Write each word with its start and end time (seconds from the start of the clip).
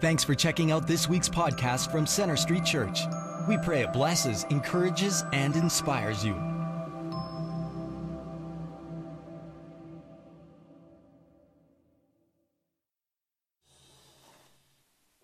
Thanks 0.00 0.22
for 0.22 0.36
checking 0.36 0.70
out 0.70 0.86
this 0.86 1.08
week's 1.08 1.28
podcast 1.28 1.90
from 1.90 2.06
Centre 2.06 2.36
Street 2.36 2.64
Church. 2.64 3.00
We 3.48 3.58
pray 3.58 3.82
it 3.82 3.92
blesses, 3.92 4.46
encourages, 4.48 5.24
and 5.32 5.56
inspires 5.56 6.24
you. 6.24 6.36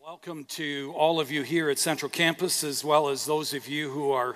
Welcome 0.02 0.44
to 0.46 0.92
all 0.96 1.20
of 1.20 1.30
you 1.30 1.44
here 1.44 1.70
at 1.70 1.78
Central 1.78 2.10
Campus, 2.10 2.64
as 2.64 2.84
well 2.84 3.08
as 3.08 3.26
those 3.26 3.54
of 3.54 3.68
you 3.68 3.90
who 3.90 4.10
are 4.10 4.34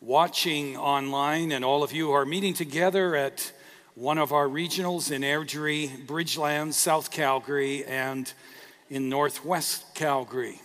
watching 0.00 0.76
online, 0.76 1.50
and 1.50 1.64
all 1.64 1.82
of 1.82 1.90
you 1.90 2.06
who 2.06 2.12
are 2.12 2.24
meeting 2.24 2.54
together 2.54 3.16
at 3.16 3.52
one 3.96 4.18
of 4.18 4.30
our 4.30 4.46
regionals 4.46 5.10
in 5.10 5.22
Airdrie, 5.22 6.06
Bridgeland, 6.06 6.72
South 6.74 7.10
Calgary, 7.10 7.84
and 7.84 8.32
in 8.92 9.08
Northwest 9.08 9.94
Calgary. 9.94 10.60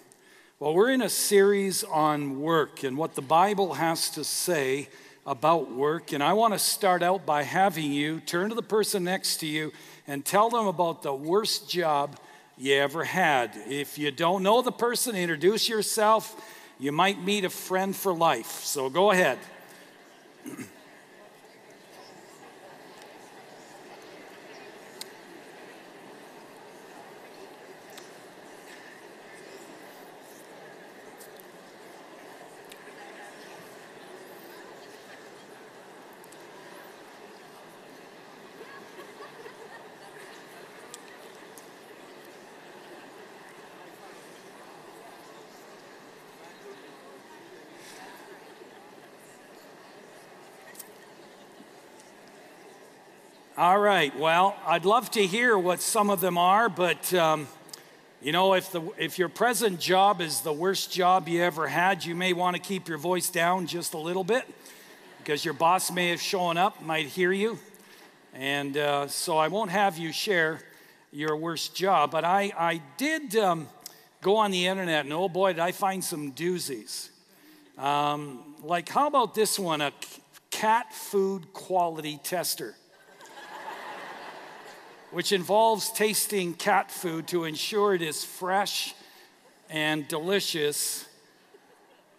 Well, 0.59 0.73
we're 0.73 0.89
in 0.89 1.01
a 1.01 1.07
series 1.07 1.85
on 1.85 2.41
work 2.41 2.83
and 2.83 2.97
what 2.97 3.15
the 3.15 3.21
Bible 3.21 3.75
has 3.75 4.09
to 4.11 4.25
say 4.25 4.89
about 5.25 5.71
work. 5.71 6.11
And 6.11 6.21
I 6.21 6.33
want 6.33 6.53
to 6.53 6.59
start 6.59 7.01
out 7.01 7.25
by 7.25 7.43
having 7.43 7.93
you 7.93 8.19
turn 8.19 8.49
to 8.49 8.55
the 8.55 8.61
person 8.61 9.05
next 9.05 9.37
to 9.37 9.47
you 9.47 9.71
and 10.07 10.25
tell 10.25 10.49
them 10.49 10.67
about 10.67 11.03
the 11.03 11.13
worst 11.13 11.69
job 11.69 12.19
you 12.57 12.73
ever 12.75 13.05
had. 13.05 13.51
If 13.65 13.97
you 13.97 14.11
don't 14.11 14.43
know 14.43 14.61
the 14.61 14.73
person, 14.73 15.15
introduce 15.15 15.69
yourself. 15.69 16.35
You 16.79 16.91
might 16.91 17.23
meet 17.23 17.45
a 17.45 17.49
friend 17.49 17.95
for 17.95 18.13
life. 18.13 18.65
So 18.65 18.89
go 18.89 19.11
ahead. 19.11 19.39
All 53.67 53.79
right. 53.79 54.17
Well, 54.17 54.55
I'd 54.65 54.85
love 54.85 55.11
to 55.11 55.25
hear 55.25 55.57
what 55.57 55.81
some 55.81 56.09
of 56.09 56.21
them 56.21 56.37
are, 56.37 56.69
but 56.69 57.13
um, 57.13 57.49
you 58.21 58.31
know, 58.31 58.53
if 58.53 58.71
the 58.71 58.81
if 58.97 59.19
your 59.19 59.27
present 59.27 59.81
job 59.81 60.21
is 60.21 60.39
the 60.39 60.53
worst 60.53 60.89
job 60.89 61.27
you 61.27 61.43
ever 61.43 61.67
had, 61.67 62.05
you 62.05 62.15
may 62.15 62.31
want 62.31 62.55
to 62.55 62.61
keep 62.61 62.87
your 62.87 62.97
voice 62.97 63.29
down 63.29 63.67
just 63.67 63.93
a 63.93 63.97
little 63.97 64.23
bit 64.23 64.45
because 65.17 65.43
your 65.43 65.53
boss 65.53 65.91
may 65.91 66.11
have 66.11 66.21
shown 66.21 66.55
up, 66.55 66.81
might 66.81 67.07
hear 67.07 67.33
you, 67.33 67.59
and 68.33 68.77
uh, 68.77 69.09
so 69.09 69.37
I 69.37 69.49
won't 69.49 69.71
have 69.71 69.97
you 69.97 70.13
share 70.13 70.61
your 71.11 71.35
worst 71.35 71.75
job. 71.75 72.09
But 72.09 72.23
I 72.23 72.53
I 72.57 72.81
did 72.95 73.35
um, 73.35 73.67
go 74.21 74.37
on 74.37 74.51
the 74.51 74.65
internet, 74.65 75.03
and 75.03 75.13
oh 75.13 75.27
boy, 75.27 75.51
did 75.51 75.59
I 75.59 75.73
find 75.73 76.01
some 76.01 76.31
doozies. 76.31 77.09
Um, 77.77 78.55
like, 78.63 78.87
how 78.87 79.07
about 79.07 79.35
this 79.35 79.59
one? 79.59 79.81
A 79.81 79.91
cat 80.51 80.93
food 80.93 81.51
quality 81.51 82.17
tester 82.23 82.77
which 85.11 85.31
involves 85.31 85.91
tasting 85.91 86.53
cat 86.53 86.91
food 86.91 87.27
to 87.29 87.45
ensure 87.45 87.93
it 87.93 88.01
is 88.01 88.23
fresh 88.23 88.93
and 89.69 90.07
delicious. 90.07 91.07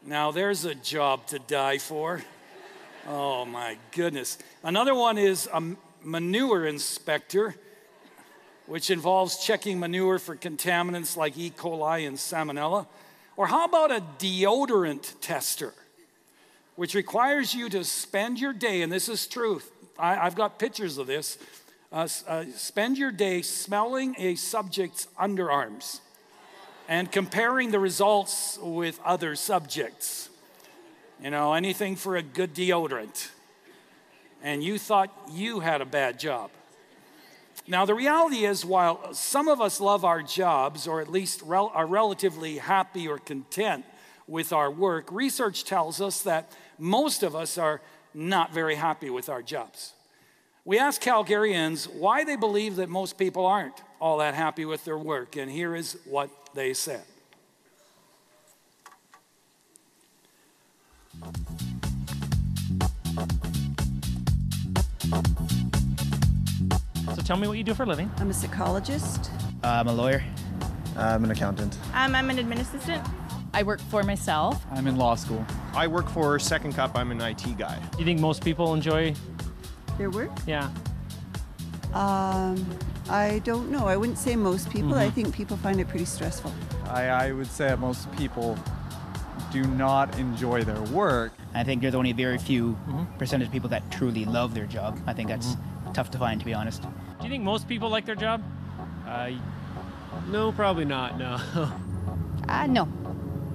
Now, 0.05 0.31
there's 0.31 0.65
a 0.65 0.75
job 0.75 1.27
to 1.29 1.39
die 1.39 1.79
for. 1.79 2.23
Oh 3.07 3.45
my 3.45 3.77
goodness. 3.93 4.39
Another 4.63 4.95
one 4.95 5.19
is 5.19 5.49
a 5.53 5.63
manure 6.03 6.67
inspector, 6.67 7.55
which 8.67 8.91
involves 8.91 9.45
checking 9.45 9.79
manure 9.79 10.19
for 10.19 10.37
contaminants 10.37 11.17
like 11.17 11.37
E. 11.37 11.51
coli 11.51 12.07
and 12.07 12.17
salmonella. 12.17 12.87
Or 13.37 13.47
how 13.47 13.65
about 13.65 13.93
a 13.93 14.03
deodorant 14.19 15.15
tester, 15.21 15.73
which 16.77 16.95
requires 16.95 17.55
you 17.55 17.69
to 17.69 17.85
spend 17.85 18.41
your 18.41 18.53
day, 18.53 18.83
and 18.83 18.93
this 18.93 19.09
is 19.09 19.27
truth, 19.27 19.71
I, 19.99 20.15
have 20.17 20.35
got 20.35 20.59
pictures 20.59 20.99
of 20.99 21.07
this 21.07 21.39
uh, 21.93 22.09
uh, 22.27 22.45
spend 22.55 22.99
your 22.99 23.11
day 23.11 23.43
smelling 23.43 24.15
a 24.19 24.35
subject's 24.35 25.09
underarms 25.19 26.01
and 26.89 27.11
comparing 27.11 27.71
the 27.71 27.79
results 27.79 28.59
with 28.63 29.01
other 29.05 29.35
subjects. 29.37 30.29
You 31.23 31.31
know, 31.31 31.55
anything 31.55 31.97
for 31.97 32.17
a 32.17 32.23
good 32.23 32.55
deodorant. 32.55 33.31
And 34.43 34.63
you 34.63 34.79
thought 34.79 35.11
you 35.31 35.61
had 35.61 35.81
a 35.81 35.85
bad 35.85 36.19
job. 36.19 36.51
Now, 37.67 37.85
the 37.85 37.95
reality 37.95 38.45
is, 38.45 38.65
while 38.65 39.13
some 39.13 39.49
of 39.49 39.61
us 39.61 39.81
love 39.81 40.05
our 40.05 40.23
jobs, 40.23 40.87
or 40.87 41.01
at 41.01 41.11
least 41.11 41.43
rel- 41.43 41.73
are 41.75 41.87
relatively 41.87 42.59
happy 42.59 43.09
or 43.09 43.19
content 43.19 43.85
with 44.27 44.53
our 44.53 44.71
work, 44.71 45.11
research 45.11 45.65
tells 45.65 46.01
us 46.01 46.23
that 46.23 46.53
most 46.79 47.23
of 47.23 47.35
us 47.35 47.59
are 47.59 47.83
not 48.15 48.55
very 48.55 48.77
happy 48.77 49.11
with 49.11 49.29
our 49.29 49.43
jobs. 49.43 49.93
We 50.69 50.79
asked 50.79 51.01
Calgarians 51.01 51.87
why 51.91 52.25
they 52.25 52.37
believe 52.37 52.77
that 52.77 52.91
most 52.91 53.17
people 53.17 53.47
aren't 53.47 53.83
all 54.03 54.19
that 54.19 54.35
happy 54.35 54.67
with 54.67 54.85
their 54.85 54.99
work, 54.99 55.35
and 55.35 55.51
here 55.51 55.75
is 55.75 55.97
what 56.05 56.29
they 56.53 56.75
said. 56.75 57.05
So 67.15 67.23
tell 67.25 67.39
me 67.39 67.49
what 67.49 67.57
you 67.57 67.65
do 67.65 67.73
for 67.73 67.85
a 67.85 67.87
living. 67.87 68.11
I'm 68.19 68.29
a 68.29 68.35
psychologist. 68.35 69.31
Uh, 69.65 69.69
I'm 69.69 69.89
a 69.89 69.93
lawyer. 69.95 70.23
I'm 70.99 71.25
an 71.25 71.31
accountant. 71.31 71.79
Um, 71.95 72.15
I'm 72.15 72.29
an 72.29 72.37
admin 72.37 72.61
assistant. 72.61 73.03
I 73.55 73.63
work 73.63 73.81
for 73.89 74.03
myself. 74.03 74.63
I'm 74.71 74.87
in 74.87 74.99
law 74.99 75.15
school. 75.15 75.47
I 75.73 75.87
work 75.87 76.11
for 76.11 76.39
Second 76.39 76.75
Cup. 76.75 76.95
I'm 76.95 77.11
an 77.11 77.23
IT 77.23 77.57
guy. 77.57 77.81
Do 77.93 78.01
you 78.01 78.05
think 78.05 78.21
most 78.21 78.45
people 78.45 78.75
enjoy 78.75 79.15
their 79.99 80.11
work? 80.11 80.31
Yeah. 80.47 80.71
Um, 81.93 82.65
I 83.09 83.41
don't 83.45 83.71
know. 83.71 83.87
I 83.87 83.97
wouldn't 83.97 84.19
say 84.19 84.37
most 84.37 84.71
people. 84.71 84.91
Mm-hmm. 84.91 84.99
I 84.99 85.11
think 85.11 85.35
people 85.35 85.57
find 85.57 85.81
it 85.81 85.89
pretty 85.89 86.05
stressful. 86.05 86.53
I, 86.85 87.09
I 87.09 87.33
would 87.33 87.47
say 87.47 87.75
most 87.77 88.11
people 88.13 88.59
do 89.53 89.65
not 89.65 90.19
enjoy 90.19 90.63
their 90.63 90.81
work. 90.83 91.33
I 91.55 91.65
think 91.65 91.83
there's 91.83 91.95
only 91.95 92.13
very 92.13 92.39
few 92.39 92.73
mm-hmm. 92.73 93.19
percentage 93.19 93.49
of 93.49 93.53
people 93.53 93.71
that 93.71 93.91
truly 93.91 94.25
love 94.25 94.55
their 94.55 94.67
job. 94.67 94.99
I 95.07 95.13
think 95.15 95.29
that's 95.29 95.55
mm-hmm. 95.55 95.93
tough 95.93 96.11
to 96.13 96.19
find, 96.19 96.39
to 96.41 96.47
be 96.47 96.55
honest. 96.55 96.83
Do 96.83 96.89
you 97.25 97.31
think 97.31 97.45
most 97.45 97.67
people 97.67 97.89
like 97.89 98.05
their 98.05 98.15
job? 98.15 98.43
Uh, 99.07 99.31
no, 100.31 100.53
probably 100.53 100.85
not. 100.85 101.19
No. 101.19 101.39
uh, 102.49 102.67
no. 102.67 102.89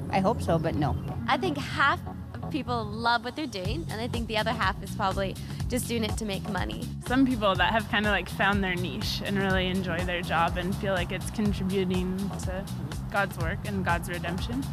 I 0.10 0.20
hope 0.20 0.42
so, 0.42 0.58
but 0.58 0.75
no. 0.75 0.96
I 1.28 1.38
think 1.38 1.58
half 1.58 2.00
of 2.08 2.12
people 2.53 2.86
love 2.86 3.25
what 3.25 3.36
they're 3.36 3.47
doing, 3.47 3.86
and 3.90 4.00
I 4.00 4.08
think 4.08 4.28
the 4.28 4.38
other 4.38 4.52
half 4.52 4.81
is 4.84 4.91
probably 4.91 5.36
just 5.69 5.88
doing 5.88 6.03
it 6.03 6.16
to 6.18 6.24
make 6.24 6.47
money. 6.50 6.88
Some 7.08 7.25
people 7.25 7.56
that 7.56 7.74
have 7.74 7.90
kind 7.90 8.06
of 8.06 8.12
like 8.12 8.30
found 8.30 8.64
their 8.64 8.75
niche 8.75 9.24
and 9.25 9.40
really 9.40 9.68
enjoy 9.68 10.06
their 10.06 10.22
job 10.22 10.58
and 10.58 10.74
feel 10.75 10.94
like 10.94 11.12
it's 11.12 11.31
contributing 11.31 12.16
to 12.44 12.63
God's 13.12 13.36
work 13.40 13.58
and 13.66 13.84
God's 13.84 14.08
redemption. 14.08 14.63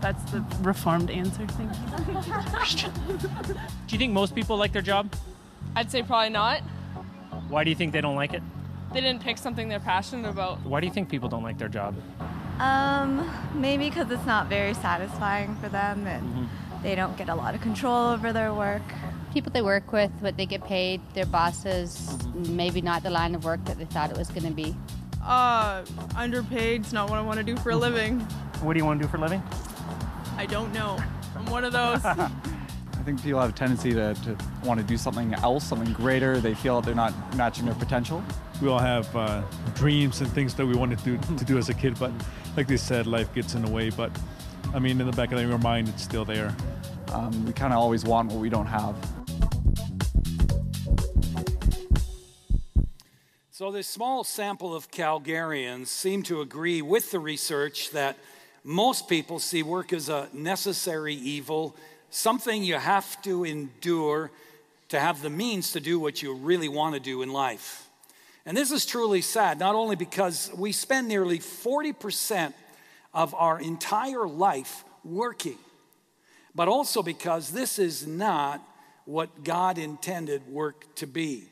That's 0.00 0.32
the 0.32 0.42
reformed 0.62 1.10
answer. 1.10 1.46
Thank 1.46 1.72
you. 1.74 2.88
Do 3.54 3.90
you 3.90 3.98
think 3.98 4.14
most 4.14 4.34
people 4.34 4.56
like 4.56 4.72
their 4.72 4.80
job? 4.80 5.14
I'd 5.76 5.90
say 5.90 6.02
probably 6.02 6.30
not. 6.30 6.62
Why 7.50 7.64
do 7.64 7.70
you 7.70 7.76
think 7.76 7.92
they 7.92 8.00
don't 8.00 8.16
like 8.16 8.32
it? 8.32 8.42
They 8.94 9.00
didn't 9.02 9.22
pick 9.22 9.36
something 9.36 9.68
they're 9.68 9.78
passionate 9.78 10.28
about. 10.28 10.64
Why 10.64 10.80
do 10.80 10.86
you 10.86 10.92
think 10.92 11.10
people 11.10 11.28
don't 11.28 11.42
like 11.42 11.58
their 11.58 11.68
job? 11.68 11.94
Um, 12.58 13.30
maybe 13.54 13.88
because 13.88 14.10
it's 14.10 14.26
not 14.26 14.46
very 14.48 14.74
satisfying 14.74 15.54
for 15.56 15.68
them 15.68 16.06
and 16.06 16.22
mm-hmm. 16.22 16.69
They 16.82 16.94
don't 16.94 17.16
get 17.16 17.28
a 17.28 17.34
lot 17.34 17.54
of 17.54 17.60
control 17.60 18.08
over 18.08 18.32
their 18.32 18.52
work 18.54 18.82
people 19.32 19.52
they 19.52 19.62
work 19.62 19.92
with, 19.92 20.10
what 20.20 20.36
they 20.36 20.46
get 20.46 20.64
paid, 20.64 21.00
their 21.14 21.26
bosses, 21.26 22.18
maybe 22.34 22.80
not 22.80 23.02
the 23.02 23.10
line 23.10 23.34
of 23.34 23.44
work 23.44 23.64
that 23.64 23.78
they 23.78 23.84
thought 23.84 24.10
it 24.10 24.16
was 24.16 24.28
going 24.28 24.44
to 24.44 24.50
be. 24.50 24.74
Uh, 25.24 25.84
underpaid. 26.16 26.82
It's 26.82 26.92
not 26.92 27.10
what 27.10 27.18
I 27.18 27.22
want 27.22 27.38
to 27.38 27.44
do 27.44 27.56
for 27.56 27.70
a 27.70 27.76
living. 27.76 28.20
What 28.62 28.72
do 28.74 28.78
you 28.78 28.84
want 28.84 29.00
to 29.00 29.06
do 29.06 29.10
for 29.10 29.18
a 29.18 29.20
living? 29.20 29.42
I 30.36 30.46
don't 30.46 30.72
know. 30.72 30.98
I'm 31.36 31.46
one 31.46 31.64
of 31.64 31.72
those. 31.72 32.04
I 32.04 33.02
think 33.04 33.22
people 33.22 33.40
have 33.40 33.50
a 33.50 33.52
tendency 33.52 33.92
to, 33.92 34.14
to 34.14 34.36
want 34.64 34.80
to 34.80 34.86
do 34.86 34.96
something 34.96 35.32
else, 35.34 35.64
something 35.64 35.92
greater. 35.92 36.38
They 36.38 36.54
feel 36.54 36.80
that 36.80 36.86
they're 36.86 36.94
not 36.94 37.14
matching 37.36 37.64
their 37.64 37.74
potential. 37.74 38.22
We 38.60 38.68
all 38.68 38.78
have 38.78 39.14
uh, 39.16 39.42
dreams 39.74 40.20
and 40.20 40.30
things 40.32 40.54
that 40.54 40.66
we 40.66 40.74
wanted 40.74 40.98
to, 41.00 41.16
to 41.36 41.44
do 41.44 41.56
as 41.56 41.70
a 41.70 41.74
kid, 41.74 41.98
but 41.98 42.12
like 42.56 42.66
they 42.66 42.76
said, 42.76 43.06
life 43.06 43.32
gets 43.34 43.54
in 43.54 43.62
the 43.62 43.70
way. 43.70 43.88
But 43.88 44.10
I 44.72 44.78
mean, 44.78 45.00
in 45.00 45.06
the 45.06 45.16
back 45.16 45.32
of 45.32 45.40
your 45.40 45.58
mind, 45.58 45.88
it's 45.88 46.04
still 46.04 46.24
there. 46.24 46.54
Um, 47.12 47.44
we 47.44 47.52
kind 47.52 47.72
of 47.72 47.80
always 47.80 48.04
want 48.04 48.30
what 48.30 48.40
we 48.40 48.48
don't 48.48 48.66
have. 48.66 48.94
So, 53.50 53.72
this 53.72 53.88
small 53.88 54.22
sample 54.22 54.74
of 54.74 54.90
Calgarians 54.92 55.88
seem 55.88 56.22
to 56.24 56.40
agree 56.40 56.82
with 56.82 57.10
the 57.10 57.18
research 57.18 57.90
that 57.90 58.16
most 58.62 59.08
people 59.08 59.40
see 59.40 59.64
work 59.64 59.92
as 59.92 60.08
a 60.08 60.28
necessary 60.32 61.14
evil, 61.14 61.74
something 62.10 62.62
you 62.62 62.76
have 62.76 63.20
to 63.22 63.44
endure 63.44 64.30
to 64.90 65.00
have 65.00 65.20
the 65.20 65.30
means 65.30 65.72
to 65.72 65.80
do 65.80 65.98
what 65.98 66.22
you 66.22 66.32
really 66.32 66.68
want 66.68 66.94
to 66.94 67.00
do 67.00 67.22
in 67.22 67.32
life. 67.32 67.88
And 68.46 68.56
this 68.56 68.70
is 68.70 68.86
truly 68.86 69.20
sad, 69.20 69.58
not 69.58 69.74
only 69.74 69.96
because 69.96 70.50
we 70.56 70.70
spend 70.70 71.08
nearly 71.08 71.40
40% 71.40 72.54
of 73.12 73.34
our 73.34 73.60
entire 73.60 74.26
life 74.26 74.84
working, 75.04 75.58
but 76.54 76.68
also 76.68 77.02
because 77.02 77.50
this 77.50 77.78
is 77.78 78.06
not 78.06 78.62
what 79.04 79.44
God 79.44 79.78
intended 79.78 80.46
work 80.46 80.94
to 80.96 81.06
be. 81.06 81.44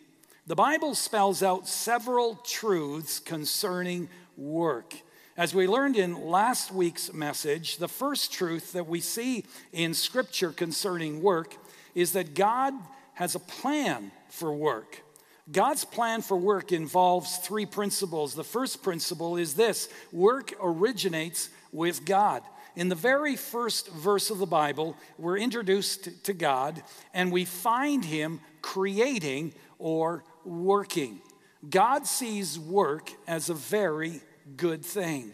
The 0.46 0.54
Bible 0.54 0.94
spells 0.94 1.42
out 1.42 1.68
several 1.68 2.36
truths 2.36 3.18
concerning 3.18 4.08
work. 4.36 4.94
As 5.36 5.54
we 5.54 5.68
learned 5.68 5.96
in 5.96 6.28
last 6.28 6.72
week's 6.72 7.12
message, 7.12 7.76
the 7.76 7.88
first 7.88 8.32
truth 8.32 8.72
that 8.72 8.88
we 8.88 9.00
see 9.00 9.44
in 9.72 9.94
Scripture 9.94 10.50
concerning 10.50 11.22
work 11.22 11.54
is 11.94 12.12
that 12.12 12.34
God 12.34 12.74
has 13.14 13.34
a 13.34 13.40
plan 13.40 14.10
for 14.30 14.52
work. 14.52 15.02
God's 15.50 15.84
plan 15.84 16.20
for 16.20 16.36
work 16.36 16.72
involves 16.72 17.38
three 17.38 17.66
principles. 17.66 18.34
The 18.34 18.44
first 18.44 18.82
principle 18.82 19.36
is 19.36 19.54
this 19.54 19.88
work 20.12 20.52
originates 20.60 21.48
with 21.72 22.04
God. 22.04 22.42
In 22.76 22.88
the 22.88 22.94
very 22.94 23.34
first 23.34 23.90
verse 23.90 24.30
of 24.30 24.38
the 24.38 24.46
Bible, 24.46 24.96
we're 25.18 25.38
introduced 25.38 26.24
to 26.24 26.32
God 26.32 26.82
and 27.14 27.32
we 27.32 27.44
find 27.44 28.04
Him 28.04 28.40
creating 28.62 29.54
or 29.78 30.22
working. 30.44 31.20
God 31.68 32.06
sees 32.06 32.58
work 32.58 33.10
as 33.26 33.48
a 33.48 33.54
very 33.54 34.20
good 34.56 34.84
thing. 34.84 35.32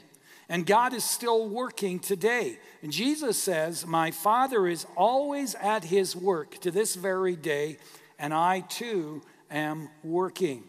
And 0.48 0.66
God 0.66 0.92
is 0.92 1.04
still 1.04 1.48
working 1.48 1.98
today. 1.98 2.58
And 2.82 2.92
Jesus 2.92 3.42
says, 3.42 3.86
My 3.86 4.10
Father 4.10 4.66
is 4.66 4.86
always 4.96 5.54
at 5.54 5.84
his 5.84 6.14
work 6.14 6.58
to 6.60 6.70
this 6.70 6.94
very 6.94 7.34
day, 7.34 7.78
and 8.18 8.34
I 8.34 8.60
too 8.60 9.22
am 9.50 9.88
working. 10.02 10.64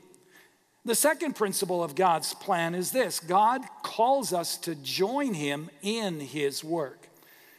The 0.86 0.96
second 0.96 1.36
principle 1.36 1.84
of 1.84 1.96
God's 1.96 2.34
plan 2.36 2.76
is 2.76 2.92
this 2.92 3.20
God 3.20 3.62
calls 3.82 4.34
us 4.34 4.58
to 4.60 4.76
join 4.76 5.34
him 5.34 5.70
in 5.82 6.20
his 6.20 6.64
work. 6.64 7.10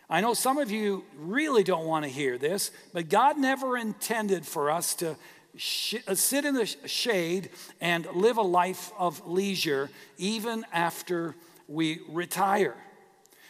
I 0.08 0.20
know 0.20 0.34
some 0.34 0.58
of 0.58 0.70
you 0.70 1.04
really 1.18 1.64
don't 1.64 1.86
want 1.86 2.04
to 2.04 2.10
hear 2.10 2.38
this, 2.38 2.70
but 2.92 3.08
God 3.08 3.36
never 3.36 3.76
intended 3.76 4.46
for 4.46 4.70
us 4.70 4.94
to 4.96 5.16
sh- 5.56 5.96
uh, 6.06 6.14
sit 6.14 6.44
in 6.44 6.54
the 6.54 6.66
shade 6.66 7.50
and 7.80 8.06
live 8.14 8.36
a 8.36 8.42
life 8.42 8.92
of 8.96 9.26
leisure 9.26 9.90
even 10.16 10.64
after 10.72 11.34
we 11.66 12.00
retire. 12.08 12.76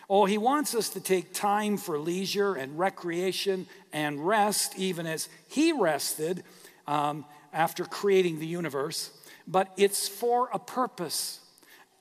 Oh, 0.08 0.24
he 0.24 0.38
wants 0.38 0.74
us 0.74 0.88
to 0.90 1.00
take 1.00 1.34
time 1.34 1.76
for 1.76 1.98
leisure 1.98 2.54
and 2.54 2.78
recreation 2.78 3.66
and 3.92 4.26
rest, 4.26 4.78
even 4.78 5.06
as 5.06 5.28
he 5.48 5.72
rested 5.72 6.44
um, 6.86 7.24
after 7.56 7.84
creating 7.84 8.38
the 8.38 8.46
universe. 8.46 9.10
But 9.48 9.72
it's 9.76 10.06
for 10.06 10.48
a 10.52 10.58
purpose, 10.58 11.40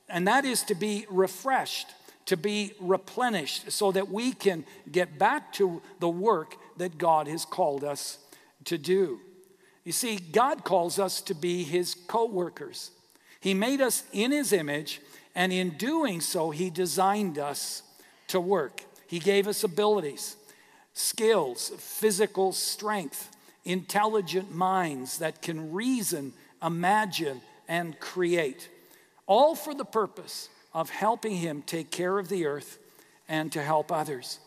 and 0.08 0.28
that 0.28 0.44
is 0.44 0.62
to 0.64 0.74
be 0.74 1.06
refreshed, 1.08 1.88
to 2.26 2.36
be 2.36 2.72
replenished, 2.78 3.72
so 3.72 3.90
that 3.92 4.10
we 4.10 4.32
can 4.32 4.64
get 4.92 5.18
back 5.18 5.52
to 5.54 5.80
the 5.98 6.08
work 6.08 6.56
that 6.76 6.98
God 6.98 7.26
has 7.26 7.44
called 7.44 7.82
us 7.82 8.18
to 8.64 8.76
do. 8.76 9.20
You 9.84 9.92
see, 9.92 10.16
God 10.16 10.64
calls 10.64 10.98
us 10.98 11.20
to 11.22 11.34
be 11.34 11.62
his 11.62 11.94
co 11.94 12.26
workers. 12.26 12.90
He 13.40 13.54
made 13.54 13.80
us 13.80 14.02
in 14.12 14.32
his 14.32 14.52
image, 14.52 15.00
and 15.34 15.52
in 15.52 15.70
doing 15.70 16.20
so, 16.20 16.50
he 16.50 16.68
designed 16.68 17.38
us 17.38 17.82
to 18.28 18.40
work. 18.40 18.82
He 19.06 19.20
gave 19.20 19.46
us 19.46 19.62
abilities, 19.62 20.36
skills, 20.92 21.70
physical 21.78 22.52
strength, 22.52 23.35
intelligent 23.66 24.54
minds 24.54 25.18
that 25.18 25.42
can 25.42 25.72
reason, 25.72 26.32
imagine, 26.62 27.40
and 27.68 27.98
create, 28.00 28.68
all 29.26 29.54
for 29.54 29.74
the 29.74 29.84
purpose 29.84 30.48
of 30.72 30.88
helping 30.90 31.36
him 31.36 31.62
take 31.62 31.90
care 31.90 32.18
of 32.18 32.28
the 32.28 32.46
earth 32.46 32.78
and 33.28 33.50
to 33.52 33.62
help 33.62 33.90
others. 33.90 34.38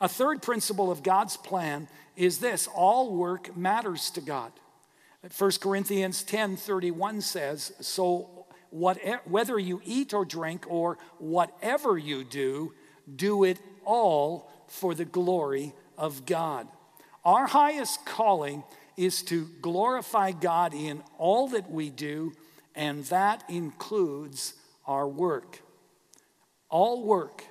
A 0.00 0.08
third 0.08 0.42
principle 0.42 0.90
of 0.90 1.02
God's 1.02 1.36
plan 1.36 1.88
is 2.16 2.38
this 2.38 2.68
all 2.74 3.14
work 3.14 3.56
matters 3.56 4.10
to 4.10 4.20
God. 4.20 4.52
1 5.36 5.50
Corinthians 5.60 6.22
10 6.22 6.56
31 6.56 7.20
says, 7.20 7.72
So 7.80 8.46
whatever, 8.70 9.20
whether 9.24 9.58
you 9.58 9.80
eat 9.84 10.14
or 10.14 10.24
drink 10.24 10.64
or 10.68 10.98
whatever 11.18 11.98
you 11.98 12.24
do, 12.24 12.72
do 13.14 13.44
it 13.44 13.58
all 13.84 14.50
for 14.68 14.94
the 14.94 15.04
glory 15.04 15.72
of 15.98 16.26
God. 16.26 16.68
Our 17.26 17.48
highest 17.48 18.06
calling 18.06 18.62
is 18.96 19.20
to 19.24 19.48
glorify 19.60 20.30
God 20.30 20.72
in 20.74 21.02
all 21.18 21.48
that 21.48 21.68
we 21.68 21.90
do, 21.90 22.32
and 22.76 23.04
that 23.06 23.42
includes 23.48 24.54
our 24.86 25.08
work. 25.08 25.60
All 26.68 27.02
work 27.02 27.42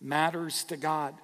matters 0.00 0.64
to 0.64 0.76
God. 0.76 1.14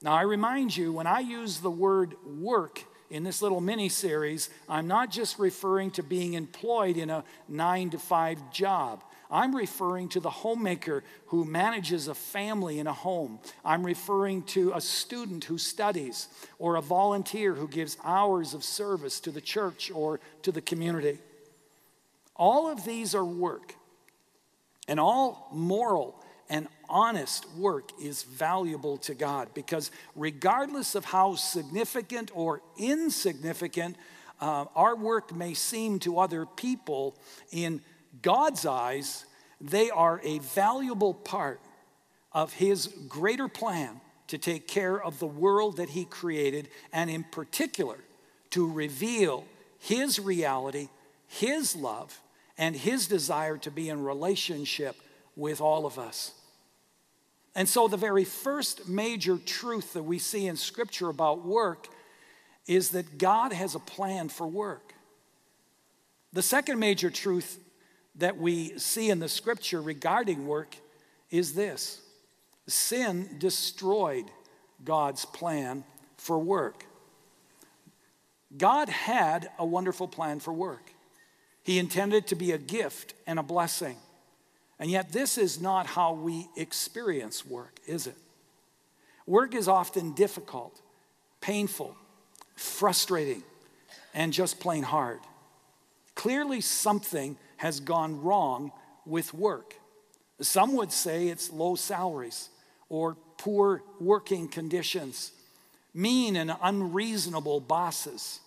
Now, 0.00 0.14
I 0.14 0.22
remind 0.22 0.74
you, 0.74 0.94
when 0.94 1.06
I 1.06 1.20
use 1.20 1.60
the 1.60 1.70
word 1.70 2.14
work 2.24 2.82
in 3.10 3.22
this 3.22 3.42
little 3.42 3.60
mini 3.60 3.90
series, 3.90 4.48
I'm 4.66 4.86
not 4.86 5.10
just 5.10 5.38
referring 5.38 5.90
to 5.92 6.02
being 6.02 6.32
employed 6.32 6.96
in 6.96 7.10
a 7.10 7.22
nine 7.50 7.90
to 7.90 7.98
five 7.98 8.50
job. 8.50 9.04
I'm 9.30 9.54
referring 9.54 10.08
to 10.10 10.20
the 10.20 10.30
homemaker 10.30 11.02
who 11.26 11.44
manages 11.44 12.08
a 12.08 12.14
family 12.14 12.78
in 12.78 12.86
a 12.86 12.92
home. 12.92 13.38
I'm 13.64 13.84
referring 13.84 14.42
to 14.44 14.72
a 14.74 14.80
student 14.80 15.44
who 15.44 15.58
studies 15.58 16.28
or 16.58 16.76
a 16.76 16.82
volunteer 16.82 17.54
who 17.54 17.68
gives 17.68 17.96
hours 18.04 18.54
of 18.54 18.62
service 18.62 19.20
to 19.20 19.30
the 19.30 19.40
church 19.40 19.90
or 19.90 20.20
to 20.42 20.52
the 20.52 20.60
community. 20.60 21.18
All 22.36 22.70
of 22.70 22.84
these 22.84 23.14
are 23.14 23.24
work, 23.24 23.74
and 24.86 25.00
all 25.00 25.48
moral 25.52 26.22
and 26.48 26.68
honest 26.88 27.46
work 27.56 27.90
is 28.00 28.22
valuable 28.22 28.98
to 28.98 29.14
God 29.14 29.48
because, 29.54 29.90
regardless 30.14 30.94
of 30.94 31.04
how 31.04 31.34
significant 31.34 32.30
or 32.34 32.62
insignificant 32.78 33.96
uh, 34.40 34.66
our 34.76 34.94
work 34.94 35.34
may 35.34 35.54
seem 35.54 35.98
to 36.00 36.18
other 36.18 36.46
people, 36.46 37.16
in 37.50 37.80
God's 38.22 38.66
eyes, 38.66 39.24
they 39.60 39.90
are 39.90 40.20
a 40.22 40.38
valuable 40.38 41.14
part 41.14 41.60
of 42.32 42.52
His 42.54 42.88
greater 43.08 43.48
plan 43.48 44.00
to 44.28 44.38
take 44.38 44.66
care 44.66 45.00
of 45.02 45.18
the 45.18 45.26
world 45.26 45.76
that 45.76 45.90
He 45.90 46.04
created, 46.04 46.68
and 46.92 47.08
in 47.08 47.24
particular, 47.24 47.98
to 48.50 48.70
reveal 48.70 49.44
His 49.78 50.18
reality, 50.18 50.88
His 51.26 51.76
love, 51.76 52.20
and 52.58 52.74
His 52.76 53.06
desire 53.06 53.58
to 53.58 53.70
be 53.70 53.88
in 53.88 54.02
relationship 54.02 54.96
with 55.34 55.60
all 55.60 55.86
of 55.86 55.98
us. 55.98 56.32
And 57.54 57.68
so, 57.68 57.88
the 57.88 57.96
very 57.96 58.24
first 58.24 58.88
major 58.88 59.38
truth 59.38 59.94
that 59.94 60.02
we 60.02 60.18
see 60.18 60.46
in 60.46 60.56
Scripture 60.56 61.08
about 61.08 61.44
work 61.44 61.88
is 62.66 62.90
that 62.90 63.18
God 63.18 63.52
has 63.52 63.74
a 63.74 63.78
plan 63.78 64.28
for 64.28 64.46
work. 64.46 64.92
The 66.32 66.42
second 66.42 66.78
major 66.78 67.08
truth 67.08 67.58
that 68.18 68.38
we 68.38 68.78
see 68.78 69.10
in 69.10 69.18
the 69.18 69.28
Scripture 69.28 69.80
regarding 69.80 70.46
work 70.46 70.76
is 71.30 71.54
this 71.54 72.00
sin 72.66 73.36
destroyed 73.38 74.24
God's 74.84 75.24
plan 75.24 75.84
for 76.16 76.38
work. 76.38 76.84
God 78.56 78.88
had 78.88 79.50
a 79.58 79.66
wonderful 79.66 80.08
plan 80.08 80.40
for 80.40 80.52
work. 80.52 80.92
He 81.62 81.78
intended 81.78 82.18
it 82.18 82.26
to 82.28 82.36
be 82.36 82.52
a 82.52 82.58
gift 82.58 83.14
and 83.26 83.38
a 83.38 83.42
blessing. 83.42 83.96
And 84.78 84.90
yet, 84.90 85.12
this 85.12 85.38
is 85.38 85.60
not 85.60 85.86
how 85.86 86.12
we 86.12 86.48
experience 86.56 87.46
work, 87.46 87.80
is 87.86 88.06
it? 88.06 88.16
Work 89.26 89.54
is 89.54 89.68
often 89.68 90.12
difficult, 90.12 90.80
painful, 91.40 91.96
frustrating, 92.54 93.42
and 94.14 94.32
just 94.32 94.60
plain 94.60 94.82
hard. 94.82 95.20
Clearly, 96.14 96.60
something 96.60 97.36
has 97.56 97.80
gone 97.80 98.22
wrong 98.22 98.72
with 99.04 99.32
work. 99.34 99.74
Some 100.40 100.74
would 100.76 100.92
say 100.92 101.28
it's 101.28 101.50
low 101.50 101.74
salaries 101.74 102.50
or 102.88 103.16
poor 103.38 103.82
working 104.00 104.48
conditions, 104.48 105.32
mean 105.94 106.36
and 106.36 106.54
unreasonable 106.62 107.60
bosses, 107.60 108.40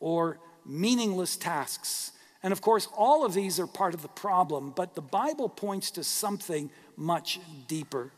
or 0.00 0.38
meaningless 0.64 1.36
tasks 1.36 2.12
and 2.44 2.52
of 2.52 2.60
course, 2.60 2.88
all 2.94 3.24
of 3.24 3.32
these 3.32 3.58
are 3.58 3.66
part 3.66 3.94
of 3.94 4.02
the 4.02 4.08
problem, 4.08 4.74
but 4.76 4.94
the 4.94 5.00
Bible 5.00 5.48
points 5.48 5.90
to 5.92 6.04
something 6.04 6.68
much 6.94 7.40
deeper. 7.68 8.12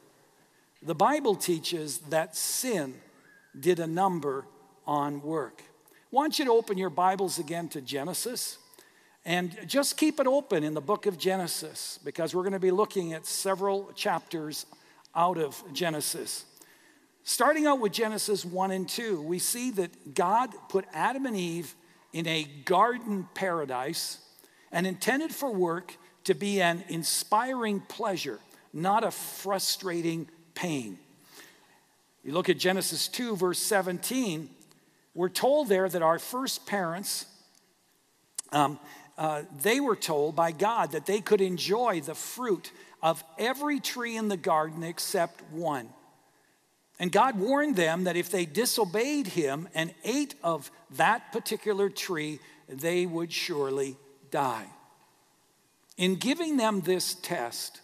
The 0.83 0.97
Bible 0.97 1.37
teaches 1.37 1.99
that 2.11 2.35
sin 2.35 2.95
did 3.59 3.79
a 3.79 3.87
number 3.87 4.45
on 4.85 5.23
work. 5.23 5.63
I 5.63 5.93
want 6.11 6.41
you 6.41 6.45
to 6.47 6.51
open 6.51 6.77
your 6.77 6.91
Bibles 6.91 7.39
again 7.39 7.69
to 7.69 7.81
Genesis. 7.81 8.59
And 9.27 9.59
just 9.67 9.97
keep 9.97 10.21
it 10.21 10.29
open 10.29 10.63
in 10.63 10.73
the 10.73 10.81
book 10.81 11.07
of 11.07 11.19
Genesis 11.19 11.99
because 12.05 12.33
we're 12.33 12.45
going 12.45 12.53
to 12.53 12.61
be 12.61 12.71
looking 12.71 13.13
at 13.13 13.27
several 13.27 13.91
chapters 13.97 14.67
out 15.17 15.37
of 15.37 15.61
Genesis. 15.73 16.45
Starting 17.25 17.67
out 17.67 17.81
with 17.81 17.91
Genesis 17.91 18.45
1 18.45 18.71
and 18.71 18.89
2, 18.89 19.21
we 19.21 19.41
see 19.41 19.73
that 19.73 20.15
God 20.15 20.55
put 20.69 20.85
Adam 20.95 21.27
and 21.27 21.37
Eve 21.37 21.75
in 22.13 22.29
a 22.29 22.45
garden 22.65 23.29
paradise 23.35 24.19
and 24.71 24.87
intended 24.87 25.35
for 25.35 25.53
work 25.53 25.97
to 26.23 26.33
be 26.33 26.63
an 26.63 26.85
inspiring 26.89 27.81
pleasure, 27.81 28.39
not 28.73 29.03
a 29.03 29.11
frustrating 29.11 30.29
pain. 30.55 31.01
You 32.23 32.31
look 32.33 32.49
at 32.49 32.59
Genesis 32.59 33.09
2, 33.09 33.35
verse 33.35 33.59
17, 33.59 34.51
we're 35.15 35.29
told 35.29 35.69
there 35.69 35.89
that 35.89 36.03
our 36.03 36.21
first 36.21 36.65
parents, 36.65 37.27
um, 38.53 38.79
uh, 39.19 39.43
they 39.63 39.81
were 39.81 39.97
told 39.97 40.37
by 40.37 40.53
God 40.53 40.93
that 40.93 41.07
they 41.07 41.21
could 41.21 41.41
enjoy 41.41 42.01
the 42.01 42.15
fruit 42.15 42.71
of 43.03 43.23
every 43.39 43.81
tree 43.81 44.17
in 44.17 44.29
the 44.29 44.37
garden 44.37 44.83
except 44.83 45.43
one. 45.53 45.89
And 46.99 47.13
God 47.13 47.39
warned 47.39 47.77
them 47.77 48.05
that 48.05 48.17
if 48.17 48.31
they 48.31 48.47
disobeyed 48.47 49.27
him 49.27 49.69
and 49.75 49.95
ate 50.05 50.35
of 50.43 50.71
that 50.93 51.31
particular 51.33 51.91
tree, 51.91 52.41
they 52.69 53.07
would 53.07 53.33
surely 53.33 53.97
die. 54.31 54.67
In 55.97 56.17
giving 56.17 56.57
them 56.57 56.81
this 56.81 57.15
test, 57.15 57.81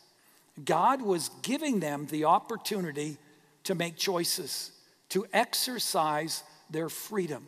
God 0.62 1.02
was 1.02 1.30
giving 1.42 1.80
them 1.80 2.06
the 2.06 2.24
opportunity 2.24 3.16
to 3.64 3.74
make 3.74 3.96
choices, 3.96 4.72
to 5.10 5.26
exercise 5.32 6.42
their 6.70 6.88
freedom. 6.88 7.46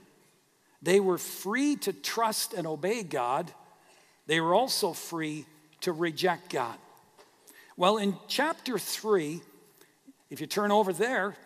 They 0.83 1.01
were 1.01 1.19
free 1.19 1.77
to 1.77 1.93
trust 1.93 2.55
and 2.55 2.67
obey 2.67 3.03
God. 3.03 3.51
They 4.27 4.41
were 4.41 4.55
also 4.55 4.93
free 4.93 5.47
to 5.83 5.93
reject 5.93 6.51
God. 6.51 6.77
Well, 7.77 7.99
in 7.99 8.17
chapter 8.29 8.79
3, 8.79 9.41
if 10.31 10.41
you 10.41 10.47
turn 10.47 10.71
over 10.71 10.93
there, 10.93 11.37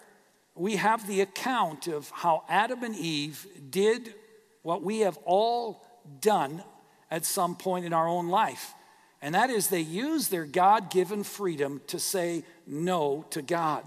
we 0.55 0.77
have 0.77 1.07
the 1.07 1.21
account 1.21 1.87
of 1.87 2.11
how 2.11 2.45
Adam 2.49 2.83
and 2.83 2.97
Eve 2.97 3.47
did 3.71 4.15
what 4.63 4.83
we 4.83 5.01
have 5.01 5.17
all 5.25 5.85
done 6.21 6.63
at 7.11 7.25
some 7.25 7.57
point 7.57 7.85
in 7.85 7.93
our 7.93 8.07
own 8.07 8.29
life. 8.29 8.75
And 9.23 9.35
that 9.35 9.51
is, 9.51 9.69
they 9.69 9.81
used 9.81 10.31
their 10.31 10.45
God 10.45 10.91
given 10.91 11.25
freedom 11.25 11.81
to 11.89 11.99
say 11.99 12.45
no 12.67 13.25
to 13.31 13.43
God. 13.43 13.85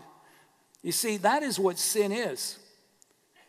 You 0.82 0.92
see, 0.92 1.18
that 1.18 1.44
is 1.44 1.60
what 1.60 1.78
sin 1.78 2.12
is. 2.12 2.58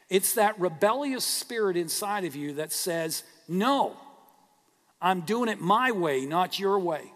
It's 0.09 0.35
that 0.35 0.61
rebellious 0.61 1.25
spirit 1.25 1.77
inside 1.77 2.25
of 2.25 2.37
you 2.37 2.55
that 2.55 2.73
says, 2.73 3.25
No, 3.49 3.97
I'm 5.03 5.23
doing 5.23 5.49
it 5.49 5.61
my 5.61 5.91
way, 5.91 6.25
not 6.25 6.59
your 6.59 6.79
way. 6.79 7.13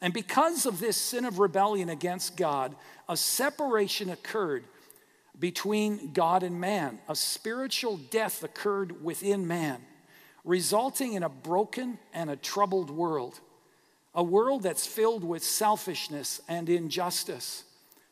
And 0.00 0.12
because 0.12 0.66
of 0.66 0.80
this 0.80 0.96
sin 0.96 1.24
of 1.24 1.38
rebellion 1.38 1.88
against 1.88 2.36
God, 2.36 2.74
a 3.08 3.16
separation 3.16 4.10
occurred 4.10 4.64
between 5.38 6.12
God 6.12 6.42
and 6.42 6.60
man. 6.60 6.98
A 7.08 7.14
spiritual 7.14 7.98
death 8.10 8.42
occurred 8.42 9.04
within 9.04 9.46
man, 9.46 9.80
resulting 10.44 11.12
in 11.12 11.22
a 11.22 11.28
broken 11.28 11.98
and 12.12 12.30
a 12.30 12.36
troubled 12.36 12.90
world. 12.90 13.38
A 14.14 14.24
world 14.24 14.64
that's 14.64 14.86
filled 14.86 15.24
with 15.24 15.42
selfishness 15.42 16.40
and 16.48 16.68
injustice, 16.68 17.64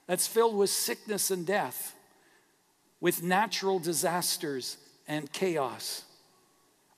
that's 0.07 0.27
filled 0.27 0.57
with 0.57 0.71
sickness 0.71 1.31
and 1.31 1.45
death, 1.45 1.95
with 3.01 3.23
natural 3.23 3.81
disasters 3.81 4.77
and 5.09 5.31
chaos. 5.33 6.05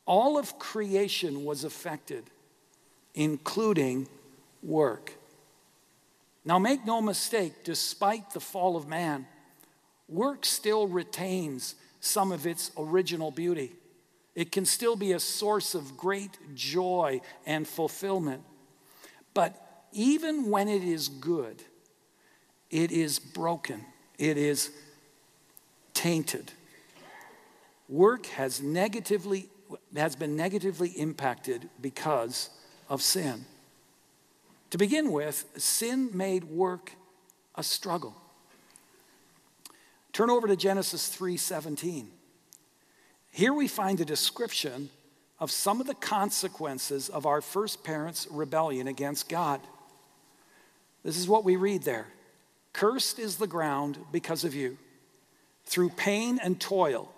All 0.06 0.38
of 0.38 0.58
creation 0.58 1.44
was 1.44 1.64
affected, 1.64 2.24
including 3.14 4.08
work. 4.62 5.14
Now, 6.44 6.58
make 6.58 6.84
no 6.84 7.00
mistake, 7.00 7.64
despite 7.64 8.30
the 8.30 8.40
fall 8.40 8.76
of 8.76 8.88
man, 8.88 9.26
work 10.08 10.44
still 10.44 10.88
retains 10.88 11.76
some 12.00 12.32
of 12.32 12.46
its 12.46 12.72
original 12.76 13.30
beauty. 13.30 13.72
It 14.34 14.50
can 14.50 14.64
still 14.64 14.96
be 14.96 15.12
a 15.12 15.20
source 15.20 15.74
of 15.74 15.96
great 15.96 16.36
joy 16.54 17.20
and 17.46 17.66
fulfillment. 17.68 18.42
But 19.34 19.84
even 19.92 20.50
when 20.50 20.68
it 20.68 20.82
is 20.82 21.08
good, 21.08 21.62
it 22.70 22.90
is 22.90 23.18
broken, 23.18 23.84
it 24.18 24.36
is 24.36 24.70
tainted. 25.94 26.50
Work 27.88 28.26
has 28.26 28.62
negatively 28.62 29.48
has 29.96 30.16
been 30.16 30.36
negatively 30.36 30.90
impacted 30.90 31.68
because 31.80 32.50
of 32.88 33.02
sin. 33.02 33.44
To 34.70 34.78
begin 34.78 35.12
with, 35.12 35.44
sin 35.56 36.10
made 36.14 36.44
work 36.44 36.92
a 37.54 37.62
struggle. 37.62 38.16
Turn 40.12 40.30
over 40.30 40.46
to 40.46 40.56
Genesis 40.56 41.08
3:17. 41.08 42.10
Here 43.30 43.52
we 43.52 43.68
find 43.68 44.00
a 44.00 44.04
description 44.04 44.90
of 45.38 45.50
some 45.50 45.80
of 45.80 45.86
the 45.86 45.94
consequences 45.94 47.08
of 47.08 47.26
our 47.26 47.40
first 47.40 47.82
parents' 47.82 48.28
rebellion 48.30 48.86
against 48.86 49.28
God. 49.28 49.60
This 51.02 51.16
is 51.16 51.26
what 51.26 51.44
we 51.44 51.56
read 51.56 51.82
there. 51.82 52.06
Cursed 52.72 53.18
is 53.18 53.36
the 53.36 53.46
ground 53.46 53.98
because 54.12 54.44
of 54.44 54.54
you. 54.54 54.78
Through 55.64 55.90
pain 55.90 56.38
and 56.38 56.60
toil, 56.60 57.12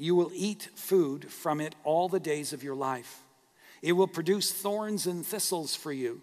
you 0.00 0.14
will 0.14 0.30
eat 0.34 0.70
food 0.74 1.30
from 1.30 1.60
it 1.60 1.74
all 1.84 2.08
the 2.08 2.18
days 2.18 2.54
of 2.54 2.62
your 2.62 2.74
life. 2.74 3.20
It 3.82 3.92
will 3.92 4.06
produce 4.06 4.50
thorns 4.50 5.06
and 5.06 5.26
thistles 5.26 5.76
for 5.76 5.92
you, 5.92 6.22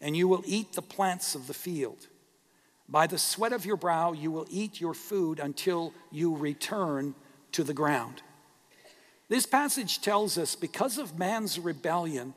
and 0.00 0.16
you 0.16 0.28
will 0.28 0.44
eat 0.46 0.74
the 0.74 0.82
plants 0.82 1.34
of 1.34 1.48
the 1.48 1.54
field. 1.54 2.06
By 2.88 3.08
the 3.08 3.18
sweat 3.18 3.52
of 3.52 3.66
your 3.66 3.76
brow, 3.76 4.12
you 4.12 4.30
will 4.30 4.46
eat 4.48 4.80
your 4.80 4.94
food 4.94 5.40
until 5.40 5.92
you 6.12 6.36
return 6.36 7.16
to 7.50 7.64
the 7.64 7.74
ground. 7.74 8.22
This 9.28 9.44
passage 9.44 10.00
tells 10.00 10.38
us 10.38 10.54
because 10.54 10.96
of 10.96 11.18
man's 11.18 11.58
rebellion, 11.58 12.32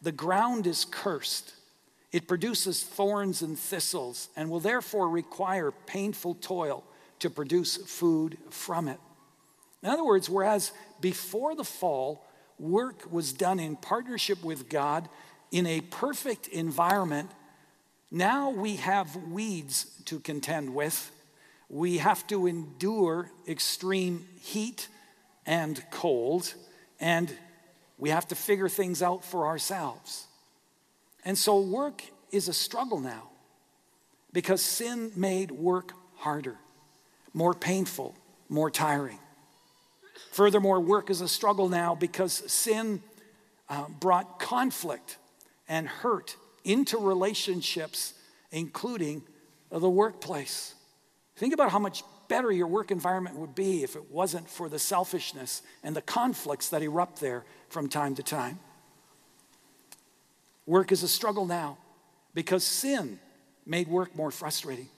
the 0.00 0.10
ground 0.10 0.66
is 0.66 0.86
cursed. 0.86 1.52
It 2.12 2.26
produces 2.26 2.82
thorns 2.82 3.42
and 3.42 3.58
thistles 3.58 4.30
and 4.36 4.48
will 4.48 4.60
therefore 4.60 5.10
require 5.10 5.70
painful 5.70 6.36
toil 6.36 6.82
to 7.18 7.28
produce 7.28 7.76
food 7.76 8.38
from 8.48 8.88
it. 8.88 9.00
In 9.82 9.88
other 9.88 10.04
words, 10.04 10.28
whereas 10.28 10.72
before 11.00 11.54
the 11.54 11.64
fall, 11.64 12.24
work 12.58 13.10
was 13.10 13.32
done 13.32 13.60
in 13.60 13.76
partnership 13.76 14.42
with 14.42 14.68
God 14.68 15.08
in 15.50 15.66
a 15.66 15.80
perfect 15.80 16.48
environment 16.48 17.30
now 18.10 18.50
we 18.50 18.76
have 18.76 19.14
weeds 19.16 19.84
to 20.06 20.18
contend 20.20 20.74
with. 20.74 21.10
We 21.68 21.98
have 21.98 22.26
to 22.28 22.46
endure 22.46 23.30
extreme 23.46 24.26
heat 24.40 24.88
and 25.44 25.82
cold, 25.90 26.54
and 27.00 27.32
we 27.98 28.10
have 28.10 28.26
to 28.28 28.34
figure 28.34 28.68
things 28.68 29.02
out 29.02 29.24
for 29.24 29.46
ourselves. 29.46 30.26
And 31.24 31.36
so 31.36 31.60
work 31.60 32.02
is 32.30 32.48
a 32.48 32.54
struggle 32.54 33.00
now 33.00 33.28
because 34.32 34.62
sin 34.62 35.12
made 35.14 35.50
work 35.50 35.92
harder, 36.16 36.56
more 37.34 37.52
painful, 37.52 38.14
more 38.48 38.70
tiring. 38.70 39.18
Furthermore, 40.32 40.80
work 40.80 41.10
is 41.10 41.20
a 41.20 41.28
struggle 41.28 41.68
now 41.68 41.94
because 41.94 42.32
sin 42.50 43.02
uh, 43.68 43.86
brought 44.00 44.38
conflict 44.38 45.18
and 45.68 45.88
hurt 45.88 46.36
into 46.64 46.98
relationships, 46.98 48.14
including 48.50 49.22
the 49.70 49.88
workplace. 49.88 50.74
Think 51.36 51.54
about 51.54 51.70
how 51.70 51.78
much 51.78 52.02
better 52.28 52.52
your 52.52 52.66
work 52.66 52.90
environment 52.90 53.36
would 53.36 53.54
be 53.54 53.82
if 53.82 53.96
it 53.96 54.10
wasn't 54.10 54.48
for 54.48 54.68
the 54.68 54.78
selfishness 54.78 55.62
and 55.82 55.96
the 55.96 56.02
conflicts 56.02 56.68
that 56.70 56.82
erupt 56.82 57.20
there 57.20 57.44
from 57.68 57.88
time 57.88 58.14
to 58.16 58.22
time. 58.22 58.58
Work 60.66 60.92
is 60.92 61.02
a 61.02 61.08
struggle 61.08 61.46
now 61.46 61.78
because 62.34 62.64
sin 62.64 63.18
made 63.64 63.88
work 63.88 64.14
more 64.14 64.30
frustrating. 64.30 64.88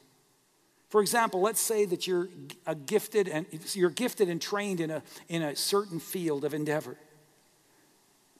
For 0.90 1.00
example, 1.00 1.40
let's 1.40 1.61
say 1.61 1.85
that 1.87 2.06
you're 2.06 2.28
a 2.66 2.75
gifted 2.75 3.28
and 3.28 3.47
you're 3.75 3.90
gifted 3.90 4.28
and 4.28 4.42
trained 4.42 4.80
in 4.80 4.90
a, 4.90 5.02
in 5.28 5.40
a 5.40 5.56
certain 5.56 6.00
field 6.00 6.44
of 6.44 6.52
endeavor, 6.52 6.97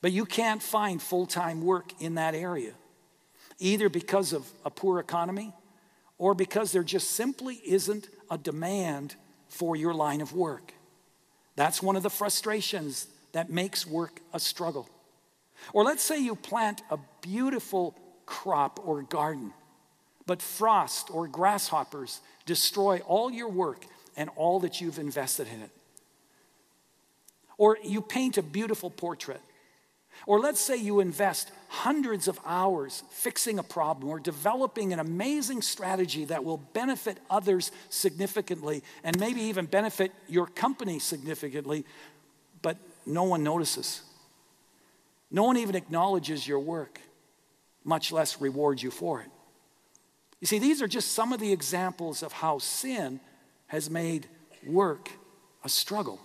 but 0.03 0.13
you 0.13 0.27
can't 0.27 0.63
find 0.63 1.01
full-time 1.01 1.63
work 1.63 1.93
in 2.01 2.17
that 2.17 2.35
area 2.35 2.73
either 3.61 3.89
because 3.89 4.33
of 4.33 4.51
a 4.65 4.71
poor 4.71 4.99
economy 4.99 5.53
or 6.19 6.35
because 6.35 6.73
there 6.73 6.83
just 6.83 7.13
simply 7.13 7.61
isn't 7.65 8.09
a 8.31 8.39
demand 8.39 9.15
for 9.49 9.77
your 9.77 9.95
line 9.95 10.21
of 10.21 10.33
work. 10.33 10.73
That's 11.57 11.83
one 11.83 11.95
of 11.95 12.03
the 12.03 12.11
frustrations 12.11 13.07
that 13.33 13.51
makes 13.51 13.87
work 13.87 14.21
a 14.33 14.41
struggle. 14.41 14.89
Or 15.73 15.85
let's 15.85 16.03
say 16.03 16.19
you 16.19 16.35
plant 16.35 16.83
a 16.91 16.99
beautiful 17.21 17.95
crop 18.27 18.81
or 18.85 19.03
garden, 19.03 19.53
but 20.31 20.41
frost 20.41 21.11
or 21.11 21.27
grasshoppers 21.27 22.21
destroy 22.47 23.01
all 23.01 23.33
your 23.33 23.49
work 23.49 23.85
and 24.17 24.31
all 24.37 24.61
that 24.61 24.81
you've 24.81 25.01
invested 25.01 25.49
in 25.53 25.61
it. 25.61 25.71
Or 27.59 27.77
you 27.83 28.01
paint 28.01 28.39
a 28.39 28.43
beautiful 28.45 28.91
portrait, 28.91 29.41
Or 30.27 30.39
let's 30.39 30.61
say 30.61 30.77
you 30.77 31.01
invest 31.01 31.51
hundreds 31.69 32.29
of 32.29 32.39
hours 32.45 33.03
fixing 33.11 33.59
a 33.59 33.65
problem 33.65 34.09
or 34.09 34.21
developing 34.21 34.93
an 34.93 35.01
amazing 35.01 35.63
strategy 35.63 36.27
that 36.27 36.45
will 36.45 36.59
benefit 36.59 37.19
others 37.29 37.73
significantly 37.89 38.83
and 39.03 39.19
maybe 39.19 39.41
even 39.43 39.67
benefit 39.67 40.13
your 40.29 40.47
company 40.47 41.01
significantly, 41.01 41.85
but 42.63 42.77
no 43.05 43.25
one 43.25 43.43
notices. 43.43 44.03
No 45.29 45.45
one 45.45 45.57
even 45.57 45.75
acknowledges 45.75 46.47
your 46.47 46.61
work, 46.61 47.01
much 47.83 48.13
less 48.13 48.41
rewards 48.41 48.83
you 48.83 48.93
for 48.93 49.23
it. 49.23 49.29
You 50.41 50.47
see, 50.47 50.59
these 50.59 50.81
are 50.81 50.89
just 50.89 51.13
some 51.13 51.33
of 51.33 51.41
the 51.41 51.53
examples 51.53 52.23
of 52.23 52.33
how 52.33 52.59
sin 52.59 53.21
has 53.67 53.91
made 53.91 54.27
work 54.67 55.11
a 55.63 55.69
struggle. 55.69 56.21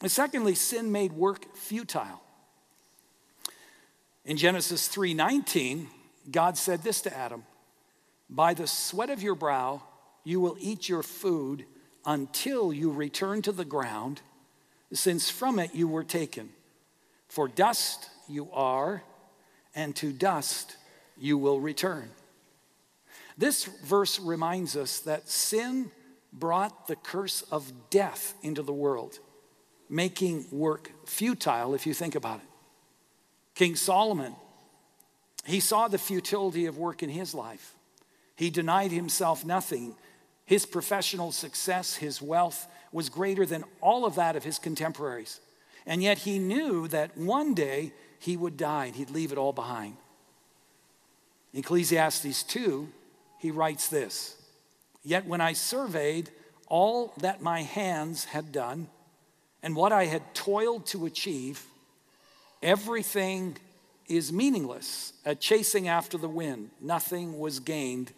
And 0.00 0.10
secondly, 0.10 0.56
sin 0.56 0.90
made 0.90 1.12
work 1.12 1.54
futile. 1.54 2.20
In 4.24 4.36
Genesis 4.36 4.88
3:19, 4.88 5.88
God 6.30 6.58
said 6.58 6.82
this 6.82 7.00
to 7.02 7.16
Adam, 7.16 7.46
"By 8.28 8.54
the 8.54 8.66
sweat 8.66 9.10
of 9.10 9.22
your 9.22 9.34
brow 9.34 9.82
you 10.24 10.40
will 10.40 10.56
eat 10.60 10.88
your 10.88 11.02
food 11.02 11.66
until 12.04 12.72
you 12.72 12.90
return 12.90 13.42
to 13.42 13.52
the 13.52 13.64
ground, 13.64 14.22
since 14.92 15.30
from 15.30 15.58
it 15.58 15.74
you 15.74 15.88
were 15.88 16.04
taken. 16.04 16.52
For 17.28 17.48
dust 17.48 18.10
you 18.28 18.50
are, 18.52 19.04
and 19.74 19.94
to 19.96 20.12
dust 20.12 20.76
you 21.22 21.38
will 21.38 21.60
return." 21.60 22.10
This 23.38 23.64
verse 23.64 24.18
reminds 24.18 24.76
us 24.76 24.98
that 25.00 25.28
sin 25.28 25.90
brought 26.32 26.86
the 26.86 26.96
curse 26.96 27.42
of 27.42 27.90
death 27.90 28.34
into 28.42 28.62
the 28.62 28.72
world 28.72 29.18
making 29.92 30.46
work 30.50 30.90
futile 31.06 31.74
if 31.74 31.86
you 31.86 31.92
think 31.92 32.14
about 32.14 32.40
it. 32.40 32.48
King 33.54 33.76
Solomon, 33.76 34.34
he 35.44 35.60
saw 35.60 35.86
the 35.86 35.98
futility 35.98 36.64
of 36.64 36.78
work 36.78 37.02
in 37.02 37.10
his 37.10 37.34
life. 37.34 37.74
He 38.34 38.48
denied 38.48 38.90
himself 38.90 39.44
nothing. 39.44 39.94
His 40.46 40.64
professional 40.64 41.30
success, 41.30 41.96
his 41.96 42.22
wealth 42.22 42.66
was 42.90 43.10
greater 43.10 43.44
than 43.44 43.64
all 43.82 44.06
of 44.06 44.14
that 44.14 44.34
of 44.34 44.44
his 44.44 44.58
contemporaries. 44.58 45.40
And 45.84 46.02
yet 46.02 46.18
he 46.18 46.38
knew 46.38 46.88
that 46.88 47.18
one 47.18 47.52
day 47.52 47.92
he 48.18 48.36
would 48.36 48.56
die 48.56 48.86
and 48.86 48.96
he'd 48.96 49.10
leave 49.10 49.30
it 49.30 49.38
all 49.38 49.52
behind. 49.52 49.98
Ecclesiastes 51.54 52.42
2, 52.44 52.88
he 53.38 53.50
writes 53.50 53.88
this 53.88 54.36
Yet 55.02 55.26
when 55.26 55.40
I 55.40 55.52
surveyed 55.52 56.30
all 56.68 57.12
that 57.18 57.42
my 57.42 57.62
hands 57.62 58.24
had 58.24 58.52
done, 58.52 58.88
and 59.62 59.76
what 59.76 59.92
I 59.92 60.06
had 60.06 60.34
toiled 60.34 60.86
to 60.86 61.06
achieve, 61.06 61.64
everything 62.62 63.56
is 64.08 64.32
meaningless, 64.32 65.12
a 65.24 65.34
chasing 65.34 65.88
after 65.88 66.18
the 66.18 66.28
wind. 66.28 66.70
Nothing 66.80 67.38
was 67.38 67.60
gained 67.60 68.12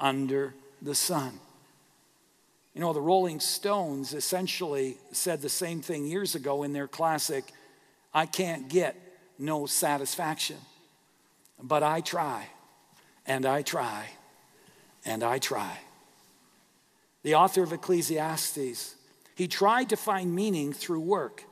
under 0.00 0.54
the 0.82 0.94
sun. 0.94 1.38
You 2.74 2.80
know, 2.80 2.92
the 2.92 3.00
Rolling 3.00 3.40
Stones 3.40 4.14
essentially 4.14 4.96
said 5.12 5.42
the 5.42 5.48
same 5.48 5.80
thing 5.80 6.06
years 6.06 6.34
ago 6.34 6.62
in 6.62 6.72
their 6.72 6.86
classic, 6.86 7.44
I 8.14 8.26
can't 8.26 8.68
get 8.68 8.96
no 9.38 9.66
satisfaction. 9.66 10.58
But 11.60 11.82
I 11.82 12.00
try, 12.00 12.46
and 13.28 13.46
I 13.46 13.62
try, 13.62 14.06
and 15.04 15.22
I 15.22 15.38
try. 15.38 15.78
The 17.22 17.36
author 17.36 17.62
of 17.62 17.72
Ecclesiastes 17.72 18.96
he 19.38 19.46
tried 19.46 19.90
to 19.90 19.96
find 19.96 20.34
meaning 20.34 20.72
through 20.72 20.98
work, 20.98 21.44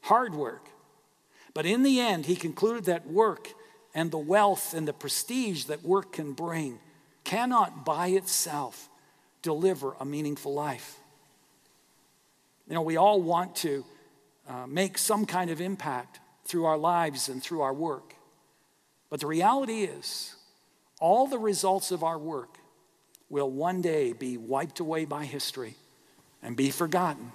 hard 0.00 0.34
work. 0.34 0.66
But 1.52 1.66
in 1.66 1.82
the 1.82 2.00
end, 2.00 2.24
he 2.24 2.36
concluded 2.36 2.86
that 2.86 3.06
work 3.06 3.48
and 3.94 4.10
the 4.10 4.16
wealth 4.16 4.72
and 4.72 4.88
the 4.88 4.94
prestige 4.94 5.64
that 5.64 5.84
work 5.84 6.14
can 6.14 6.32
bring 6.32 6.78
cannot 7.22 7.84
by 7.84 8.06
itself 8.08 8.88
deliver 9.42 9.94
a 10.00 10.06
meaningful 10.06 10.54
life. 10.54 10.98
You 12.66 12.76
know, 12.76 12.80
we 12.80 12.96
all 12.96 13.20
want 13.20 13.56
to 13.56 13.84
uh, 14.48 14.66
make 14.66 14.96
some 14.96 15.26
kind 15.26 15.50
of 15.50 15.60
impact 15.60 16.20
through 16.46 16.64
our 16.64 16.78
lives 16.78 17.28
and 17.28 17.42
through 17.42 17.60
our 17.60 17.74
work. 17.74 18.14
But 19.10 19.20
the 19.20 19.26
reality 19.26 19.82
is, 19.82 20.34
all 21.04 21.26
the 21.26 21.38
results 21.38 21.90
of 21.90 22.02
our 22.02 22.16
work 22.16 22.56
will 23.28 23.50
one 23.50 23.82
day 23.82 24.14
be 24.14 24.38
wiped 24.38 24.80
away 24.80 25.04
by 25.04 25.26
history 25.26 25.74
and 26.42 26.56
be 26.56 26.70
forgotten. 26.70 27.30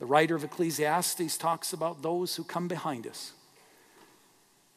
The 0.00 0.06
writer 0.06 0.34
of 0.34 0.42
Ecclesiastes 0.42 1.38
talks 1.38 1.72
about 1.72 2.02
those 2.02 2.34
who 2.34 2.42
come 2.42 2.66
behind 2.66 3.06
us, 3.06 3.34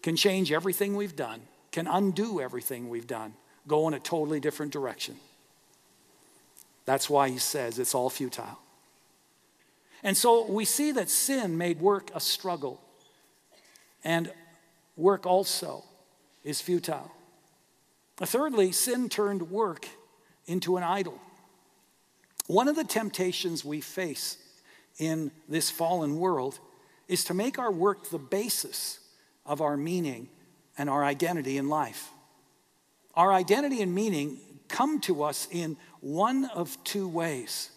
can 0.03 0.15
change 0.15 0.51
everything 0.51 0.95
we've 0.95 1.15
done, 1.15 1.41
can 1.71 1.87
undo 1.87 2.39
everything 2.39 2.89
we've 2.89 3.07
done, 3.07 3.33
go 3.67 3.87
in 3.87 3.95
a 3.95 3.99
totally 3.99 4.39
different 4.39 4.71
direction. 4.71 5.15
That's 6.85 7.09
why 7.09 7.29
he 7.29 7.39
says 7.39 7.79
it's 7.79 7.95
all 7.95 8.11
futile. 8.11 8.59
And 10.03 10.15
so 10.15 10.45
we 10.45 10.63
see 10.63 10.91
that 10.91 11.09
sin 11.09 11.57
made 11.57 11.81
work 11.81 12.11
a 12.13 12.19
struggle, 12.19 12.79
and 14.03 14.31
work 14.95 15.25
also 15.25 15.83
is 16.43 16.61
futile. 16.61 17.15
Thirdly, 18.21 18.71
sin 18.71 19.09
turned 19.09 19.49
work 19.49 19.87
into 20.45 20.77
an 20.77 20.83
idol. 20.83 21.19
One 22.47 22.67
of 22.67 22.75
the 22.75 22.83
temptations 22.83 23.63
we 23.63 23.79
face 23.79 24.37
in 24.97 25.31
this 25.47 25.69
fallen 25.69 26.19
world 26.19 26.59
is 27.07 27.23
to 27.25 27.33
make 27.33 27.57
our 27.57 27.71
work 27.71 28.09
the 28.09 28.19
basis 28.19 28.99
of 29.45 29.61
our 29.61 29.77
meaning 29.77 30.29
and 30.77 30.89
our 30.89 31.03
identity 31.03 31.57
in 31.57 31.69
life. 31.69 32.09
Our 33.15 33.31
identity 33.33 33.81
and 33.81 33.93
meaning 33.93 34.39
come 34.67 34.99
to 35.01 35.23
us 35.23 35.47
in 35.51 35.77
one 36.01 36.45
of 36.45 36.77
two 36.83 37.07
ways. 37.07 37.71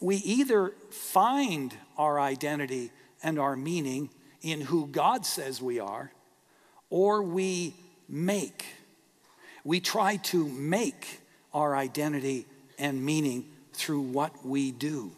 We 0.00 0.16
either 0.16 0.72
find 0.90 1.74
our 1.96 2.20
identity 2.20 2.90
and 3.22 3.38
our 3.38 3.56
meaning 3.56 4.10
in 4.42 4.60
who 4.60 4.86
God 4.86 5.24
says 5.24 5.62
we 5.62 5.78
are, 5.80 6.12
or 6.90 7.22
we 7.22 7.74
make. 8.08 8.64
We 9.64 9.80
try 9.80 10.16
to 10.16 10.48
make 10.48 11.20
our 11.52 11.76
identity 11.76 12.46
and 12.78 13.04
meaning 13.04 13.46
through 13.72 14.02
what 14.02 14.44
we 14.44 14.70
do. 14.70 15.12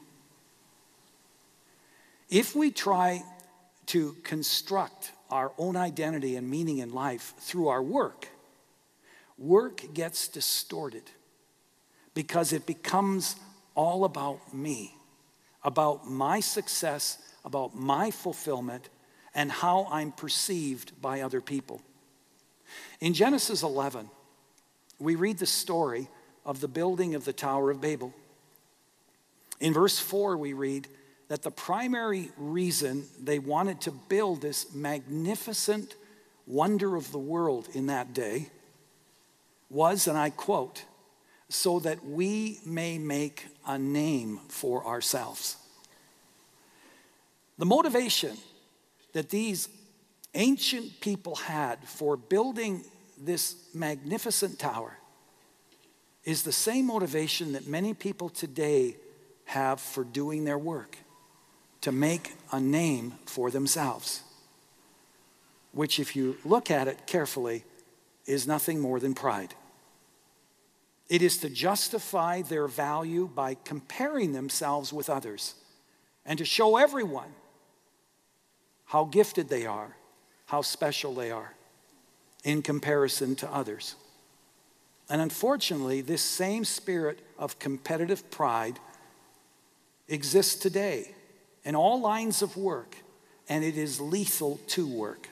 If 2.28 2.54
we 2.56 2.70
try 2.70 3.22
to 3.86 4.16
construct 4.24 5.12
our 5.30 5.52
own 5.58 5.76
identity 5.76 6.36
and 6.36 6.48
meaning 6.48 6.78
in 6.78 6.92
life 6.92 7.34
through 7.38 7.68
our 7.68 7.82
work, 7.82 8.28
work 9.38 9.82
gets 9.94 10.28
distorted 10.28 11.04
because 12.14 12.52
it 12.52 12.66
becomes 12.66 13.36
all 13.74 14.04
about 14.04 14.54
me, 14.54 14.94
about 15.62 16.08
my 16.08 16.40
success, 16.40 17.18
about 17.44 17.74
my 17.74 18.10
fulfillment, 18.10 18.88
and 19.34 19.52
how 19.52 19.86
I'm 19.90 20.12
perceived 20.12 21.00
by 21.00 21.20
other 21.20 21.40
people. 21.40 21.82
In 23.00 23.14
Genesis 23.14 23.62
11, 23.62 24.08
we 24.98 25.14
read 25.14 25.38
the 25.38 25.46
story 25.46 26.08
of 26.44 26.60
the 26.60 26.68
building 26.68 27.14
of 27.14 27.24
the 27.24 27.32
Tower 27.32 27.70
of 27.70 27.80
Babel. 27.80 28.14
In 29.60 29.72
verse 29.72 29.98
4, 29.98 30.36
we 30.36 30.52
read 30.52 30.88
that 31.28 31.42
the 31.42 31.50
primary 31.50 32.30
reason 32.36 33.04
they 33.20 33.38
wanted 33.38 33.80
to 33.82 33.90
build 33.90 34.40
this 34.40 34.72
magnificent 34.74 35.96
wonder 36.46 36.94
of 36.94 37.10
the 37.10 37.18
world 37.18 37.68
in 37.74 37.86
that 37.86 38.14
day 38.14 38.48
was, 39.68 40.06
and 40.06 40.16
I 40.16 40.30
quote, 40.30 40.84
so 41.48 41.80
that 41.80 42.04
we 42.04 42.60
may 42.64 42.98
make 42.98 43.46
a 43.66 43.78
name 43.78 44.40
for 44.48 44.86
ourselves. 44.86 45.56
The 47.58 47.66
motivation 47.66 48.36
that 49.12 49.30
these 49.30 49.68
ancient 50.36 51.00
people 51.00 51.34
had 51.34 51.82
for 51.88 52.16
building 52.16 52.84
this 53.18 53.56
magnificent 53.74 54.58
tower 54.58 54.98
is 56.24 56.42
the 56.42 56.52
same 56.52 56.86
motivation 56.86 57.52
that 57.52 57.66
many 57.66 57.94
people 57.94 58.28
today 58.28 58.96
have 59.46 59.80
for 59.80 60.04
doing 60.04 60.44
their 60.44 60.58
work 60.58 60.98
to 61.80 61.92
make 61.92 62.34
a 62.52 62.60
name 62.60 63.14
for 63.26 63.50
themselves, 63.50 64.22
which, 65.72 66.00
if 66.00 66.16
you 66.16 66.36
look 66.44 66.70
at 66.70 66.88
it 66.88 67.06
carefully, 67.06 67.64
is 68.26 68.46
nothing 68.46 68.80
more 68.80 68.98
than 68.98 69.14
pride. 69.14 69.54
It 71.08 71.22
is 71.22 71.38
to 71.38 71.48
justify 71.48 72.42
their 72.42 72.66
value 72.66 73.30
by 73.32 73.54
comparing 73.54 74.32
themselves 74.32 74.92
with 74.92 75.08
others 75.08 75.54
and 76.24 76.36
to 76.38 76.44
show 76.44 76.76
everyone 76.76 77.32
how 78.86 79.04
gifted 79.04 79.48
they 79.48 79.64
are, 79.64 79.96
how 80.46 80.62
special 80.62 81.14
they 81.14 81.30
are 81.30 81.52
in 82.44 82.62
comparison 82.62 83.34
to 83.36 83.52
others. 83.52 83.96
And 85.08 85.20
unfortunately, 85.20 86.00
this 86.00 86.22
same 86.22 86.64
spirit 86.64 87.20
of 87.38 87.58
competitive 87.58 88.30
pride 88.30 88.78
exists 90.08 90.54
today 90.56 91.12
in 91.64 91.76
all 91.76 92.00
lines 92.00 92.42
of 92.42 92.56
work 92.56 92.96
and 93.48 93.64
it 93.64 93.76
is 93.76 94.00
lethal 94.00 94.58
to 94.68 94.86
work. 94.86 95.28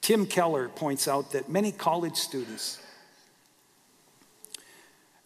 Tim 0.00 0.26
Keller 0.26 0.68
points 0.68 1.08
out 1.08 1.32
that 1.32 1.48
many 1.48 1.72
college 1.72 2.16
students 2.16 2.78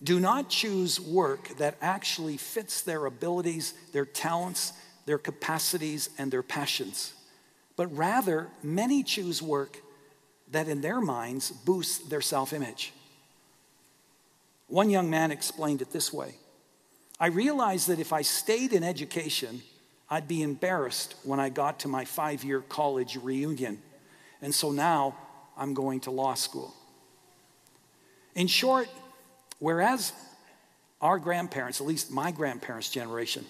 do 0.02 0.20
not 0.20 0.48
choose 0.48 1.00
work 1.00 1.48
that 1.59 1.76
actually 1.81 2.37
fits 2.37 2.83
their 2.83 3.07
abilities, 3.07 3.74
their 3.92 4.04
talents, 4.04 4.72
their 5.07 5.18
capacities, 5.18 6.11
and 6.18 6.31
their 6.31 6.42
passions, 6.42 7.14
but 7.78 7.96
rather 7.96 8.48
many 8.60 9.04
choose 9.04 9.40
work 9.40 9.78
that 10.50 10.66
in 10.66 10.80
their 10.80 11.00
minds 11.00 11.52
boosts 11.52 11.98
their 12.08 12.20
self 12.20 12.52
image. 12.52 12.92
One 14.66 14.90
young 14.90 15.08
man 15.08 15.30
explained 15.30 15.80
it 15.80 15.92
this 15.92 16.12
way 16.12 16.34
I 17.20 17.28
realized 17.28 17.88
that 17.88 18.00
if 18.00 18.12
I 18.12 18.22
stayed 18.22 18.72
in 18.72 18.82
education, 18.82 19.62
I'd 20.10 20.26
be 20.26 20.42
embarrassed 20.42 21.14
when 21.22 21.38
I 21.38 21.50
got 21.50 21.78
to 21.80 21.88
my 21.88 22.04
five 22.04 22.42
year 22.42 22.62
college 22.62 23.16
reunion. 23.16 23.80
And 24.42 24.52
so 24.52 24.72
now 24.72 25.16
I'm 25.56 25.72
going 25.72 26.00
to 26.00 26.10
law 26.10 26.34
school. 26.34 26.74
In 28.34 28.48
short, 28.48 28.88
whereas 29.60 30.12
our 31.00 31.20
grandparents, 31.20 31.80
at 31.80 31.86
least 31.86 32.10
my 32.10 32.32
grandparents' 32.32 32.90
generation, 32.90 33.44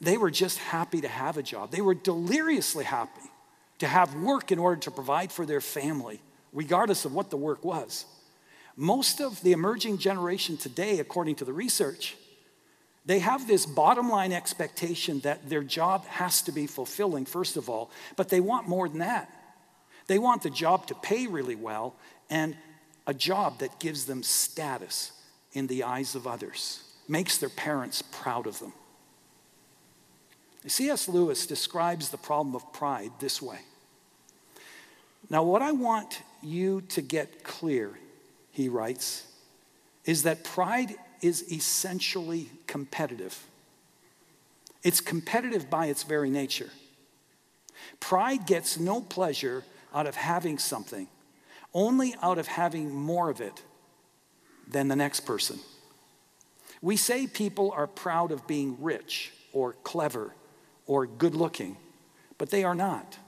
they 0.00 0.16
were 0.16 0.30
just 0.30 0.58
happy 0.58 1.00
to 1.00 1.08
have 1.08 1.36
a 1.36 1.42
job. 1.42 1.70
They 1.70 1.80
were 1.80 1.94
deliriously 1.94 2.84
happy 2.84 3.30
to 3.78 3.86
have 3.86 4.14
work 4.14 4.52
in 4.52 4.58
order 4.58 4.80
to 4.82 4.90
provide 4.90 5.32
for 5.32 5.46
their 5.46 5.60
family, 5.60 6.20
regardless 6.52 7.04
of 7.04 7.14
what 7.14 7.30
the 7.30 7.36
work 7.36 7.64
was. 7.64 8.06
Most 8.76 9.20
of 9.20 9.40
the 9.42 9.52
emerging 9.52 9.98
generation 9.98 10.56
today, 10.56 10.98
according 10.98 11.36
to 11.36 11.44
the 11.44 11.52
research, 11.52 12.16
they 13.06 13.20
have 13.20 13.46
this 13.46 13.64
bottom 13.64 14.10
line 14.10 14.32
expectation 14.32 15.20
that 15.20 15.48
their 15.48 15.62
job 15.62 16.04
has 16.06 16.42
to 16.42 16.52
be 16.52 16.66
fulfilling, 16.66 17.24
first 17.24 17.56
of 17.56 17.70
all, 17.70 17.90
but 18.16 18.28
they 18.28 18.40
want 18.40 18.68
more 18.68 18.88
than 18.88 18.98
that. 18.98 19.30
They 20.08 20.18
want 20.18 20.42
the 20.42 20.50
job 20.50 20.86
to 20.88 20.94
pay 20.94 21.26
really 21.26 21.54
well 21.54 21.94
and 22.28 22.56
a 23.06 23.14
job 23.14 23.60
that 23.60 23.78
gives 23.78 24.06
them 24.06 24.22
status 24.22 25.12
in 25.52 25.68
the 25.68 25.84
eyes 25.84 26.14
of 26.14 26.26
others, 26.26 26.82
makes 27.08 27.38
their 27.38 27.48
parents 27.48 28.02
proud 28.02 28.46
of 28.46 28.58
them. 28.58 28.72
C.S. 30.68 31.08
Lewis 31.08 31.46
describes 31.46 32.08
the 32.08 32.16
problem 32.16 32.54
of 32.56 32.72
pride 32.72 33.12
this 33.20 33.40
way. 33.40 33.58
Now, 35.30 35.42
what 35.42 35.62
I 35.62 35.72
want 35.72 36.22
you 36.42 36.82
to 36.88 37.02
get 37.02 37.44
clear, 37.44 37.98
he 38.50 38.68
writes, 38.68 39.26
is 40.04 40.22
that 40.24 40.44
pride 40.44 40.94
is 41.20 41.50
essentially 41.52 42.50
competitive. 42.66 43.38
It's 44.82 45.00
competitive 45.00 45.68
by 45.68 45.86
its 45.86 46.04
very 46.04 46.30
nature. 46.30 46.70
Pride 47.98 48.46
gets 48.46 48.78
no 48.78 49.00
pleasure 49.00 49.64
out 49.94 50.06
of 50.06 50.14
having 50.14 50.58
something, 50.58 51.08
only 51.74 52.14
out 52.22 52.38
of 52.38 52.46
having 52.46 52.94
more 52.94 53.30
of 53.30 53.40
it 53.40 53.62
than 54.68 54.88
the 54.88 54.96
next 54.96 55.20
person. 55.20 55.58
We 56.82 56.96
say 56.96 57.26
people 57.26 57.72
are 57.72 57.86
proud 57.86 58.30
of 58.30 58.46
being 58.46 58.76
rich 58.80 59.32
or 59.52 59.72
clever 59.82 60.32
or 60.86 61.06
good 61.06 61.34
looking, 61.34 61.76
but 62.38 62.50
they 62.50 62.64
are 62.64 62.74
not. 62.74 63.18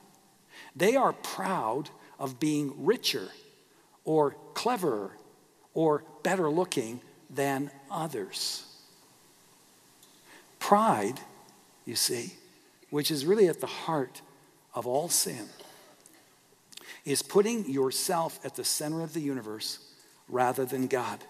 They 0.76 0.96
are 0.96 1.12
proud 1.12 1.90
of 2.18 2.40
being 2.40 2.84
richer 2.84 3.28
or 4.04 4.36
cleverer 4.54 5.12
or 5.74 6.04
better 6.22 6.50
looking 6.50 7.00
than 7.30 7.70
others. 7.90 8.64
Pride, 10.58 11.20
you 11.84 11.94
see, 11.94 12.34
which 12.90 13.10
is 13.10 13.24
really 13.24 13.48
at 13.48 13.60
the 13.60 13.66
heart 13.66 14.22
of 14.74 14.86
all 14.86 15.08
sin, 15.08 15.48
is 17.04 17.22
putting 17.22 17.68
yourself 17.70 18.38
at 18.44 18.56
the 18.56 18.64
center 18.64 19.02
of 19.02 19.14
the 19.14 19.20
universe 19.20 19.78
rather 20.28 20.64
than 20.64 20.86
God. 20.86 21.24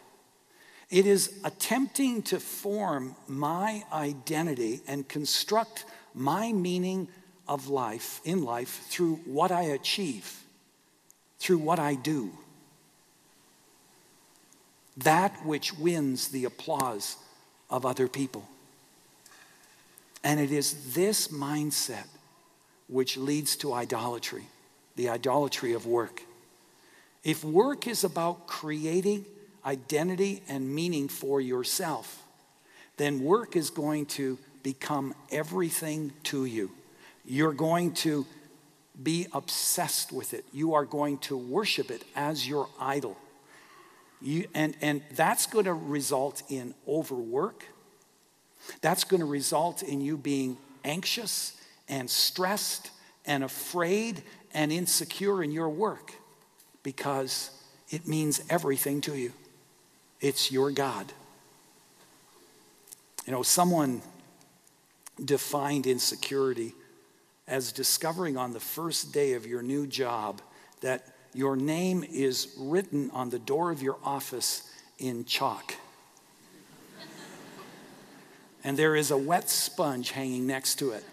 It 0.90 1.06
is 1.06 1.38
attempting 1.44 2.22
to 2.22 2.40
form 2.40 3.14
my 3.26 3.84
identity 3.92 4.80
and 4.88 5.06
construct 5.06 5.84
my 6.18 6.52
meaning 6.52 7.08
of 7.46 7.68
life 7.68 8.20
in 8.24 8.44
life 8.44 8.86
through 8.88 9.16
what 9.24 9.50
I 9.50 9.62
achieve, 9.62 10.42
through 11.38 11.58
what 11.58 11.78
I 11.78 11.94
do. 11.94 12.30
That 14.98 15.46
which 15.46 15.72
wins 15.78 16.28
the 16.28 16.44
applause 16.44 17.16
of 17.70 17.86
other 17.86 18.08
people. 18.08 18.46
And 20.24 20.40
it 20.40 20.50
is 20.50 20.94
this 20.94 21.28
mindset 21.28 22.06
which 22.88 23.16
leads 23.16 23.56
to 23.56 23.72
idolatry, 23.72 24.44
the 24.96 25.08
idolatry 25.08 25.72
of 25.72 25.86
work. 25.86 26.22
If 27.22 27.44
work 27.44 27.86
is 27.86 28.04
about 28.04 28.46
creating 28.46 29.24
identity 29.64 30.42
and 30.48 30.74
meaning 30.74 31.08
for 31.08 31.40
yourself, 31.40 32.22
then 32.96 33.22
work 33.22 33.54
is 33.54 33.70
going 33.70 34.06
to 34.06 34.38
become 34.62 35.14
everything 35.30 36.12
to 36.24 36.44
you. 36.44 36.70
You're 37.24 37.52
going 37.52 37.92
to 37.94 38.26
be 39.00 39.26
obsessed 39.32 40.12
with 40.12 40.34
it. 40.34 40.44
You 40.52 40.74
are 40.74 40.84
going 40.84 41.18
to 41.18 41.36
worship 41.36 41.90
it 41.90 42.04
as 42.16 42.48
your 42.48 42.68
idol. 42.80 43.16
You, 44.20 44.48
and, 44.54 44.76
and 44.80 45.02
that's 45.14 45.46
going 45.46 45.66
to 45.66 45.74
result 45.74 46.42
in 46.48 46.74
overwork. 46.86 47.64
That's 48.80 49.04
going 49.04 49.20
to 49.20 49.26
result 49.26 49.82
in 49.82 50.00
you 50.00 50.16
being 50.16 50.56
anxious 50.84 51.56
and 51.88 52.10
stressed 52.10 52.90
and 53.24 53.44
afraid 53.44 54.22
and 54.52 54.72
insecure 54.72 55.42
in 55.42 55.52
your 55.52 55.68
work 55.68 56.12
because 56.82 57.50
it 57.90 58.08
means 58.08 58.42
everything 58.50 59.00
to 59.02 59.16
you. 59.16 59.32
It's 60.20 60.50
your 60.50 60.70
God. 60.70 61.12
You 63.26 63.32
know, 63.32 63.42
someone 63.42 64.02
defined 65.24 65.86
insecurity 65.86 66.74
as 67.46 67.72
discovering 67.72 68.36
on 68.36 68.52
the 68.52 68.60
first 68.60 69.12
day 69.12 69.32
of 69.32 69.46
your 69.46 69.62
new 69.62 69.86
job 69.86 70.40
that 70.80 71.06
your 71.34 71.56
name 71.56 72.04
is 72.04 72.54
written 72.58 73.10
on 73.12 73.30
the 73.30 73.38
door 73.38 73.70
of 73.70 73.82
your 73.82 73.96
office 74.04 74.70
in 74.98 75.24
chalk. 75.24 75.74
and 78.64 78.76
there 78.76 78.96
is 78.96 79.10
a 79.10 79.16
wet 79.16 79.48
sponge 79.48 80.10
hanging 80.10 80.46
next 80.46 80.76
to 80.76 80.90
it. 80.90 81.04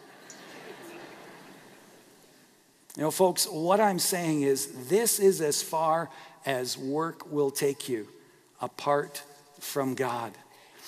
You 2.98 3.04
know, 3.04 3.12
folks, 3.12 3.46
what 3.46 3.82
I'm 3.82 4.00
saying 4.00 4.44
is 4.44 4.88
this 4.88 5.20
is 5.20 5.42
as 5.42 5.62
far 5.62 6.10
as 6.46 6.78
work 6.78 7.30
will 7.30 7.52
take 7.52 7.90
you 7.90 8.08
apart 8.62 9.22
from 9.60 9.96
God. 9.96 10.32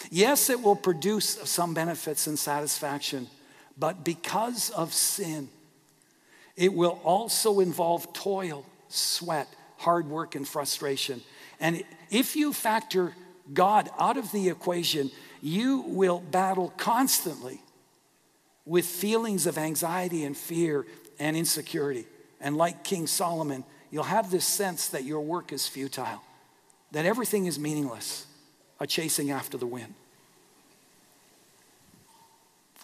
Yes, 0.10 0.50
it 0.50 0.62
will 0.62 0.76
produce 0.76 1.26
some 1.50 1.74
benefits 1.74 2.28
and 2.28 2.38
satisfaction, 2.38 3.28
but 3.78 4.04
because 4.04 4.70
of 4.72 4.94
sin, 4.94 5.50
it 6.56 6.74
will 6.74 7.00
also 7.04 7.60
involve 7.60 8.14
toil, 8.14 8.66
sweat, 8.90 9.48
hard 9.78 10.08
work, 10.08 10.36
and 10.36 10.48
frustration. 10.48 11.22
And 11.60 11.84
if 12.10 12.36
you 12.36 12.54
factor 12.54 13.14
God 13.54 13.90
out 14.00 14.18
of 14.18 14.32
the 14.32 14.50
equation, 14.50 15.12
you 15.42 15.82
will 15.88 16.20
battle 16.20 16.74
constantly 16.78 17.62
with 18.66 18.86
feelings 18.86 19.48
of 19.48 19.58
anxiety 19.58 20.26
and 20.26 20.36
fear 20.36 20.86
and 21.20 21.38
insecurity. 21.38 22.06
And 22.40 22.58
like 22.58 22.84
King 22.84 23.08
Solomon, 23.08 23.64
you'll 23.90 24.04
have 24.04 24.30
this 24.30 24.46
sense 24.46 24.90
that 24.90 25.04
your 25.04 25.22
work 25.22 25.54
is 25.54 25.68
futile, 25.68 26.22
that 26.92 27.06
everything 27.06 27.46
is 27.46 27.58
meaningless, 27.58 28.27
a 28.80 28.88
chasing 28.88 29.32
after 29.32 29.58
the 29.58 29.68
wind. 29.68 29.94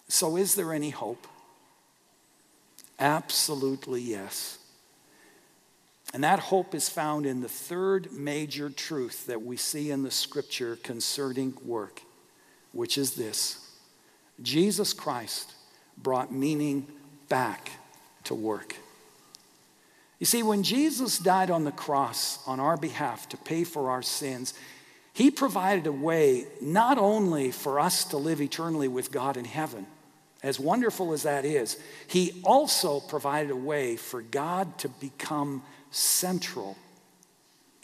So, 0.08 0.36
is 0.36 0.54
there 0.54 0.72
any 0.72 0.90
hope? 0.90 1.26
Absolutely 2.98 4.00
yes. 4.00 4.58
And 6.12 6.22
that 6.22 6.38
hope 6.38 6.74
is 6.74 6.88
found 6.88 7.26
in 7.26 7.40
the 7.40 7.48
third 7.48 8.12
major 8.12 8.70
truth 8.70 9.26
that 9.26 9.42
we 9.42 9.56
see 9.56 9.90
in 9.90 10.04
the 10.04 10.12
scripture 10.12 10.76
concerning 10.76 11.54
work, 11.64 12.02
which 12.72 12.96
is 12.96 13.14
this 13.14 13.72
Jesus 14.40 14.92
Christ 14.92 15.52
brought 15.98 16.32
meaning 16.32 16.86
back 17.28 17.70
to 18.24 18.34
work. 18.34 18.76
You 20.20 20.26
see, 20.26 20.42
when 20.42 20.62
Jesus 20.62 21.18
died 21.18 21.50
on 21.50 21.64
the 21.64 21.72
cross 21.72 22.38
on 22.46 22.60
our 22.60 22.76
behalf 22.76 23.28
to 23.30 23.36
pay 23.36 23.64
for 23.64 23.90
our 23.90 24.02
sins, 24.02 24.54
he 25.14 25.30
provided 25.30 25.86
a 25.86 25.92
way 25.92 26.46
not 26.60 26.98
only 26.98 27.52
for 27.52 27.78
us 27.78 28.04
to 28.06 28.16
live 28.16 28.42
eternally 28.42 28.88
with 28.88 29.12
God 29.12 29.36
in 29.36 29.44
heaven, 29.44 29.86
as 30.42 30.58
wonderful 30.58 31.12
as 31.12 31.22
that 31.22 31.44
is, 31.44 31.78
He 32.08 32.42
also 32.44 32.98
provided 32.98 33.52
a 33.52 33.56
way 33.56 33.96
for 33.96 34.20
God 34.20 34.76
to 34.78 34.88
become 34.88 35.62
central 35.92 36.76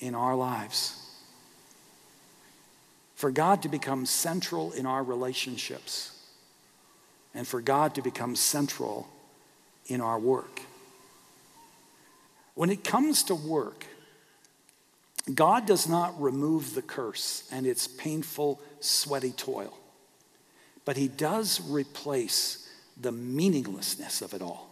in 0.01 0.17
our 0.17 0.35
lives. 0.35 0.97
For 3.15 3.31
God 3.31 3.63
to 3.63 3.69
become 3.69 4.07
central 4.07 4.73
in 4.73 4.85
our 4.85 5.03
relationships. 5.03 6.13
And 7.33 7.47
for 7.47 7.61
God 7.61 7.95
to 7.95 8.03
become 8.03 8.35
central 8.35 9.09
in 9.87 10.01
our 10.01 10.19
work. 10.19 10.61
When 12.55 12.71
it 12.71 12.83
comes 12.83 13.23
to 13.25 13.37
work, 13.37 13.87
God 15.35 15.67
does 15.67 15.89
not 15.89 16.21
remove 16.21 16.75
the 16.75 16.83
curse 16.83 17.49
and 17.53 17.67
its 17.67 17.87
painful, 17.87 18.61
sweaty 18.81 19.31
toil, 19.33 19.77
but 20.85 20.97
He 20.97 21.09
does 21.09 21.61
replace 21.69 22.69
the 23.01 23.13
meaninglessness 23.13 24.23
of 24.23 24.35
it 24.35 24.43
all. 24.43 24.69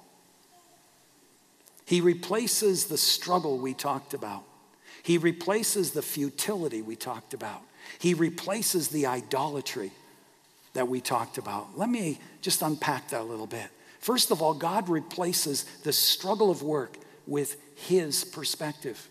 He 1.84 2.00
replaces 2.00 2.86
the 2.86 2.98
struggle 2.98 3.58
we 3.58 3.72
talked 3.72 4.12
about. 4.12 4.44
He 5.02 5.16
replaces 5.16 5.92
the 5.92 6.02
futility 6.02 6.82
we 6.82 6.96
talked 6.96 7.32
about. 7.32 7.62
He 7.98 8.12
replaces 8.12 8.88
the 8.88 9.06
idolatry 9.06 9.92
that 10.74 10.88
we 10.88 11.00
talked 11.00 11.38
about. 11.38 11.78
Let 11.78 11.88
me 11.88 12.20
just 12.42 12.60
unpack 12.60 13.08
that 13.08 13.22
a 13.22 13.24
little 13.24 13.46
bit. 13.46 13.68
First 14.00 14.30
of 14.30 14.42
all, 14.42 14.54
God 14.54 14.88
replaces 14.88 15.64
the 15.82 15.92
struggle 15.92 16.50
of 16.50 16.62
work 16.62 16.98
with 17.26 17.56
His 17.74 18.22
perspective, 18.22 19.08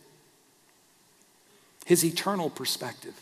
His 1.87 2.03
eternal 2.03 2.49
perspective. 2.49 3.15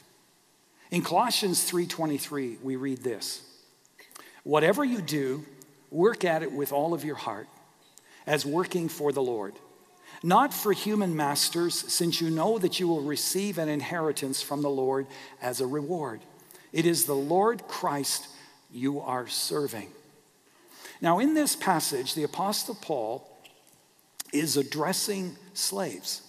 In 0.90 1.04
Colossians 1.04 1.64
3:23, 1.64 2.58
we 2.64 2.76
read 2.76 3.04
this: 3.04 3.42
"Whatever 4.44 4.84
you 4.84 5.02
do, 5.02 5.46
work 5.92 6.26
at 6.26 6.42
it 6.42 6.52
with 6.52 6.72
all 6.72 6.96
of 6.96 7.06
your 7.06 7.16
heart, 7.16 7.48
as 8.26 8.44
working 8.44 8.90
for 8.90 9.12
the 9.12 9.22
Lord." 9.22 9.54
not 10.24 10.54
for 10.54 10.74
human 10.74 11.16
masters, 11.16 11.76
since 11.94 12.20
you 12.20 12.32
know 12.32 12.58
that 12.58 12.80
you 12.80 12.88
will 12.88 13.02
receive 13.02 13.60
an 13.60 13.70
inheritance 13.70 14.42
from 14.42 14.64
the 14.64 14.70
Lord 14.70 15.06
as 15.40 15.62
a 15.62 15.68
reward. 15.68 16.20
It 16.74 16.88
is 16.88 17.06
the 17.06 17.16
Lord 17.16 17.68
Christ 17.68 18.28
you 18.72 19.00
are 19.00 19.28
serving. 19.28 19.92
Now, 21.00 21.20
in 21.20 21.36
this 21.36 21.56
passage, 21.56 22.16
the 22.16 22.24
Apostle 22.24 22.74
Paul 22.74 23.30
is 24.34 24.58
addressing 24.58 25.36
slaves. 25.54 26.22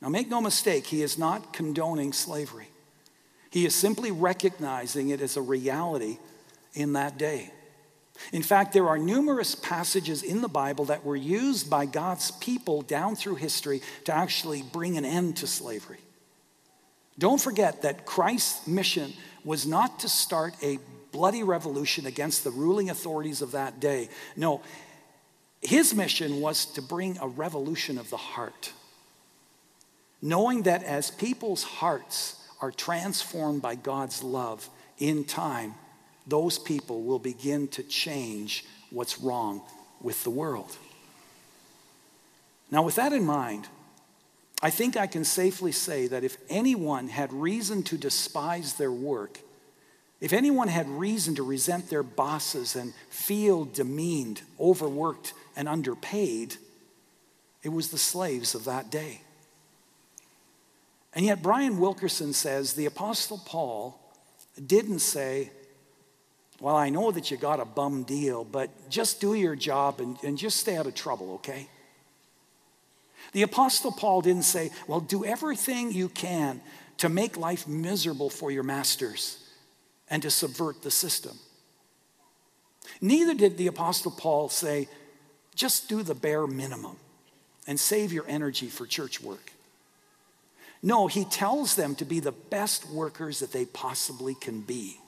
Now, 0.00 0.08
make 0.08 0.28
no 0.28 0.40
mistake, 0.40 0.86
he 0.86 1.02
is 1.02 1.18
not 1.18 1.52
condoning 1.52 2.12
slavery. 2.12 2.68
He 3.50 3.66
is 3.66 3.74
simply 3.74 4.10
recognizing 4.10 5.08
it 5.08 5.20
as 5.20 5.36
a 5.36 5.42
reality 5.42 6.18
in 6.74 6.92
that 6.92 7.18
day. 7.18 7.50
In 8.32 8.42
fact, 8.42 8.72
there 8.72 8.88
are 8.88 8.98
numerous 8.98 9.54
passages 9.54 10.22
in 10.22 10.40
the 10.40 10.48
Bible 10.48 10.86
that 10.86 11.04
were 11.04 11.16
used 11.16 11.70
by 11.70 11.86
God's 11.86 12.30
people 12.32 12.82
down 12.82 13.16
through 13.16 13.36
history 13.36 13.80
to 14.04 14.14
actually 14.14 14.62
bring 14.62 14.96
an 14.98 15.04
end 15.04 15.36
to 15.38 15.46
slavery. 15.46 15.98
Don't 17.18 17.40
forget 17.40 17.82
that 17.82 18.06
Christ's 18.06 18.66
mission 18.66 19.12
was 19.44 19.66
not 19.66 20.00
to 20.00 20.08
start 20.08 20.54
a 20.62 20.78
bloody 21.10 21.42
revolution 21.42 22.06
against 22.06 22.44
the 22.44 22.50
ruling 22.50 22.90
authorities 22.90 23.40
of 23.40 23.52
that 23.52 23.80
day. 23.80 24.08
No, 24.36 24.60
his 25.62 25.94
mission 25.94 26.40
was 26.40 26.66
to 26.66 26.82
bring 26.82 27.18
a 27.18 27.26
revolution 27.26 27.98
of 27.98 28.10
the 28.10 28.16
heart. 28.16 28.72
Knowing 30.20 30.62
that 30.62 30.82
as 30.82 31.10
people's 31.10 31.62
hearts 31.62 32.36
are 32.60 32.72
transformed 32.72 33.62
by 33.62 33.74
God's 33.74 34.22
love 34.22 34.68
in 34.98 35.24
time, 35.24 35.74
those 36.26 36.58
people 36.58 37.02
will 37.02 37.18
begin 37.18 37.68
to 37.68 37.82
change 37.82 38.64
what's 38.90 39.20
wrong 39.20 39.62
with 40.00 40.22
the 40.24 40.30
world. 40.30 40.76
Now, 42.70 42.82
with 42.82 42.96
that 42.96 43.12
in 43.12 43.24
mind, 43.24 43.68
I 44.60 44.70
think 44.70 44.96
I 44.96 45.06
can 45.06 45.24
safely 45.24 45.72
say 45.72 46.08
that 46.08 46.24
if 46.24 46.36
anyone 46.48 47.08
had 47.08 47.32
reason 47.32 47.82
to 47.84 47.96
despise 47.96 48.74
their 48.74 48.92
work, 48.92 49.38
if 50.20 50.32
anyone 50.32 50.66
had 50.66 50.88
reason 50.88 51.36
to 51.36 51.44
resent 51.44 51.88
their 51.88 52.02
bosses 52.02 52.74
and 52.74 52.92
feel 53.08 53.64
demeaned, 53.64 54.42
overworked, 54.58 55.32
and 55.54 55.68
underpaid, 55.68 56.56
it 57.62 57.68
was 57.68 57.90
the 57.90 57.98
slaves 57.98 58.54
of 58.56 58.64
that 58.64 58.90
day. 58.90 59.20
And 61.14 61.24
yet, 61.24 61.42
Brian 61.42 61.78
Wilkerson 61.78 62.32
says 62.32 62.74
the 62.74 62.86
Apostle 62.86 63.40
Paul 63.44 63.98
didn't 64.66 65.00
say, 65.00 65.50
well, 66.60 66.76
I 66.76 66.90
know 66.90 67.10
that 67.12 67.30
you 67.30 67.36
got 67.36 67.60
a 67.60 67.64
bum 67.64 68.02
deal, 68.02 68.44
but 68.44 68.90
just 68.90 69.20
do 69.20 69.34
your 69.34 69.54
job 69.54 70.00
and, 70.00 70.16
and 70.24 70.36
just 70.36 70.58
stay 70.58 70.76
out 70.76 70.86
of 70.86 70.94
trouble, 70.94 71.34
okay? 71.34 71.68
The 73.32 73.42
Apostle 73.42 73.92
Paul 73.92 74.22
didn't 74.22 74.42
say, 74.42 74.70
Well, 74.86 75.00
do 75.00 75.24
everything 75.24 75.92
you 75.92 76.08
can 76.08 76.60
to 76.98 77.08
make 77.08 77.36
life 77.36 77.68
miserable 77.68 78.30
for 78.30 78.50
your 78.50 78.62
masters 78.62 79.38
and 80.10 80.22
to 80.22 80.30
subvert 80.30 80.82
the 80.82 80.90
system. 80.90 81.38
Neither 83.00 83.34
did 83.34 83.56
the 83.56 83.66
Apostle 83.66 84.10
Paul 84.10 84.48
say, 84.48 84.88
Just 85.54 85.88
do 85.88 86.02
the 86.02 86.14
bare 86.14 86.46
minimum 86.46 86.96
and 87.66 87.78
save 87.78 88.12
your 88.12 88.24
energy 88.26 88.68
for 88.68 88.86
church 88.86 89.22
work. 89.22 89.52
No, 90.82 91.06
he 91.06 91.24
tells 91.24 91.74
them 91.74 91.94
to 91.96 92.04
be 92.04 92.20
the 92.20 92.32
best 92.32 92.88
workers 92.88 93.40
that 93.40 93.52
they 93.52 93.64
possibly 93.64 94.34
can 94.34 94.60
be. 94.60 94.98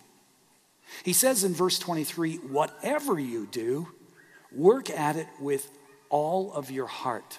He 1.04 1.12
says 1.12 1.44
in 1.44 1.54
verse 1.54 1.78
23 1.78 2.36
whatever 2.36 3.18
you 3.18 3.46
do, 3.46 3.88
work 4.52 4.90
at 4.90 5.16
it 5.16 5.28
with 5.40 5.70
all 6.08 6.52
of 6.52 6.70
your 6.70 6.86
heart. 6.86 7.38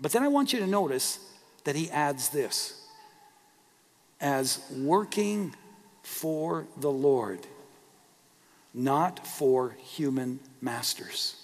But 0.00 0.12
then 0.12 0.22
I 0.22 0.28
want 0.28 0.52
you 0.52 0.58
to 0.60 0.66
notice 0.66 1.18
that 1.64 1.76
he 1.76 1.90
adds 1.90 2.30
this 2.30 2.80
as 4.20 4.60
working 4.70 5.54
for 6.02 6.66
the 6.76 6.90
Lord, 6.90 7.40
not 8.72 9.26
for 9.26 9.76
human 9.78 10.40
masters. 10.60 11.41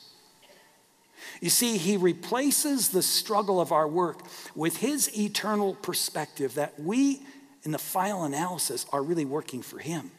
You 1.40 1.50
see, 1.50 1.76
he 1.76 1.96
replaces 1.96 2.88
the 2.88 3.02
struggle 3.02 3.60
of 3.60 3.72
our 3.72 3.86
work 3.86 4.20
with 4.54 4.78
his 4.78 5.16
eternal 5.18 5.74
perspective 5.74 6.54
that 6.54 6.78
we, 6.80 7.20
in 7.62 7.70
the 7.70 7.78
final 7.78 8.24
analysis, 8.24 8.86
are 8.92 9.02
really 9.02 9.24
working 9.24 9.62
for 9.62 9.78
him. 9.78 10.10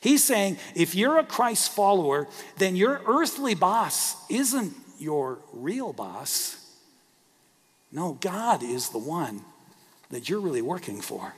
He's 0.00 0.22
saying 0.22 0.58
if 0.74 0.94
you're 0.94 1.18
a 1.18 1.24
Christ 1.24 1.72
follower, 1.72 2.28
then 2.58 2.76
your 2.76 3.00
earthly 3.06 3.54
boss 3.54 4.16
isn't 4.30 4.74
your 4.98 5.38
real 5.52 5.92
boss. 5.92 6.56
No, 7.92 8.18
God 8.20 8.62
is 8.62 8.90
the 8.90 8.98
one 8.98 9.42
that 10.10 10.28
you're 10.28 10.40
really 10.40 10.62
working 10.62 11.00
for. 11.00 11.34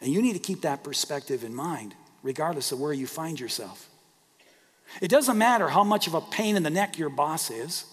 And 0.00 0.12
you 0.12 0.22
need 0.22 0.34
to 0.34 0.38
keep 0.38 0.62
that 0.62 0.84
perspective 0.84 1.42
in 1.42 1.54
mind, 1.54 1.94
regardless 2.22 2.70
of 2.70 2.80
where 2.80 2.92
you 2.92 3.06
find 3.06 3.40
yourself. 3.40 3.88
It 5.00 5.08
doesn't 5.08 5.38
matter 5.38 5.68
how 5.68 5.84
much 5.84 6.06
of 6.06 6.14
a 6.14 6.20
pain 6.20 6.56
in 6.56 6.62
the 6.62 6.70
neck 6.70 6.98
your 6.98 7.10
boss 7.10 7.50
is. 7.50 7.84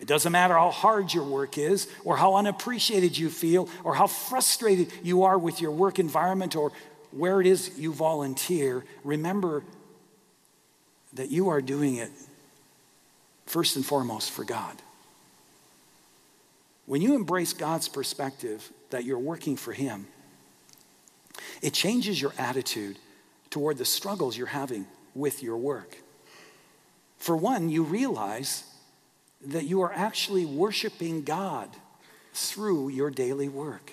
It 0.00 0.08
doesn't 0.08 0.32
matter 0.32 0.54
how 0.54 0.70
hard 0.70 1.14
your 1.14 1.24
work 1.24 1.56
is, 1.56 1.88
or 2.04 2.16
how 2.16 2.34
unappreciated 2.34 3.16
you 3.16 3.30
feel, 3.30 3.68
or 3.84 3.94
how 3.94 4.06
frustrated 4.06 4.92
you 5.02 5.24
are 5.24 5.38
with 5.38 5.60
your 5.60 5.70
work 5.70 5.98
environment, 5.98 6.56
or 6.56 6.72
where 7.10 7.40
it 7.40 7.46
is 7.46 7.78
you 7.78 7.92
volunteer, 7.92 8.84
remember 9.04 9.62
that 11.14 11.30
you 11.30 11.48
are 11.48 11.60
doing 11.60 11.96
it 11.96 12.10
first 13.46 13.76
and 13.76 13.86
foremost 13.86 14.30
for 14.30 14.44
God. 14.44 14.76
When 16.86 17.00
you 17.00 17.14
embrace 17.14 17.52
God's 17.52 17.88
perspective 17.88 18.68
that 18.90 19.04
you're 19.04 19.18
working 19.18 19.56
for 19.56 19.72
Him, 19.72 20.06
it 21.62 21.72
changes 21.72 22.20
your 22.20 22.32
attitude 22.36 22.98
toward 23.48 23.78
the 23.78 23.84
struggles 23.84 24.36
you're 24.36 24.46
having 24.48 24.86
with 25.14 25.42
your 25.42 25.56
work. 25.56 25.96
For 27.24 27.34
one, 27.34 27.70
you 27.70 27.84
realize 27.84 28.64
that 29.46 29.64
you 29.64 29.80
are 29.80 29.92
actually 29.94 30.44
worshiping 30.44 31.22
God 31.22 31.70
through 32.34 32.90
your 32.90 33.08
daily 33.08 33.48
work. 33.48 33.92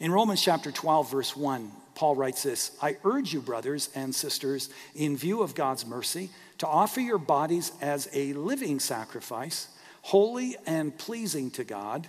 In 0.00 0.10
Romans 0.10 0.42
chapter 0.42 0.72
12, 0.72 1.08
verse 1.08 1.36
1, 1.36 1.70
Paul 1.94 2.16
writes 2.16 2.42
this 2.42 2.76
I 2.82 2.96
urge 3.04 3.32
you, 3.32 3.40
brothers 3.40 3.90
and 3.94 4.12
sisters, 4.12 4.70
in 4.96 5.16
view 5.16 5.40
of 5.40 5.54
God's 5.54 5.86
mercy, 5.86 6.30
to 6.58 6.66
offer 6.66 7.00
your 7.00 7.16
bodies 7.16 7.70
as 7.80 8.08
a 8.12 8.32
living 8.32 8.80
sacrifice, 8.80 9.68
holy 10.02 10.56
and 10.66 10.98
pleasing 10.98 11.48
to 11.52 11.62
God. 11.62 12.08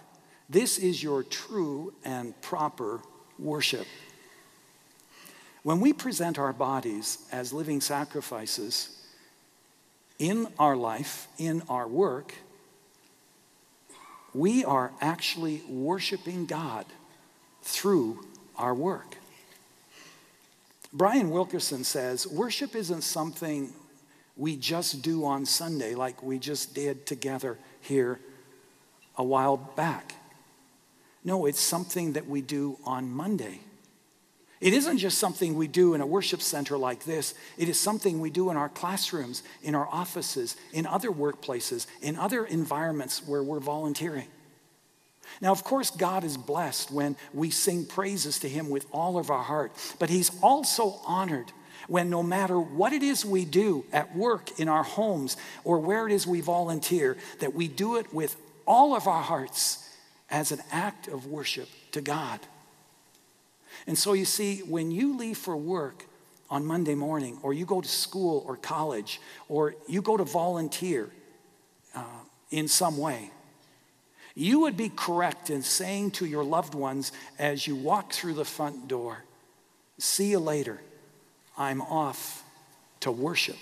This 0.49 0.79
is 0.79 1.03
your 1.03 1.21
true 1.21 1.93
and 2.03 2.33
proper 2.41 3.01
worship. 3.37 3.85
When 5.61 5.79
we 5.79 5.93
present 5.93 6.39
our 6.39 6.53
bodies 6.53 7.19
as 7.31 7.53
living 7.53 7.81
sacrifices 7.81 8.97
in 10.21 10.47
our 10.60 10.77
life, 10.77 11.27
in 11.39 11.63
our 11.67 11.88
work, 11.88 12.36
we 14.36 14.63
are 14.63 14.91
actually 15.01 15.63
worshiping 15.67 16.45
God 16.45 16.86
through 17.63 18.23
our 18.55 18.75
work. 18.75 19.17
Brian 20.93 21.31
Wilkerson 21.31 21.84
says 21.84 22.27
worship 22.27 22.75
isn't 22.75 23.01
something 23.01 23.73
we 24.38 24.55
just 24.55 25.01
do 25.01 25.25
on 25.25 25.43
Sunday 25.43 25.95
like 25.95 26.21
we 26.21 26.38
just 26.38 26.75
did 26.75 27.07
together 27.07 27.57
here 27.79 28.19
a 29.17 29.23
while 29.23 29.57
back. 29.57 30.13
No, 31.23 31.47
it's 31.47 31.60
something 31.60 32.13
that 32.13 32.27
we 32.27 32.41
do 32.41 32.77
on 32.86 33.10
Monday. 33.10 33.60
It 34.62 34.74
isn't 34.74 35.00
just 35.00 35.17
something 35.17 35.56
we 35.56 35.67
do 35.67 35.95
in 35.95 36.02
a 36.02 36.06
worship 36.06 36.39
center 36.39 36.78
like 36.78 37.04
this. 37.04 37.34
It 37.58 37.67
is 37.67 37.80
something 37.80 38.19
we 38.19 38.30
do 38.30 38.52
in 38.52 38.58
our 38.58 38.69
classrooms, 38.69 39.41
in 39.63 39.74
our 39.74 39.88
offices, 39.91 40.56
in 40.71 40.86
other 40.86 41.10
workplaces, 41.10 41.88
in 42.02 42.15
other 42.15 42.45
environments 42.45 43.28
where 43.28 43.41
we're 43.41 43.60
volunteering. 43.60 44.28
Now, 45.41 45.52
of 45.52 45.63
course, 45.63 45.89
God 45.89 46.24
is 46.24 46.38
blessed 46.38 46.91
when 46.91 47.15
we 47.34 47.50
sing 47.50 47.86
praises 47.88 48.38
to 48.39 48.50
Him 48.50 48.69
with 48.69 48.86
all 48.91 49.17
of 49.17 49.32
our 49.32 49.43
heart, 49.43 49.71
but 49.97 50.12
He's 50.12 50.32
also 50.43 51.00
honored 51.08 51.52
when 51.88 52.12
no 52.12 52.21
matter 52.21 52.60
what 52.60 52.93
it 52.93 53.02
is 53.02 53.26
we 53.26 53.45
do 53.45 53.84
at 53.91 54.15
work, 54.15 54.60
in 54.60 54.69
our 54.69 54.84
homes, 54.84 55.38
or 55.63 55.80
where 55.80 56.08
it 56.08 56.13
is 56.13 56.28
we 56.28 56.41
volunteer, 56.41 57.17
that 57.39 57.56
we 57.56 57.67
do 57.67 57.97
it 57.97 58.13
with 58.13 58.36
all 58.67 58.95
of 58.95 59.08
our 59.08 59.24
hearts 59.24 59.89
as 60.30 60.52
an 60.52 60.60
act 60.71 61.08
of 61.08 61.26
worship 61.26 61.67
to 61.91 62.02
God. 62.02 62.39
And 63.88 63.98
so 63.98 64.13
you 64.13 64.26
see, 64.26 64.60
when 64.60 64.91
you 64.91 65.17
leave 65.17 65.38
for 65.38 65.56
work 65.56 66.06
on 66.50 66.65
Monday 66.65 66.96
morning, 66.96 67.39
or 67.44 67.54
you 67.54 67.65
go 67.65 67.82
to 67.82 67.88
school 67.88 68.44
or 68.48 68.58
college, 68.58 69.22
or 69.48 69.76
you 69.88 70.02
go 70.02 70.17
to 70.17 70.24
volunteer 70.24 71.10
uh, 71.96 72.04
in 72.50 72.67
some 72.67 72.98
way, 72.98 73.32
you 74.36 74.62
would 74.62 74.78
be 74.78 74.89
correct 74.89 75.50
in 75.50 75.62
saying 75.62 76.12
to 76.12 76.26
your 76.26 76.44
loved 76.44 76.74
ones 76.74 77.12
as 77.39 77.67
you 77.67 77.76
walk 77.76 78.13
through 78.13 78.34
the 78.34 78.46
front 78.46 78.88
door, 78.88 79.24
See 80.02 80.32
you 80.32 80.39
later. 80.39 80.82
I'm 81.56 81.80
off 81.84 82.44
to 83.02 83.12
worship. 83.12 83.58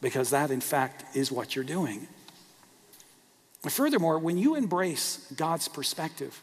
Because 0.00 0.30
that, 0.30 0.50
in 0.50 0.60
fact, 0.60 1.16
is 1.16 1.30
what 1.30 1.54
you're 1.54 1.64
doing. 1.64 2.08
Furthermore, 3.68 4.18
when 4.18 4.36
you 4.36 4.56
embrace 4.56 5.32
God's 5.36 5.68
perspective, 5.68 6.42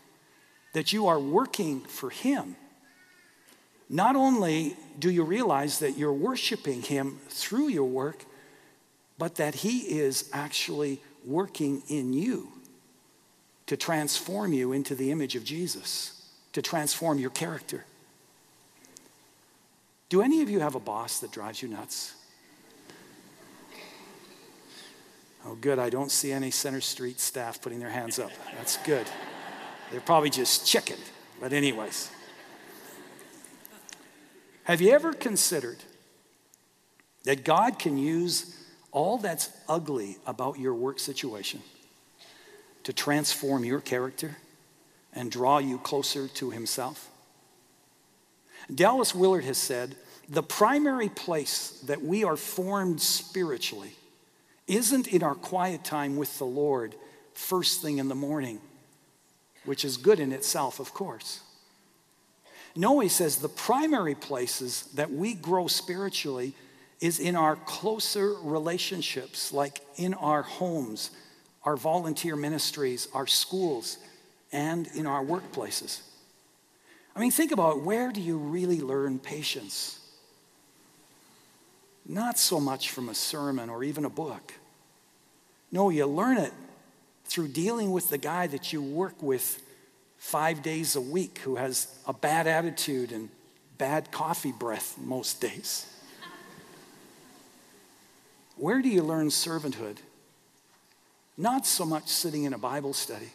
that 0.74 0.94
you 0.94 1.08
are 1.08 1.20
working 1.20 1.82
for 1.82 2.10
Him, 2.10 2.56
not 3.90 4.16
only 4.16 4.78
do 4.98 5.10
you 5.10 5.24
realize 5.24 5.80
that 5.80 5.98
you're 5.98 6.14
worshiping 6.14 6.82
Him 6.82 7.20
through 7.30 7.68
your 7.68 7.88
work, 7.88 8.26
but 9.18 9.36
that 9.36 9.56
He 9.56 9.80
is 9.80 10.30
actually 10.32 11.02
working 11.26 11.84
in 11.88 12.14
you 12.14 12.52
to 13.68 13.78
transform 13.78 14.54
you 14.54 14.72
into 14.74 14.96
the 14.96 15.12
image 15.12 15.36
of 15.36 15.44
Jesus, 15.44 16.30
to 16.54 16.62
transform 16.62 17.20
your 17.20 17.30
character. 17.30 17.86
Do 20.10 20.22
any 20.22 20.42
of 20.42 20.50
you 20.50 20.60
have 20.60 20.76
a 20.76 20.80
boss 20.80 21.20
that 21.20 21.32
drives 21.32 21.62
you 21.62 21.70
nuts? 21.70 22.16
Oh, 25.46 25.56
good. 25.56 25.80
I 25.80 25.90
don't 25.90 26.12
see 26.12 26.32
any 26.32 26.52
Centre 26.52 26.82
Street 26.82 27.20
staff 27.20 27.62
putting 27.62 27.80
their 27.80 27.90
hands 27.90 28.20
up. 28.20 28.32
That's 28.58 28.78
good. 28.78 29.08
They're 29.92 30.02
probably 30.02 30.30
just 30.30 30.66
chicken. 30.66 30.98
But, 31.40 31.54
anyways, 31.54 32.10
have 34.64 34.80
you 34.80 34.92
ever 34.92 35.14
considered 35.14 35.80
that 37.26 37.44
God 37.44 37.78
can 37.78 37.98
use 37.98 38.58
all 38.92 39.18
that's 39.18 39.50
ugly 39.68 40.18
about 40.26 40.60
your 40.60 40.74
work 40.74 41.00
situation 41.00 41.62
to 42.84 42.94
transform 42.94 43.66
your 43.66 43.82
character 43.82 44.38
and 45.14 45.30
draw 45.30 45.58
you 45.58 45.78
closer 45.78 46.28
to 46.28 46.52
Himself? 46.52 47.10
Dallas 48.74 49.14
Willard 49.14 49.44
has 49.44 49.58
said 49.58 49.96
the 50.30 50.44
primary 50.44 51.10
place 51.10 51.82
that 51.88 52.02
we 52.02 52.24
are 52.24 52.38
formed 52.38 53.02
spiritually 53.02 53.96
isn't 54.68 55.08
in 55.08 55.24
our 55.24 55.36
quiet 55.36 55.84
time 55.84 56.16
with 56.16 56.38
the 56.38 56.46
Lord 56.46 56.96
first 57.34 57.82
thing 57.82 57.98
in 57.98 58.08
the 58.08 58.16
morning 58.16 58.62
which 59.66 59.86
is 59.86 59.98
good 59.98 60.20
in 60.20 60.32
itself, 60.32 60.80
of 60.80 60.94
course. 60.94 61.42
No, 62.76 63.00
he 63.00 63.10
says 63.10 63.38
the 63.38 63.50
primary 63.50 64.16
places 64.16 64.84
that 64.96 65.12
we 65.12 65.34
grow 65.34 65.68
spiritually 65.68 66.54
is 67.02 67.20
in 67.20 67.36
our 67.36 67.56
closer 67.56 68.36
relationships, 68.42 69.52
like 69.52 69.82
in 69.98 70.14
our 70.14 70.44
homes, 70.44 71.12
our 71.64 71.76
volunteer 71.76 72.36
ministries, 72.36 73.08
our 73.14 73.28
schools, 73.28 73.98
and 74.52 74.88
in 74.96 75.06
our 75.06 75.24
workplaces. 75.24 76.02
I 77.16 77.20
mean, 77.20 77.32
think 77.32 77.52
about 77.52 77.82
where 77.82 78.12
do 78.12 78.22
you 78.22 78.38
really 78.38 78.80
learn 78.80 79.20
patience? 79.20 80.00
Not 82.06 82.40
so 82.40 82.60
much 82.60 82.90
from 82.92 83.10
a 83.10 83.16
sermon 83.16 83.70
or 83.70 83.84
even 83.84 84.06
a 84.06 84.10
book. 84.10 84.54
No, 85.72 85.90
you 85.90 86.06
learn 86.06 86.38
it 86.38 86.54
through 87.32 87.48
dealing 87.48 87.92
with 87.92 88.10
the 88.10 88.18
guy 88.18 88.46
that 88.46 88.74
you 88.74 88.82
work 88.82 89.24
with 89.24 89.64
five 90.18 90.62
days 90.62 90.98
a 90.98 91.02
week 91.02 91.40
who 91.46 91.56
has 91.56 91.88
a 92.06 92.12
bad 92.12 92.46
attitude 92.46 93.14
and 93.14 93.30
bad 93.78 94.12
coffee 94.12 94.52
breath 94.52 94.98
most 94.98 95.40
days? 95.40 95.86
Where 98.58 98.82
do 98.82 98.90
you 98.90 99.02
learn 99.02 99.30
servanthood? 99.30 99.96
Not 101.38 101.66
so 101.66 101.86
much 101.86 102.10
sitting 102.10 102.44
in 102.44 102.54
a 102.54 102.58
Bible 102.58 102.94
study, 102.94 103.30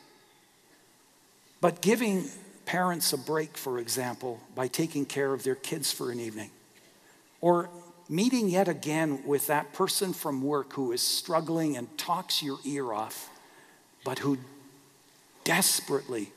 but 1.62 1.80
giving 1.80 2.26
parents 2.66 3.14
a 3.14 3.18
break, 3.18 3.56
for 3.56 3.78
example, 3.78 4.40
by 4.54 4.68
taking 4.68 5.06
care 5.06 5.32
of 5.32 5.42
their 5.42 5.54
kids 5.54 5.90
for 5.90 6.10
an 6.10 6.20
evening. 6.20 6.50
Or 7.40 7.70
meeting 8.10 8.50
yet 8.50 8.68
again 8.68 9.22
with 9.24 9.46
that 9.46 9.72
person 9.72 10.12
from 10.12 10.42
work 10.42 10.74
who 10.74 10.92
is 10.92 11.00
struggling 11.00 11.78
and 11.78 11.96
talks 11.96 12.42
your 12.42 12.58
ear 12.66 12.92
off 12.92 13.30
but 14.06 14.20
who 14.20 14.38
desperately 15.42 16.30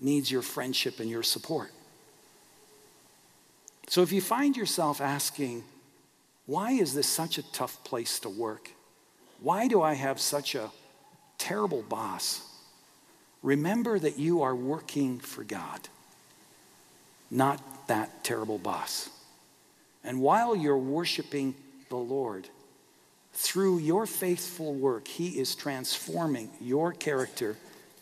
needs 0.00 0.28
your 0.28 0.42
friendship 0.42 0.98
and 0.98 1.08
your 1.08 1.22
support. 1.22 1.70
So 3.86 4.02
if 4.02 4.10
you 4.10 4.20
find 4.20 4.56
yourself 4.56 5.00
asking, 5.00 5.62
why 6.46 6.72
is 6.72 6.92
this 6.92 7.06
such 7.06 7.38
a 7.38 7.52
tough 7.52 7.84
place 7.84 8.18
to 8.18 8.28
work? 8.28 8.72
Why 9.40 9.68
do 9.68 9.80
I 9.80 9.94
have 9.94 10.20
such 10.20 10.56
a 10.56 10.72
terrible 11.38 11.82
boss? 11.82 12.42
Remember 13.40 13.96
that 14.00 14.18
you 14.18 14.42
are 14.42 14.56
working 14.56 15.20
for 15.20 15.44
God, 15.44 15.88
not 17.30 17.86
that 17.86 18.24
terrible 18.24 18.58
boss. 18.58 19.10
And 20.02 20.20
while 20.20 20.56
you're 20.56 20.76
worshiping 20.76 21.54
the 21.88 21.96
Lord, 21.96 22.48
through 23.32 23.78
your 23.78 24.06
faithful 24.06 24.74
work, 24.74 25.08
He 25.08 25.38
is 25.38 25.54
transforming 25.54 26.50
your 26.60 26.92
character 26.92 27.56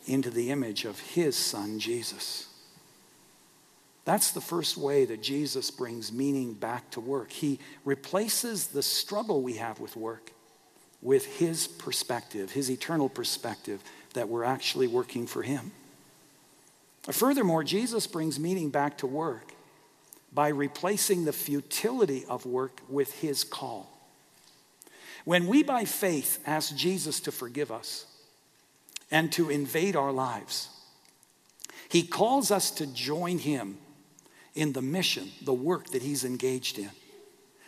into 0.06 0.30
the 0.30 0.50
image 0.50 0.84
of 0.84 0.98
His 0.98 1.36
Son, 1.36 1.78
Jesus. 1.78 2.46
That's 4.04 4.30
the 4.30 4.40
first 4.40 4.78
way 4.78 5.04
that 5.04 5.22
Jesus 5.22 5.70
brings 5.70 6.10
meaning 6.12 6.54
back 6.54 6.90
to 6.92 7.00
work. 7.00 7.30
He 7.30 7.58
replaces 7.84 8.68
the 8.68 8.82
struggle 8.82 9.42
we 9.42 9.54
have 9.54 9.80
with 9.80 9.96
work 9.96 10.32
with 11.00 11.38
His 11.38 11.66
perspective, 11.66 12.52
His 12.52 12.70
eternal 12.70 13.08
perspective, 13.08 13.82
that 14.14 14.28
we're 14.28 14.44
actually 14.44 14.86
working 14.86 15.26
for 15.26 15.42
Him. 15.42 15.70
Furthermore, 17.02 17.64
Jesus 17.64 18.06
brings 18.06 18.38
meaning 18.38 18.70
back 18.70 18.98
to 18.98 19.06
work 19.06 19.52
by 20.32 20.48
replacing 20.48 21.24
the 21.24 21.32
futility 21.32 22.24
of 22.28 22.44
work 22.44 22.80
with 22.88 23.12
His 23.20 23.44
call. 23.44 23.97
When 25.28 25.46
we, 25.46 25.62
by 25.62 25.84
faith, 25.84 26.38
ask 26.46 26.74
Jesus 26.74 27.20
to 27.20 27.30
forgive 27.30 27.70
us 27.70 28.06
and 29.10 29.30
to 29.32 29.50
invade 29.50 29.94
our 29.94 30.10
lives, 30.10 30.70
he 31.90 32.02
calls 32.02 32.50
us 32.50 32.70
to 32.70 32.86
join 32.86 33.36
him 33.36 33.76
in 34.54 34.72
the 34.72 34.80
mission, 34.80 35.30
the 35.42 35.52
work 35.52 35.88
that 35.88 36.00
he's 36.00 36.24
engaged 36.24 36.78
in, 36.78 36.88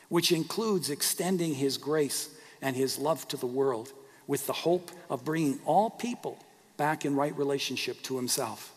which 0.08 0.32
includes 0.32 0.88
extending 0.88 1.52
his 1.52 1.76
grace 1.76 2.30
and 2.62 2.76
his 2.76 2.98
love 2.98 3.28
to 3.28 3.36
the 3.36 3.46
world 3.46 3.92
with 4.26 4.46
the 4.46 4.54
hope 4.54 4.90
of 5.10 5.26
bringing 5.26 5.60
all 5.66 5.90
people 5.90 6.38
back 6.78 7.04
in 7.04 7.14
right 7.14 7.36
relationship 7.36 8.00
to 8.04 8.16
himself. 8.16 8.72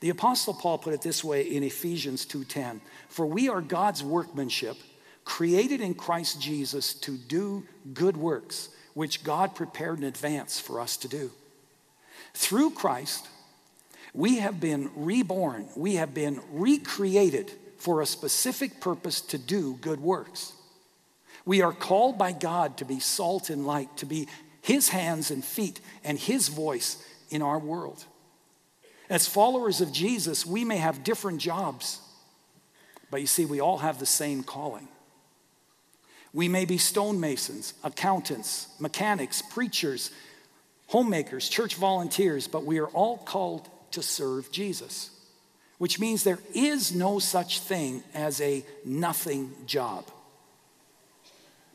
The 0.00 0.10
apostle 0.10 0.54
Paul 0.54 0.78
put 0.78 0.92
it 0.92 1.02
this 1.02 1.22
way 1.22 1.42
in 1.42 1.62
Ephesians 1.62 2.26
2:10, 2.26 2.80
"For 3.08 3.26
we 3.26 3.48
are 3.48 3.62
God's 3.62 4.02
workmanship, 4.02 4.76
created 5.26 5.80
in 5.82 5.92
Christ 5.92 6.40
Jesus 6.40 6.94
to 6.94 7.18
do 7.18 7.64
good 7.92 8.16
works, 8.16 8.70
which 8.94 9.24
God 9.24 9.54
prepared 9.54 9.98
in 9.98 10.04
advance 10.04 10.58
for 10.58 10.80
us 10.80 10.96
to 10.98 11.08
do. 11.08 11.30
Through 12.32 12.70
Christ, 12.70 13.26
we 14.14 14.38
have 14.38 14.60
been 14.60 14.90
reborn, 14.94 15.68
we 15.76 15.96
have 15.96 16.14
been 16.14 16.40
recreated 16.52 17.50
for 17.76 18.00
a 18.00 18.06
specific 18.06 18.80
purpose 18.80 19.20
to 19.22 19.36
do 19.36 19.74
good 19.82 20.00
works. 20.00 20.52
We 21.44 21.60
are 21.60 21.72
called 21.72 22.16
by 22.16 22.32
God 22.32 22.78
to 22.78 22.84
be 22.84 23.00
salt 23.00 23.50
and 23.50 23.66
light, 23.66 23.94
to 23.98 24.06
be 24.06 24.28
His 24.62 24.88
hands 24.88 25.30
and 25.30 25.44
feet 25.44 25.80
and 26.04 26.18
His 26.18 26.48
voice 26.48 27.04
in 27.30 27.42
our 27.42 27.58
world. 27.58 28.04
As 29.10 29.26
followers 29.26 29.80
of 29.80 29.92
Jesus, 29.92 30.46
we 30.46 30.64
may 30.64 30.76
have 30.76 31.04
different 31.04 31.40
jobs, 31.40 32.00
but 33.10 33.20
you 33.20 33.26
see, 33.26 33.44
we 33.44 33.60
all 33.60 33.78
have 33.78 33.98
the 33.98 34.06
same 34.06 34.44
calling. 34.44 34.88
We 36.32 36.48
may 36.48 36.64
be 36.64 36.76
stonemasons, 36.76 37.74
accountants, 37.82 38.68
mechanics, 38.78 39.42
preachers, 39.42 40.10
homemakers, 40.88 41.48
church 41.48 41.74
volunteers, 41.76 42.46
but 42.48 42.64
we 42.64 42.78
are 42.78 42.88
all 42.88 43.18
called 43.18 43.68
to 43.92 44.02
serve 44.02 44.50
Jesus. 44.52 45.10
which 45.78 46.00
means 46.00 46.24
there 46.24 46.38
is 46.54 46.94
no 46.94 47.18
such 47.18 47.60
thing 47.60 48.02
as 48.14 48.40
a 48.40 48.64
nothing 48.84 49.52
job. 49.66 50.06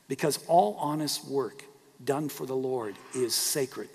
Because 0.07 0.39
all 0.47 0.75
honest 0.79 1.25
work 1.27 1.63
done 2.03 2.29
for 2.29 2.45
the 2.45 2.55
Lord 2.55 2.95
is 3.15 3.33
sacred. 3.33 3.89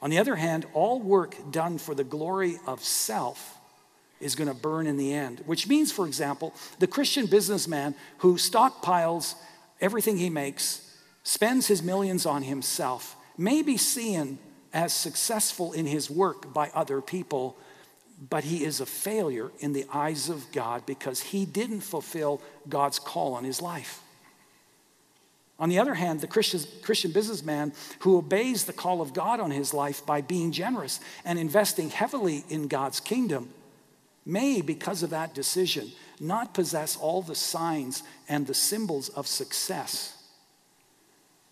On 0.00 0.10
the 0.10 0.18
other 0.18 0.36
hand, 0.36 0.66
all 0.74 1.00
work 1.00 1.36
done 1.50 1.78
for 1.78 1.94
the 1.94 2.04
glory 2.04 2.58
of 2.66 2.82
self 2.84 3.53
is 4.20 4.34
going 4.34 4.48
to 4.48 4.54
burn 4.54 4.86
in 4.86 4.96
the 4.96 5.12
end, 5.12 5.42
which 5.46 5.68
means, 5.68 5.92
for 5.92 6.06
example, 6.06 6.54
the 6.78 6.86
Christian 6.86 7.26
businessman 7.26 7.94
who 8.18 8.36
stockpiles 8.36 9.34
everything 9.80 10.16
he 10.16 10.30
makes, 10.30 10.96
spends 11.22 11.66
his 11.66 11.82
millions 11.82 12.26
on 12.26 12.42
himself, 12.42 13.16
may 13.36 13.62
be 13.62 13.76
seen 13.76 14.38
as 14.72 14.92
successful 14.92 15.72
in 15.72 15.86
his 15.86 16.10
work 16.10 16.52
by 16.52 16.70
other 16.74 17.00
people, 17.00 17.56
but 18.30 18.44
he 18.44 18.64
is 18.64 18.80
a 18.80 18.86
failure 18.86 19.50
in 19.60 19.72
the 19.72 19.86
eyes 19.92 20.28
of 20.28 20.50
God 20.52 20.86
because 20.86 21.20
he 21.20 21.44
didn't 21.44 21.80
fulfill 21.80 22.40
God's 22.68 22.98
call 22.98 23.34
on 23.34 23.44
his 23.44 23.60
life. 23.60 24.00
On 25.58 25.68
the 25.68 25.78
other 25.78 25.94
hand, 25.94 26.20
the 26.20 26.26
Christian, 26.26 27.12
businessman 27.12 27.72
who 28.00 28.16
obeys 28.16 28.64
the 28.64 28.72
call 28.72 29.00
of 29.00 29.14
God 29.14 29.38
on 29.38 29.52
his 29.52 29.72
life 29.72 30.04
by 30.04 30.20
being 30.20 30.50
generous 30.50 30.98
and 31.24 31.38
investing 31.38 31.90
heavily 31.90 32.44
in 32.48 32.66
God's 32.66 32.98
kingdom 32.98 33.50
may, 34.24 34.60
because 34.60 35.02
of 35.02 35.10
that 35.10 35.34
decision, 35.34 35.90
not 36.20 36.54
possess 36.54 36.96
all 36.96 37.22
the 37.22 37.34
signs 37.34 38.02
and 38.28 38.46
the 38.46 38.54
symbols 38.54 39.08
of 39.10 39.26
success, 39.26 40.22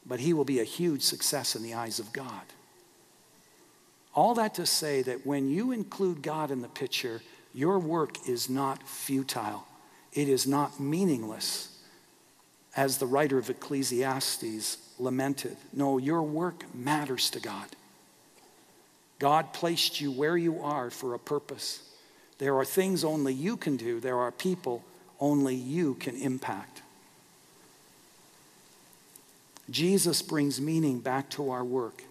but 0.06 0.20
he 0.20 0.32
will 0.32 0.44
be 0.44 0.60
a 0.60 0.64
huge 0.64 1.02
success 1.02 1.54
in 1.54 1.62
the 1.62 1.74
eyes 1.74 1.98
of 1.98 2.12
God. 2.12 2.42
All 4.14 4.34
that 4.34 4.54
to 4.54 4.66
say 4.66 5.02
that 5.02 5.26
when 5.26 5.48
you 5.48 5.72
include 5.72 6.22
God 6.22 6.50
in 6.50 6.60
the 6.60 6.68
picture, 6.68 7.22
your 7.54 7.78
work 7.78 8.28
is 8.28 8.48
not 8.48 8.86
futile, 8.88 9.66
it 10.12 10.28
is 10.28 10.46
not 10.46 10.80
meaningless, 10.80 11.68
as 12.76 12.98
the 12.98 13.06
writer 13.06 13.38
of 13.38 13.50
Ecclesiastes 13.50 14.78
lamented. 14.98 15.56
No, 15.72 15.98
your 15.98 16.22
work 16.22 16.64
matters 16.74 17.28
to 17.30 17.40
God. 17.40 17.68
God 19.18 19.52
placed 19.52 20.00
you 20.00 20.10
where 20.10 20.36
you 20.36 20.62
are 20.62 20.90
for 20.90 21.14
a 21.14 21.18
purpose. 21.18 21.82
There 22.42 22.56
are 22.56 22.64
things 22.64 23.04
only 23.04 23.32
you 23.32 23.56
can 23.56 23.76
do, 23.76 24.00
there 24.00 24.18
are 24.18 24.32
people 24.32 24.82
only 25.20 25.54
you 25.54 25.94
can 25.94 26.16
impact. 26.16 26.82
Jesus 29.70 30.22
brings 30.22 30.60
meaning 30.60 30.98
back 30.98 31.30
to 31.30 31.52
our 31.52 31.62
work 31.62 32.02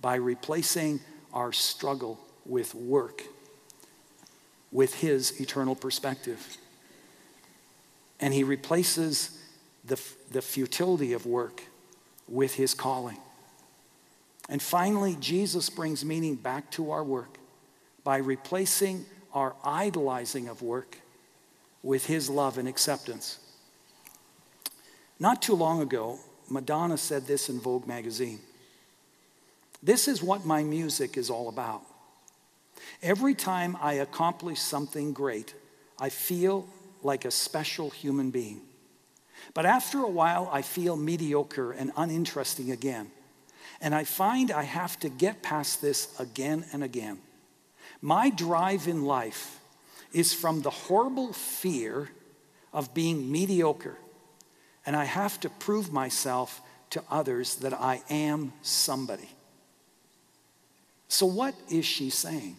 by 0.00 0.14
replacing 0.14 1.00
our 1.34 1.52
struggle 1.52 2.18
with 2.46 2.74
work 2.74 3.24
with 4.72 4.94
his 4.94 5.38
eternal 5.38 5.74
perspective. 5.74 6.56
And 8.20 8.32
he 8.32 8.44
replaces 8.44 9.38
the, 9.84 10.00
the 10.30 10.40
futility 10.40 11.12
of 11.12 11.26
work 11.26 11.64
with 12.26 12.54
his 12.54 12.72
calling. 12.72 13.18
And 14.48 14.62
finally, 14.62 15.18
Jesus 15.20 15.68
brings 15.68 16.06
meaning 16.06 16.36
back 16.36 16.70
to 16.70 16.90
our 16.90 17.04
work 17.04 17.36
by 18.02 18.16
replacing 18.16 19.04
our 19.38 19.54
idolizing 19.64 20.48
of 20.48 20.62
work 20.62 20.98
with 21.84 22.06
his 22.06 22.28
love 22.28 22.58
and 22.58 22.68
acceptance. 22.68 23.38
Not 25.20 25.40
too 25.40 25.54
long 25.54 25.80
ago, 25.80 26.18
Madonna 26.50 26.98
said 26.98 27.26
this 27.26 27.48
in 27.48 27.60
Vogue 27.60 27.86
magazine 27.86 28.40
This 29.82 30.08
is 30.08 30.22
what 30.22 30.44
my 30.44 30.64
music 30.64 31.16
is 31.16 31.30
all 31.30 31.48
about. 31.48 31.82
Every 33.00 33.34
time 33.34 33.76
I 33.80 33.94
accomplish 33.94 34.58
something 34.58 35.12
great, 35.12 35.54
I 36.00 36.08
feel 36.08 36.66
like 37.02 37.24
a 37.24 37.30
special 37.30 37.90
human 37.90 38.30
being. 38.30 38.60
But 39.54 39.66
after 39.66 40.00
a 40.00 40.10
while, 40.10 40.48
I 40.52 40.62
feel 40.62 40.96
mediocre 40.96 41.70
and 41.70 41.92
uninteresting 41.96 42.72
again. 42.72 43.12
And 43.80 43.94
I 43.94 44.02
find 44.02 44.50
I 44.50 44.64
have 44.64 44.98
to 45.00 45.08
get 45.08 45.42
past 45.42 45.80
this 45.80 46.18
again 46.18 46.64
and 46.72 46.82
again. 46.82 47.18
My 48.00 48.30
drive 48.30 48.86
in 48.86 49.04
life 49.04 49.60
is 50.12 50.32
from 50.32 50.62
the 50.62 50.70
horrible 50.70 51.32
fear 51.32 52.10
of 52.72 52.94
being 52.94 53.30
mediocre. 53.30 53.96
And 54.86 54.96
I 54.96 55.04
have 55.04 55.40
to 55.40 55.50
prove 55.50 55.92
myself 55.92 56.62
to 56.90 57.02
others 57.10 57.56
that 57.56 57.74
I 57.74 58.02
am 58.08 58.52
somebody. 58.62 59.28
So, 61.08 61.26
what 61.26 61.54
is 61.70 61.84
she 61.84 62.10
saying? 62.10 62.56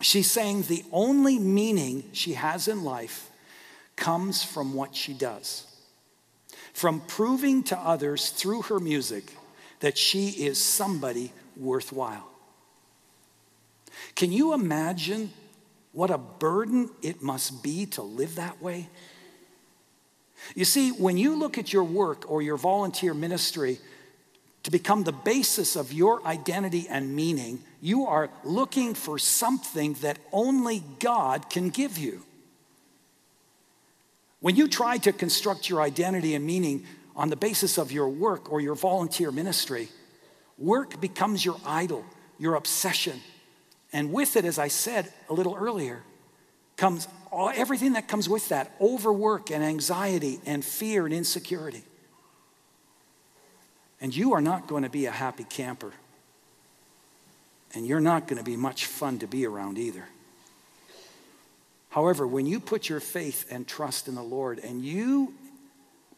She's 0.00 0.30
saying 0.30 0.62
the 0.62 0.84
only 0.92 1.38
meaning 1.38 2.04
she 2.12 2.34
has 2.34 2.68
in 2.68 2.84
life 2.84 3.30
comes 3.96 4.42
from 4.42 4.74
what 4.74 4.94
she 4.94 5.12
does, 5.12 5.66
from 6.72 7.00
proving 7.00 7.62
to 7.64 7.78
others 7.78 8.30
through 8.30 8.62
her 8.62 8.80
music 8.80 9.32
that 9.80 9.96
she 9.96 10.28
is 10.30 10.62
somebody 10.62 11.32
worthwhile. 11.56 12.33
Can 14.14 14.32
you 14.32 14.52
imagine 14.52 15.32
what 15.92 16.10
a 16.10 16.18
burden 16.18 16.90
it 17.02 17.22
must 17.22 17.62
be 17.62 17.86
to 17.86 18.02
live 18.02 18.34
that 18.36 18.60
way? 18.62 18.88
You 20.54 20.64
see, 20.64 20.90
when 20.90 21.16
you 21.16 21.36
look 21.36 21.56
at 21.58 21.72
your 21.72 21.84
work 21.84 22.30
or 22.30 22.42
your 22.42 22.56
volunteer 22.56 23.14
ministry 23.14 23.78
to 24.64 24.70
become 24.70 25.04
the 25.04 25.12
basis 25.12 25.76
of 25.76 25.92
your 25.92 26.26
identity 26.26 26.86
and 26.88 27.14
meaning, 27.14 27.62
you 27.80 28.06
are 28.06 28.30
looking 28.44 28.94
for 28.94 29.18
something 29.18 29.94
that 29.94 30.18
only 30.32 30.82
God 30.98 31.48
can 31.50 31.70
give 31.70 31.98
you. 31.98 32.22
When 34.40 34.56
you 34.56 34.68
try 34.68 34.98
to 34.98 35.12
construct 35.12 35.68
your 35.70 35.80
identity 35.80 36.34
and 36.34 36.44
meaning 36.44 36.84
on 37.16 37.30
the 37.30 37.36
basis 37.36 37.78
of 37.78 37.92
your 37.92 38.08
work 38.08 38.52
or 38.52 38.60
your 38.60 38.74
volunteer 38.74 39.30
ministry, 39.30 39.88
work 40.58 41.00
becomes 41.00 41.44
your 41.44 41.56
idol, 41.64 42.04
your 42.38 42.54
obsession, 42.54 43.20
and 43.94 44.12
with 44.12 44.36
it, 44.36 44.44
as 44.44 44.58
I 44.58 44.66
said 44.68 45.10
a 45.30 45.32
little 45.32 45.54
earlier, 45.54 46.02
comes 46.76 47.06
all, 47.30 47.52
everything 47.54 47.92
that 47.92 48.08
comes 48.08 48.28
with 48.28 48.48
that 48.48 48.72
overwork 48.80 49.52
and 49.52 49.62
anxiety 49.62 50.40
and 50.44 50.64
fear 50.64 51.06
and 51.06 51.14
insecurity. 51.14 51.84
And 54.00 54.14
you 54.14 54.34
are 54.34 54.40
not 54.40 54.66
going 54.66 54.82
to 54.82 54.90
be 54.90 55.06
a 55.06 55.12
happy 55.12 55.44
camper. 55.44 55.92
And 57.72 57.86
you're 57.86 58.00
not 58.00 58.26
going 58.26 58.38
to 58.38 58.44
be 58.44 58.56
much 58.56 58.86
fun 58.86 59.20
to 59.20 59.28
be 59.28 59.46
around 59.46 59.78
either. 59.78 60.06
However, 61.90 62.26
when 62.26 62.46
you 62.46 62.58
put 62.58 62.88
your 62.88 63.00
faith 63.00 63.46
and 63.48 63.66
trust 63.66 64.08
in 64.08 64.16
the 64.16 64.22
Lord 64.22 64.58
and 64.58 64.84
you 64.84 65.34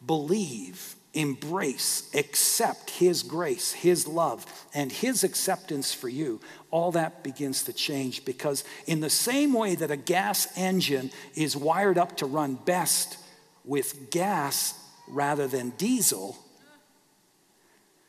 believe 0.03 0.95
embrace, 1.17 2.09
accept 2.13 2.91
His 2.91 3.23
grace, 3.23 3.73
His 3.73 4.07
love, 4.07 4.45
and 4.73 4.91
His 4.91 5.23
acceptance 5.23 5.93
for 5.93 6.07
you, 6.07 6.39
all 6.69 6.91
that 6.91 7.23
begins 7.23 7.63
to 7.63 7.73
change 7.73 8.23
because, 8.23 8.63
in 8.85 8.99
the 8.99 9.09
same 9.09 9.53
way 9.53 9.73
that 9.75 9.89
a 9.89 9.97
gas 9.97 10.47
engine 10.55 11.09
is 11.35 11.57
wired 11.57 11.97
up 11.97 12.17
to 12.17 12.25
run 12.27 12.53
best 12.53 13.17
with 13.65 14.11
gas 14.11 14.75
rather 15.07 15.47
than 15.47 15.71
diesel, 15.71 16.37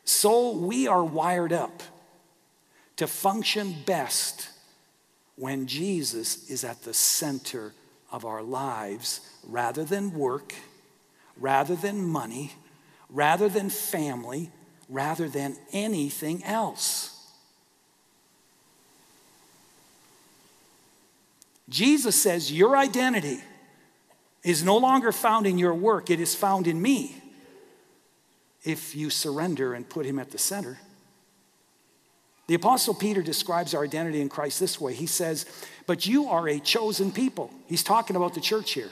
so 0.05 0.51
we 0.51 0.87
are 0.87 1.03
wired 1.03 1.53
up 1.53 1.81
to 2.97 3.07
function 3.07 3.75
best 3.85 4.49
when 5.35 5.65
Jesus 5.67 6.49
is 6.49 6.63
at 6.63 6.83
the 6.83 6.93
center 6.93 7.73
of 8.11 8.25
our 8.25 8.43
lives 8.43 9.21
rather 9.43 9.83
than 9.83 10.13
work, 10.13 10.53
rather 11.37 11.75
than 11.75 12.03
money 12.03 12.53
rather 13.09 13.49
than 13.49 13.69
family, 13.69 14.51
rather 14.87 15.27
than 15.27 15.57
anything 15.71 16.43
else. 16.43 17.15
Jesus 21.67 22.19
says 22.19 22.51
your 22.51 22.75
identity 22.75 23.39
is 24.43 24.63
no 24.63 24.77
longer 24.77 25.11
found 25.11 25.45
in 25.45 25.57
your 25.57 25.73
work, 25.73 26.09
it 26.09 26.19
is 26.19 26.33
found 26.33 26.67
in 26.67 26.81
me 26.81 27.15
if 28.63 28.95
you 28.95 29.09
surrender 29.09 29.73
and 29.73 29.87
put 29.87 30.05
him 30.05 30.19
at 30.19 30.31
the 30.31 30.37
center. 30.37 30.79
The 32.47 32.55
Apostle 32.55 32.95
Peter 32.95 33.21
describes 33.21 33.75
our 33.75 33.83
identity 33.83 34.21
in 34.21 34.29
Christ 34.29 34.59
this 34.59 34.81
way. 34.81 34.95
He 34.95 35.05
says, 35.05 35.45
But 35.85 36.07
you 36.07 36.29
are 36.29 36.47
a 36.47 36.59
chosen 36.59 37.11
people. 37.11 37.51
He's 37.67 37.83
talking 37.83 38.15
about 38.15 38.33
the 38.33 38.41
church 38.41 38.71
here. 38.71 38.89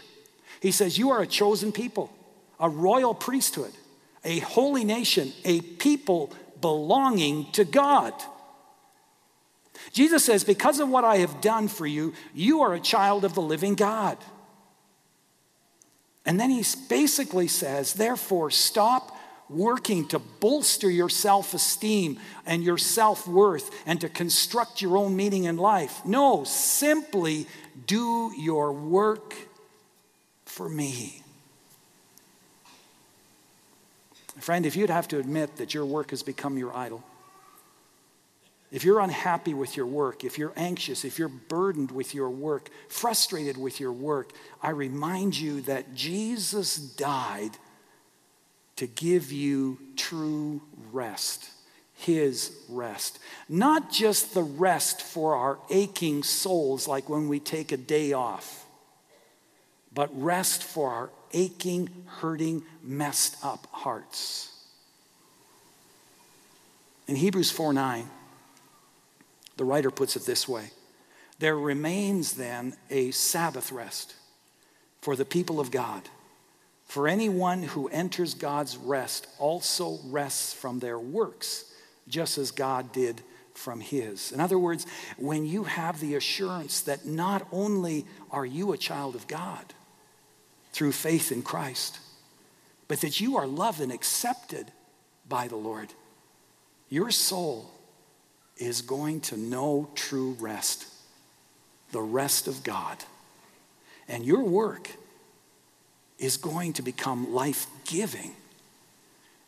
He 0.61 0.71
says, 0.71 0.99
You 0.99 1.09
are 1.09 1.23
a 1.23 1.27
chosen 1.27 1.71
people, 1.71 2.11
a 2.59 2.69
royal 2.69 3.15
priesthood 3.15 3.73
a 4.23 4.39
holy 4.39 4.83
nation, 4.83 5.31
a 5.45 5.61
people 5.61 6.33
belonging 6.59 7.51
to 7.51 7.63
God. 7.63 8.13
Jesus 9.91 10.25
says, 10.25 10.43
Because 10.43 10.79
of 10.79 10.89
what 10.89 11.03
I 11.03 11.17
have 11.17 11.41
done 11.41 11.67
for 11.67 11.85
you, 11.85 12.13
you 12.33 12.61
are 12.61 12.73
a 12.73 12.79
child 12.79 13.25
of 13.25 13.35
the 13.35 13.41
living 13.41 13.75
God. 13.75 14.17
And 16.25 16.39
then 16.39 16.49
he 16.49 16.63
basically 16.89 17.47
says, 17.47 17.93
Therefore, 17.93 18.51
stop 18.51 19.17
working 19.49 20.07
to 20.09 20.19
bolster 20.19 20.89
your 20.89 21.09
self 21.09 21.53
esteem 21.53 22.19
and 22.45 22.63
your 22.63 22.77
self 22.77 23.27
worth 23.27 23.71
and 23.85 24.01
to 24.01 24.09
construct 24.09 24.81
your 24.81 24.97
own 24.97 25.15
meaning 25.15 25.45
in 25.45 25.57
life. 25.57 26.05
No, 26.05 26.43
simply 26.43 27.47
do 27.85 28.31
your 28.37 28.73
work 28.73 29.35
for 30.45 30.67
me. 30.67 31.23
Friend, 34.39 34.65
if 34.65 34.75
you'd 34.75 34.89
have 34.89 35.07
to 35.09 35.19
admit 35.19 35.57
that 35.57 35.73
your 35.73 35.85
work 35.85 36.11
has 36.11 36.23
become 36.23 36.57
your 36.57 36.75
idol, 36.75 37.03
if 38.71 38.83
you're 38.83 38.99
unhappy 38.99 39.53
with 39.53 39.77
your 39.77 39.85
work, 39.85 40.23
if 40.23 40.37
you're 40.37 40.53
anxious, 40.57 41.05
if 41.05 41.17
you're 41.17 41.29
burdened 41.29 41.91
with 41.91 42.13
your 42.13 42.29
work, 42.29 42.69
frustrated 42.89 43.57
with 43.57 43.79
your 43.79 43.93
work, 43.93 44.31
I 44.61 44.71
remind 44.71 45.37
you 45.37 45.61
that 45.61 45.95
Jesus 45.95 46.77
died 46.77 47.51
to 48.75 48.85
give 48.85 49.31
you 49.31 49.79
true 49.95 50.61
rest, 50.91 51.49
His 51.93 52.55
rest. 52.67 53.19
Not 53.47 53.89
just 53.89 54.33
the 54.33 54.43
rest 54.43 55.01
for 55.01 55.35
our 55.35 55.59
aching 55.69 56.23
souls, 56.23 56.87
like 56.87 57.09
when 57.09 57.29
we 57.29 57.39
take 57.39 57.71
a 57.71 57.77
day 57.77 58.11
off, 58.11 58.65
but 59.93 60.09
rest 60.13 60.61
for 60.61 60.91
our 60.91 61.09
aching, 61.33 61.89
hurting, 62.05 62.63
messed 62.83 63.43
up 63.43 63.67
hearts. 63.71 64.51
In 67.07 67.15
Hebrews 67.15 67.51
4 67.51 67.73
9, 67.73 68.09
the 69.55 69.65
writer 69.65 69.91
puts 69.91 70.15
it 70.15 70.25
this 70.25 70.47
way 70.47 70.71
There 71.39 71.57
remains 71.57 72.33
then 72.33 72.75
a 72.89 73.11
Sabbath 73.11 73.71
rest 73.71 74.15
for 75.01 75.15
the 75.15 75.25
people 75.25 75.59
of 75.59 75.71
God. 75.71 76.03
For 76.85 77.07
anyone 77.07 77.63
who 77.63 77.89
enters 77.89 78.33
God's 78.33 78.77
rest 78.77 79.27
also 79.39 79.99
rests 80.05 80.53
from 80.53 80.79
their 80.79 80.97
works, 80.97 81.65
just 82.07 82.37
as 82.37 82.51
God 82.51 82.93
did 82.93 83.21
from 83.53 83.81
his. 83.81 84.31
In 84.31 84.39
other 84.39 84.57
words, 84.57 84.85
when 85.17 85.45
you 85.45 85.63
have 85.63 85.99
the 85.99 86.15
assurance 86.15 86.81
that 86.81 87.05
not 87.05 87.45
only 87.51 88.05
are 88.31 88.45
you 88.45 88.71
a 88.71 88.77
child 88.77 89.15
of 89.15 89.27
God 89.27 89.73
through 90.71 90.91
faith 90.91 91.31
in 91.31 91.41
Christ, 91.41 91.99
but 92.87 93.01
that 93.01 93.19
you 93.19 93.37
are 93.37 93.47
loved 93.47 93.81
and 93.81 93.91
accepted 93.91 94.71
by 95.27 95.47
the 95.47 95.55
Lord, 95.55 95.93
your 96.89 97.11
soul 97.11 97.69
is 98.57 98.81
going 98.81 99.21
to 99.21 99.37
know 99.37 99.89
true 99.95 100.35
rest, 100.39 100.87
the 101.91 102.01
rest 102.01 102.47
of 102.47 102.63
God. 102.63 102.97
And 104.07 104.25
your 104.25 104.43
work 104.43 104.89
is 106.17 106.37
going 106.37 106.73
to 106.73 106.81
become 106.81 107.33
life 107.33 107.67
giving 107.85 108.33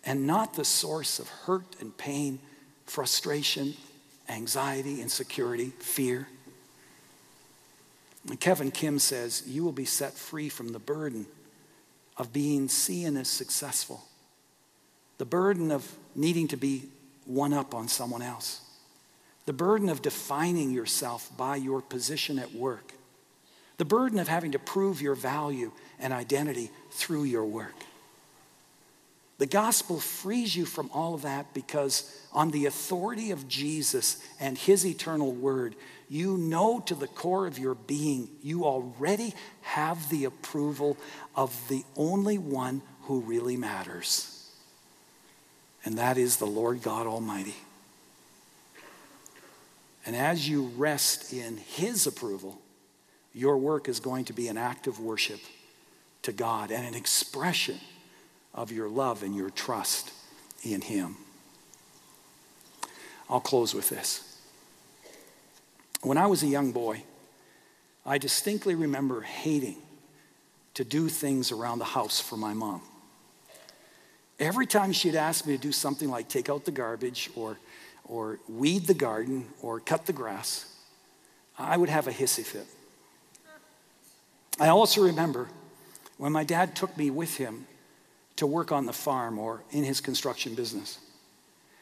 and 0.04 0.28
not 0.28 0.54
the 0.54 0.66
source 0.66 1.20
of 1.20 1.28
hurt 1.28 1.76
and 1.80 1.96
pain, 1.98 2.40
frustration, 2.86 3.74
anxiety, 4.28 5.02
insecurity, 5.02 5.72
fear. 5.80 6.28
And 8.30 8.40
Kevin 8.40 8.72
Kim 8.72 9.00
says, 9.00 9.44
You 9.48 9.64
will 9.64 9.72
be 9.72 9.86
set 9.86 10.14
free 10.14 10.50
from 10.50 10.70
the 10.70 10.80
burden 10.80 11.26
of 12.18 12.32
being 12.32 12.68
seen 12.68 13.18
as 13.18 13.28
successful, 13.28 14.04
the 15.18 15.26
burden 15.26 15.72
of 15.72 15.90
needing 16.16 16.48
to 16.50 16.58
be 16.58 16.84
one 17.26 17.54
up 17.54 17.74
on 17.74 17.88
someone 17.88 18.22
else. 18.22 18.62
The 19.46 19.54
burden 19.54 19.90
of 19.90 20.02
defining 20.04 20.72
yourself 20.72 21.32
by 21.36 21.56
your 21.56 21.82
position 21.82 22.38
at 22.38 22.54
work, 22.54 22.94
the 23.78 23.86
burden 23.86 24.20
of 24.20 24.28
having 24.28 24.52
to 24.52 24.60
prove 24.60 25.02
your 25.02 25.16
value 25.16 25.72
and 26.00 26.14
identity 26.14 26.70
through 26.92 27.24
your 27.24 27.46
work. 27.46 27.74
The 29.40 29.46
gospel 29.46 30.02
frees 30.02 30.54
you 30.54 30.66
from 30.66 30.92
all 30.94 31.14
of 31.16 31.22
that 31.22 31.54
because, 31.54 32.14
on 32.34 32.52
the 32.52 32.66
authority 32.66 33.32
of 33.32 33.48
Jesus 33.48 34.22
and 34.38 34.58
his 34.58 34.86
eternal 34.86 35.32
word, 35.32 35.76
you 36.10 36.38
know 36.38 36.82
to 36.82 36.94
the 36.94 37.08
core 37.08 37.48
of 37.48 37.58
your 37.58 37.76
being 37.76 38.30
you 38.44 38.66
already 38.66 39.34
have 39.62 40.10
the 40.10 40.26
approval 40.26 40.98
of 41.36 41.58
the 41.70 41.86
only 41.96 42.38
one 42.38 42.82
who 43.04 43.22
really 43.22 43.56
matters. 43.56 44.52
And 45.86 45.98
that 45.98 46.18
is 46.18 46.36
the 46.36 46.46
Lord 46.46 46.82
God 46.82 47.08
Almighty. 47.08 47.56
And 50.06 50.18
as 50.18 50.50
you 50.50 50.66
rest 50.76 51.32
in 51.32 51.58
His 51.58 52.06
approval, 52.06 52.60
your 53.34 53.58
work 53.58 53.88
is 53.88 54.02
going 54.02 54.26
to 54.26 54.34
be 54.34 54.50
an 54.50 54.58
act 54.58 54.86
of 54.86 55.00
worship 55.00 55.40
to 56.24 56.34
God 56.34 56.72
and 56.72 56.86
an 56.86 56.94
expression 56.94 57.80
of 58.60 58.74
your 58.74 58.90
love 58.90 59.24
and 59.24 59.34
your 59.34 59.50
trust 59.50 60.12
in 60.64 60.82
Him. 60.82 61.16
I'll 63.30 63.40
close 63.40 63.74
with 63.74 63.88
this. 63.88 64.38
When 66.02 66.18
I 66.18 66.28
was 66.28 66.44
a 66.44 66.48
young 66.48 66.74
boy, 66.74 67.04
I 68.06 68.18
distinctly 68.18 68.76
remember 68.76 69.22
hating 69.22 69.78
to 70.74 70.84
do 70.84 71.08
things 71.08 71.54
around 71.54 71.80
the 71.80 71.86
house 71.86 72.20
for 72.20 72.36
my 72.36 72.54
mom. 72.54 72.82
Every 74.40 74.66
time 74.66 74.92
she'd 74.92 75.16
ask 75.16 75.46
me 75.46 75.56
to 75.56 75.62
do 75.62 75.72
something 75.72 76.10
like 76.10 76.28
take 76.28 76.50
out 76.50 76.66
the 76.66 76.72
garbage 76.72 77.30
or 77.36 77.58
or 78.06 78.40
weed 78.50 78.88
the 78.88 78.94
garden 78.94 79.46
or 79.62 79.80
cut 79.80 80.06
the 80.06 80.14
grass, 80.14 80.66
I 81.58 81.78
would 81.78 81.90
have 81.90 82.08
a 82.08 82.12
hissy 82.12 82.44
fit. 82.44 82.66
I 84.60 84.68
also 84.68 85.04
remember 85.04 85.48
when 86.18 86.34
my 86.34 86.44
dad 86.44 86.76
took 86.76 86.98
me 86.98 87.10
with 87.10 87.38
him 87.38 87.68
to 88.40 88.48
work 88.48 88.72
on 88.72 88.86
the 88.86 88.94
farm 88.94 89.38
or 89.38 89.64
in 89.72 89.84
his 89.84 90.02
construction 90.02 90.56
business. 90.56 91.00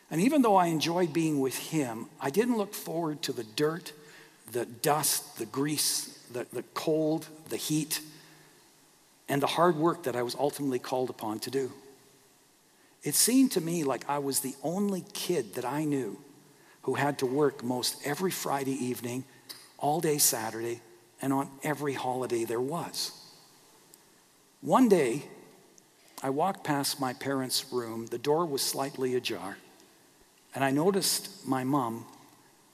And 0.09 0.21
even 0.21 0.41
though 0.41 0.55
I 0.55 0.67
enjoyed 0.67 1.13
being 1.13 1.39
with 1.39 1.57
him, 1.57 2.07
I 2.19 2.29
didn't 2.29 2.57
look 2.57 2.73
forward 2.73 3.21
to 3.23 3.33
the 3.33 3.43
dirt, 3.43 3.93
the 4.51 4.65
dust, 4.65 5.37
the 5.37 5.45
grease, 5.45 6.19
the, 6.31 6.47
the 6.51 6.63
cold, 6.73 7.27
the 7.49 7.57
heat, 7.57 8.01
and 9.29 9.41
the 9.41 9.47
hard 9.47 9.75
work 9.75 10.03
that 10.03 10.15
I 10.15 10.23
was 10.23 10.35
ultimately 10.35 10.79
called 10.79 11.09
upon 11.09 11.39
to 11.39 11.51
do. 11.51 11.71
It 13.03 13.15
seemed 13.15 13.51
to 13.51 13.61
me 13.61 13.83
like 13.83 14.09
I 14.09 14.19
was 14.19 14.39
the 14.39 14.55
only 14.63 15.03
kid 15.13 15.55
that 15.55 15.65
I 15.65 15.83
knew 15.83 16.17
who 16.83 16.95
had 16.95 17.19
to 17.19 17.25
work 17.25 17.63
most 17.63 17.97
every 18.05 18.31
Friday 18.31 18.73
evening, 18.73 19.25
all 19.77 19.99
day 19.99 20.17
Saturday, 20.17 20.81
and 21.21 21.33
on 21.33 21.49
every 21.63 21.93
holiday 21.93 22.45
there 22.45 22.61
was. 22.61 23.11
One 24.61 24.89
day, 24.89 25.23
I 26.23 26.29
walked 26.29 26.63
past 26.63 26.99
my 26.99 27.13
parents' 27.13 27.65
room. 27.71 28.07
The 28.07 28.17
door 28.17 28.45
was 28.45 28.61
slightly 28.61 29.15
ajar, 29.15 29.57
and 30.55 30.63
I 30.63 30.71
noticed 30.71 31.47
my 31.47 31.63
mom 31.63 32.05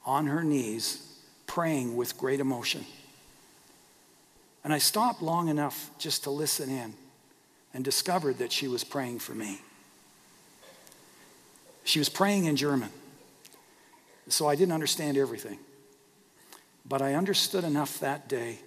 on 0.06 0.26
her 0.26 0.42
knees 0.42 1.06
praying 1.46 1.96
with 1.96 2.16
great 2.16 2.40
emotion. 2.40 2.84
And 4.62 4.72
I 4.72 4.78
stopped 4.78 5.20
long 5.20 5.48
enough 5.48 5.90
just 5.98 6.24
to 6.24 6.30
listen 6.30 6.70
in 6.70 6.94
and 7.74 7.84
discovered 7.84 8.38
that 8.38 8.50
she 8.50 8.66
was 8.66 8.82
praying 8.82 9.18
for 9.18 9.34
me. 9.34 9.60
She 11.84 11.98
was 11.98 12.08
praying 12.08 12.46
in 12.46 12.56
German. 12.56 12.90
So 14.28 14.48
I 14.48 14.54
didn't 14.54 14.72
understand 14.72 15.18
everything. 15.18 15.58
But 16.86 17.02
I 17.02 17.14
understood 17.14 17.64
enough 17.64 18.00
that 18.00 18.26
day 18.26 18.60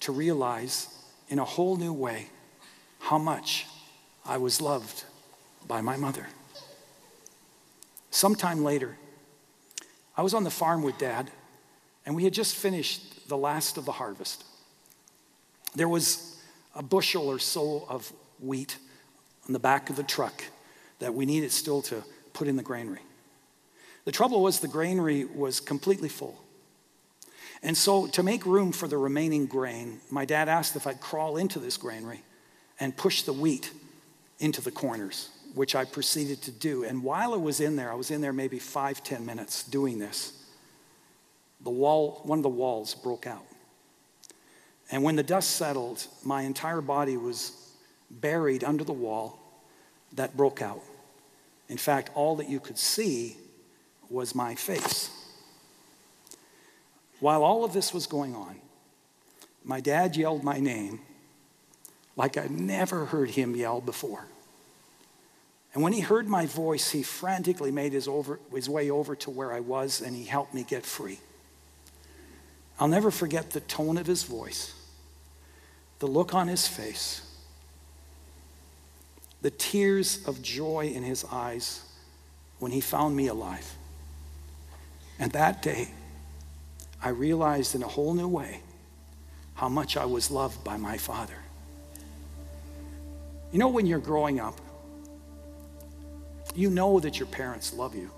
to 0.00 0.12
realize 0.12 0.88
in 1.28 1.40
a 1.40 1.44
whole 1.44 1.76
new 1.76 1.92
way 1.92 2.28
how 3.00 3.18
much 3.18 3.66
I 4.24 4.36
was 4.36 4.60
loved 4.60 5.04
by 5.66 5.80
my 5.80 5.96
mother. 5.96 6.26
Sometime 8.10 8.62
later, 8.62 8.96
I 10.16 10.22
was 10.22 10.34
on 10.34 10.44
the 10.44 10.50
farm 10.50 10.82
with 10.82 10.98
dad, 10.98 11.30
and 12.04 12.14
we 12.14 12.24
had 12.24 12.32
just 12.32 12.54
finished 12.54 13.28
the 13.28 13.36
last 13.36 13.78
of 13.78 13.84
the 13.84 13.92
harvest. 13.92 14.44
There 15.74 15.88
was 15.88 16.40
a 16.74 16.82
bushel 16.82 17.28
or 17.28 17.38
so 17.38 17.86
of 17.88 18.12
wheat 18.38 18.76
on 19.46 19.52
the 19.52 19.58
back 19.58 19.90
of 19.90 19.96
the 19.96 20.02
truck 20.02 20.44
that 20.98 21.14
we 21.14 21.26
needed 21.26 21.50
still 21.50 21.82
to 21.82 22.04
put 22.32 22.48
in 22.48 22.56
the 22.56 22.62
granary. 22.62 23.02
The 24.04 24.12
trouble 24.12 24.42
was 24.42 24.60
the 24.60 24.68
granary 24.68 25.24
was 25.24 25.60
completely 25.60 26.08
full. 26.08 26.38
And 27.62 27.76
so, 27.76 28.08
to 28.08 28.22
make 28.22 28.44
room 28.44 28.72
for 28.72 28.88
the 28.88 28.98
remaining 28.98 29.46
grain, 29.46 30.00
my 30.10 30.24
dad 30.24 30.48
asked 30.48 30.74
if 30.74 30.86
I'd 30.86 31.00
crawl 31.00 31.36
into 31.36 31.60
this 31.60 31.76
granary 31.76 32.22
and 32.80 32.96
push 32.96 33.22
the 33.22 33.32
wheat 33.32 33.70
into 34.42 34.60
the 34.60 34.72
corners, 34.72 35.30
which 35.54 35.74
I 35.74 35.84
proceeded 35.84 36.42
to 36.42 36.50
do. 36.50 36.82
And 36.84 37.02
while 37.02 37.32
I 37.32 37.36
was 37.36 37.60
in 37.60 37.76
there, 37.76 37.90
I 37.90 37.94
was 37.94 38.10
in 38.10 38.20
there 38.20 38.32
maybe 38.32 38.58
five, 38.58 39.02
ten 39.04 39.24
minutes 39.24 39.62
doing 39.62 39.98
this. 39.98 40.32
The 41.62 41.70
wall, 41.70 42.20
one 42.24 42.40
of 42.40 42.42
the 42.42 42.48
walls 42.48 42.94
broke 42.94 43.26
out. 43.26 43.46
And 44.90 45.04
when 45.04 45.14
the 45.14 45.22
dust 45.22 45.52
settled, 45.52 46.04
my 46.24 46.42
entire 46.42 46.80
body 46.80 47.16
was 47.16 47.52
buried 48.10 48.64
under 48.64 48.82
the 48.82 48.92
wall 48.92 49.38
that 50.14 50.36
broke 50.36 50.60
out. 50.60 50.82
In 51.68 51.78
fact, 51.78 52.10
all 52.14 52.36
that 52.36 52.48
you 52.48 52.58
could 52.58 52.76
see 52.76 53.36
was 54.10 54.34
my 54.34 54.56
face. 54.56 55.08
While 57.20 57.44
all 57.44 57.64
of 57.64 57.72
this 57.72 57.94
was 57.94 58.08
going 58.08 58.34
on, 58.34 58.56
my 59.64 59.80
dad 59.80 60.16
yelled 60.16 60.42
my 60.42 60.58
name 60.58 61.00
like 62.16 62.36
I'd 62.36 62.50
never 62.50 63.06
heard 63.06 63.30
him 63.30 63.54
yell 63.54 63.80
before. 63.80 64.26
And 65.74 65.82
when 65.82 65.92
he 65.92 66.00
heard 66.00 66.28
my 66.28 66.46
voice, 66.46 66.90
he 66.90 67.02
frantically 67.02 67.70
made 67.70 67.92
his, 67.92 68.06
over, 68.06 68.38
his 68.54 68.68
way 68.68 68.90
over 68.90 69.16
to 69.16 69.30
where 69.30 69.52
I 69.52 69.60
was 69.60 70.00
and 70.02 70.14
he 70.14 70.24
helped 70.24 70.52
me 70.52 70.64
get 70.64 70.84
free. 70.84 71.18
I'll 72.78 72.88
never 72.88 73.10
forget 73.10 73.50
the 73.50 73.60
tone 73.60 73.96
of 73.96 74.06
his 74.06 74.22
voice, 74.24 74.74
the 75.98 76.06
look 76.06 76.34
on 76.34 76.48
his 76.48 76.66
face, 76.66 77.22
the 79.40 79.50
tears 79.50 80.26
of 80.26 80.42
joy 80.42 80.92
in 80.94 81.02
his 81.02 81.24
eyes 81.30 81.82
when 82.58 82.72
he 82.72 82.80
found 82.80 83.16
me 83.16 83.28
alive. 83.28 83.76
And 85.18 85.32
that 85.32 85.62
day, 85.62 85.88
I 87.02 87.10
realized 87.10 87.74
in 87.74 87.82
a 87.82 87.88
whole 87.88 88.14
new 88.14 88.28
way 88.28 88.60
how 89.54 89.68
much 89.68 89.96
I 89.96 90.04
was 90.04 90.30
loved 90.30 90.62
by 90.64 90.76
my 90.76 90.96
Father. 90.98 91.36
You 93.52 93.58
know, 93.58 93.68
when 93.68 93.86
you're 93.86 93.98
growing 93.98 94.40
up, 94.40 94.60
you 96.54 96.70
know 96.70 97.00
that 97.00 97.18
your 97.18 97.26
parents 97.26 97.72
love 97.72 97.94
you. 97.94 98.10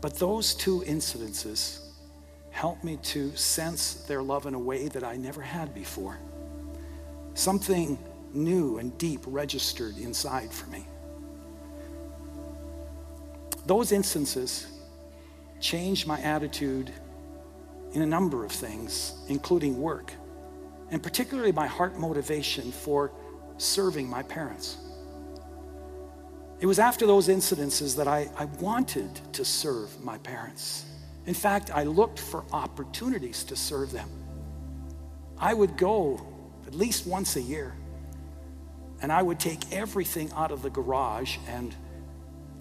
But 0.00 0.18
those 0.18 0.54
two 0.54 0.80
incidences 0.86 1.80
helped 2.50 2.84
me 2.84 2.98
to 3.02 3.34
sense 3.36 3.94
their 4.06 4.22
love 4.22 4.46
in 4.46 4.54
a 4.54 4.58
way 4.58 4.88
that 4.88 5.02
I 5.02 5.16
never 5.16 5.40
had 5.40 5.74
before. 5.74 6.18
Something 7.34 7.98
new 8.32 8.78
and 8.78 8.96
deep 8.98 9.20
registered 9.26 9.98
inside 9.98 10.52
for 10.52 10.68
me. 10.70 10.86
Those 13.66 13.92
instances 13.92 14.66
changed 15.60 16.06
my 16.06 16.20
attitude 16.20 16.92
in 17.92 18.02
a 18.02 18.06
number 18.06 18.44
of 18.44 18.52
things, 18.52 19.14
including 19.28 19.80
work, 19.80 20.12
and 20.90 21.02
particularly 21.02 21.52
my 21.52 21.66
heart 21.66 21.98
motivation 21.98 22.70
for 22.70 23.10
serving 23.56 24.08
my 24.08 24.22
parents. 24.22 24.76
It 26.64 26.66
was 26.66 26.78
after 26.78 27.06
those 27.06 27.28
incidences 27.28 27.94
that 27.96 28.08
I, 28.08 28.30
I 28.38 28.46
wanted 28.46 29.20
to 29.34 29.44
serve 29.44 30.02
my 30.02 30.16
parents. 30.16 30.86
In 31.26 31.34
fact, 31.34 31.70
I 31.70 31.82
looked 31.82 32.18
for 32.18 32.42
opportunities 32.54 33.44
to 33.44 33.54
serve 33.54 33.92
them. 33.92 34.08
I 35.38 35.52
would 35.52 35.76
go 35.76 36.26
at 36.66 36.74
least 36.74 37.06
once 37.06 37.36
a 37.36 37.42
year 37.42 37.74
and 39.02 39.12
I 39.12 39.20
would 39.20 39.38
take 39.38 39.74
everything 39.74 40.30
out 40.34 40.50
of 40.50 40.62
the 40.62 40.70
garage 40.70 41.36
and 41.48 41.74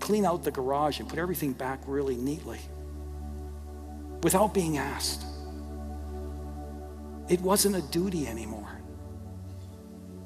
clean 0.01 0.25
out 0.25 0.43
the 0.43 0.51
garage 0.51 0.99
and 0.99 1.07
put 1.07 1.17
everything 1.17 1.53
back 1.53 1.79
really 1.87 2.17
neatly 2.17 2.59
without 4.21 4.53
being 4.53 4.79
asked. 4.79 5.23
It 7.29 7.39
wasn't 7.39 7.77
a 7.77 7.81
duty 7.83 8.27
anymore, 8.27 8.81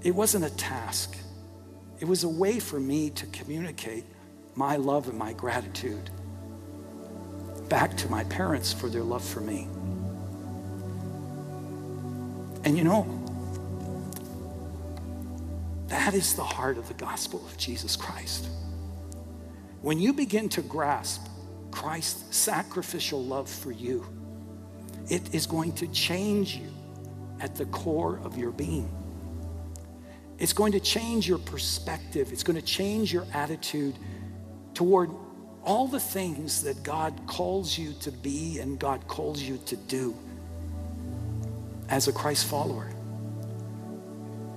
it 0.02 0.16
wasn't 0.16 0.46
a 0.46 0.56
task. 0.58 1.16
It 2.00 2.06
was 2.06 2.24
a 2.24 2.30
way 2.30 2.60
for 2.60 2.80
me 2.80 3.10
to 3.12 3.26
communicate 3.28 4.06
my 4.56 4.76
love 4.76 5.08
and 5.08 5.18
my 5.18 5.34
gratitude 5.34 6.10
back 7.70 7.98
to 7.98 8.10
my 8.10 8.24
parents 8.26 8.72
for 8.72 8.90
their 8.90 9.04
love 9.04 9.24
for 9.24 9.42
me. 9.42 9.68
And 12.64 12.78
you 12.78 12.84
know, 12.84 13.06
that 15.88 16.14
is 16.14 16.36
the 16.36 16.44
heart 16.44 16.78
of 16.78 16.88
the 16.88 16.94
gospel 16.94 17.46
of 17.46 17.58
Jesus 17.58 17.96
Christ. 17.96 18.48
When 19.82 20.00
you 20.00 20.14
begin 20.14 20.50
to 20.50 20.62
grasp 20.62 21.28
Christ's 21.72 22.36
sacrificial 22.36 23.24
love 23.24 23.50
for 23.50 23.72
you, 23.72 24.06
it 25.10 25.34
is 25.34 25.46
going 25.46 25.74
to 25.74 25.88
change 25.88 26.56
you 26.56 26.70
at 27.40 27.56
the 27.56 27.66
core 27.68 28.20
of 28.24 28.38
your 28.38 28.52
being. 28.52 28.92
It's 30.40 30.54
going 30.54 30.74
to 30.74 30.80
change 30.80 31.28
your 31.28 31.40
perspective. 31.40 32.32
It's 32.32 32.44
going 32.44 32.60
to 32.60 32.66
change 32.66 33.12
your 33.12 33.26
attitude 33.34 33.96
toward 34.74 35.10
all 35.64 35.88
the 35.88 36.00
things 36.00 36.64
that 36.64 36.84
God 36.84 37.20
calls 37.26 37.78
you 37.78 37.94
to 38.02 38.12
be 38.12 38.60
and 38.60 38.80
God 38.80 39.08
calls 39.08 39.42
you 39.42 39.58
to 39.66 39.76
do 39.76 40.16
as 41.90 42.08
a 42.08 42.14
Christ 42.14 42.46
follower, 42.46 42.92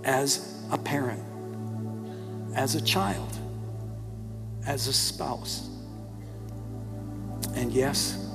as 0.05 0.63
a 0.71 0.79
parent, 0.79 1.23
as 2.55 2.75
a 2.75 2.81
child, 2.81 3.33
as 4.67 4.87
a 4.87 4.93
spouse, 4.93 5.69
and 7.55 7.73
yes, 7.73 8.27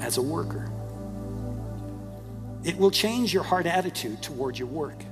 as 0.00 0.16
a 0.16 0.22
worker. 0.22 0.70
It 2.64 2.76
will 2.76 2.90
change 2.92 3.34
your 3.34 3.42
heart 3.42 3.66
attitude 3.66 4.22
toward 4.22 4.56
your 4.56 4.68
work 4.68 5.02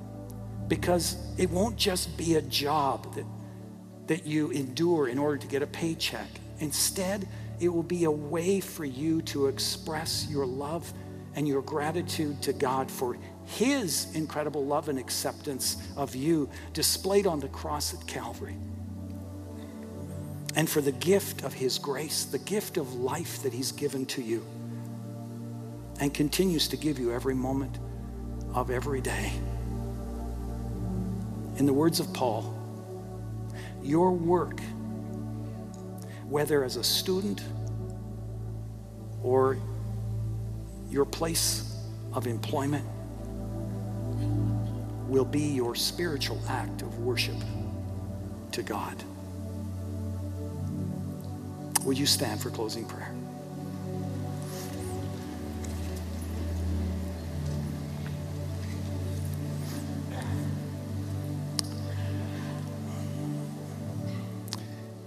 because 0.71 1.17
it 1.37 1.51
won't 1.51 1.77
just 1.77 2.17
be 2.17 2.37
a 2.37 2.43
job 2.43 3.13
that, 3.17 3.27
that 4.07 4.25
you 4.25 4.53
endure 4.53 5.09
in 5.09 5.19
order 5.19 5.37
to 5.37 5.47
get 5.49 5.63
a 5.63 5.67
paycheck. 5.67 6.29
Instead, 6.61 7.27
it 7.59 7.69
will 7.69 7.83
be 7.83 8.05
a 8.05 8.11
way 8.11 8.61
for 8.61 8.85
you 8.85 9.21
to 9.23 9.49
express 9.49 10.29
your 10.31 10.47
love 10.47 10.91
and 11.35 11.47
your 11.49 11.61
gratitude 11.61 12.41
to 12.43 12.53
God 12.53 12.89
for 12.89 13.19
His 13.47 14.15
incredible 14.15 14.65
love 14.65 14.89
and 14.89 14.99
acceptance 14.99 15.77
of 15.97 16.15
you 16.15 16.49
displayed 16.73 17.27
on 17.27 17.41
the 17.41 17.49
cross 17.49 17.93
at 17.93 18.07
Calvary. 18.07 18.57
And 20.55 20.71
for 20.71 20.81
the 20.81 20.93
gift 20.93 21.43
of 21.43 21.53
His 21.53 21.79
grace, 21.79 22.25
the 22.25 22.39
gift 22.39 22.77
of 22.77 22.95
life 22.95 23.43
that 23.43 23.53
He's 23.53 23.73
given 23.73 24.07
to 24.07 24.23
you 24.23 24.47
and 25.99 26.15
continues 26.15 26.69
to 26.69 26.77
give 26.77 27.01
you 27.01 27.13
every 27.13 27.35
moment 27.35 27.81
of 28.55 28.71
every 28.71 29.01
day. 29.01 29.33
In 31.61 31.67
the 31.67 31.75
words 31.75 32.01
of 32.01 32.11
Paul, 32.15 32.55
your 33.83 34.13
work, 34.13 34.61
whether 36.27 36.65
as 36.65 36.77
a 36.77 36.83
student 36.83 37.43
or 39.23 39.59
your 40.89 41.05
place 41.05 41.77
of 42.15 42.27
employment, 42.27 42.87
will 45.07 45.27
be 45.27 45.43
your 45.43 45.75
spiritual 45.75 46.41
act 46.49 46.81
of 46.81 46.99
worship 47.01 47.37
to 48.53 48.63
God. 48.63 48.97
Would 51.85 51.99
you 51.99 52.07
stand 52.07 52.41
for 52.41 52.49
closing 52.49 52.87
prayer? 52.87 53.00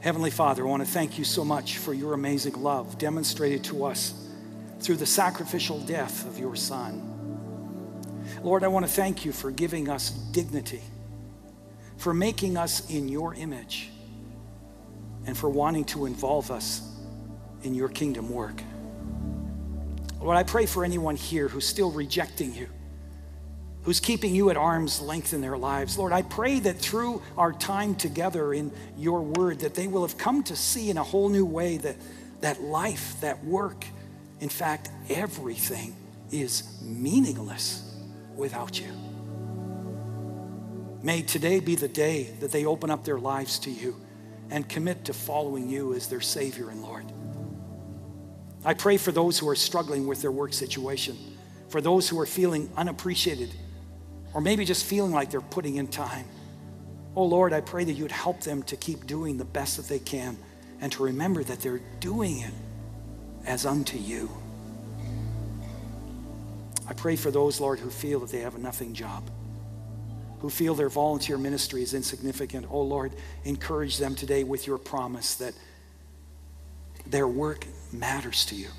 Heavenly 0.03 0.31
Father, 0.31 0.67
I 0.67 0.69
want 0.69 0.85
to 0.85 0.91
thank 0.91 1.17
you 1.17 1.23
so 1.23 1.45
much 1.45 1.77
for 1.77 1.93
your 1.93 2.13
amazing 2.13 2.61
love 2.61 2.97
demonstrated 2.97 3.63
to 3.63 3.85
us 3.85 4.13
through 4.81 4.97
the 4.97 5.05
sacrificial 5.05 5.79
death 5.79 6.27
of 6.27 6.37
your 6.37 6.57
Son. 6.57 8.25
Lord, 8.43 8.65
I 8.65 8.67
want 8.67 8.85
to 8.85 8.91
thank 8.91 9.23
you 9.23 9.31
for 9.31 9.49
giving 9.49 9.87
us 9.87 10.09
dignity, 10.09 10.81
for 11.95 12.13
making 12.13 12.57
us 12.57 12.89
in 12.89 13.07
your 13.07 13.33
image, 13.35 13.91
and 15.25 15.37
for 15.37 15.49
wanting 15.49 15.85
to 15.85 16.05
involve 16.05 16.51
us 16.51 16.81
in 17.61 17.73
your 17.73 17.87
kingdom 17.87 18.29
work. 18.29 18.61
Lord, 20.19 20.35
I 20.35 20.43
pray 20.43 20.65
for 20.65 20.83
anyone 20.83 21.15
here 21.15 21.47
who's 21.47 21.65
still 21.65 21.91
rejecting 21.91 22.53
you 22.53 22.67
who's 23.83 23.99
keeping 23.99 24.33
you 24.33 24.49
at 24.49 24.57
arm's 24.57 25.01
length 25.01 25.33
in 25.33 25.41
their 25.41 25.57
lives. 25.57 25.97
Lord, 25.97 26.13
I 26.13 26.21
pray 26.21 26.59
that 26.59 26.79
through 26.79 27.21
our 27.37 27.51
time 27.51 27.95
together 27.95 28.53
in 28.53 28.71
your 28.97 29.21
word, 29.21 29.59
that 29.59 29.75
they 29.75 29.87
will 29.87 30.01
have 30.03 30.17
come 30.17 30.43
to 30.43 30.55
see 30.55 30.89
in 30.89 30.97
a 30.97 31.03
whole 31.03 31.29
new 31.29 31.45
way 31.45 31.77
that, 31.77 31.97
that 32.41 32.61
life, 32.61 33.19
that 33.21 33.43
work, 33.43 33.85
in 34.39 34.49
fact, 34.49 34.89
everything 35.09 35.95
is 36.31 36.81
meaningless 36.81 37.95
without 38.35 38.79
you. 38.79 38.91
May 41.01 41.21
today 41.21 41.59
be 41.59 41.75
the 41.75 41.89
day 41.89 42.33
that 42.39 42.51
they 42.51 42.65
open 42.65 42.89
up 42.89 43.03
their 43.03 43.19
lives 43.19 43.59
to 43.59 43.69
you 43.69 43.99
and 44.49 44.67
commit 44.67 45.05
to 45.05 45.13
following 45.13 45.69
you 45.69 45.93
as 45.93 46.07
their 46.07 46.21
Savior 46.21 46.69
and 46.69 46.81
Lord. 46.81 47.05
I 48.63 48.73
pray 48.73 48.95
for 48.95 49.11
those 49.11 49.37
who 49.37 49.49
are 49.49 49.55
struggling 49.55 50.07
with 50.07 50.21
their 50.21 50.31
work 50.31 50.53
situation, 50.53 51.17
for 51.67 51.81
those 51.81 52.07
who 52.07 52.17
are 52.21 52.25
feeling 52.25 52.71
unappreciated 52.77 53.53
or 54.33 54.41
maybe 54.41 54.65
just 54.65 54.85
feeling 54.85 55.11
like 55.11 55.29
they're 55.29 55.41
putting 55.41 55.75
in 55.75 55.87
time. 55.87 56.25
Oh 57.15 57.25
Lord, 57.25 57.53
I 57.53 57.61
pray 57.61 57.83
that 57.83 57.93
you'd 57.93 58.11
help 58.11 58.41
them 58.41 58.63
to 58.63 58.75
keep 58.75 59.05
doing 59.05 59.37
the 59.37 59.45
best 59.45 59.77
that 59.77 59.87
they 59.87 59.99
can 59.99 60.37
and 60.81 60.91
to 60.93 61.03
remember 61.03 61.43
that 61.43 61.61
they're 61.61 61.81
doing 61.99 62.39
it 62.39 62.53
as 63.45 63.65
unto 63.65 63.97
you. 63.97 64.29
I 66.87 66.93
pray 66.93 67.15
for 67.15 67.31
those, 67.31 67.61
Lord, 67.61 67.79
who 67.79 67.89
feel 67.89 68.19
that 68.21 68.31
they 68.31 68.39
have 68.39 68.55
a 68.55 68.59
nothing 68.59 68.93
job, 68.93 69.23
who 70.39 70.49
feel 70.49 70.73
their 70.73 70.89
volunteer 70.89 71.37
ministry 71.37 71.83
is 71.83 71.93
insignificant. 71.93 72.65
Oh 72.69 72.81
Lord, 72.81 73.13
encourage 73.45 73.97
them 73.97 74.15
today 74.15 74.43
with 74.43 74.65
your 74.65 74.77
promise 74.77 75.35
that 75.35 75.53
their 77.05 77.27
work 77.27 77.67
matters 77.91 78.45
to 78.45 78.55
you, 78.55 78.69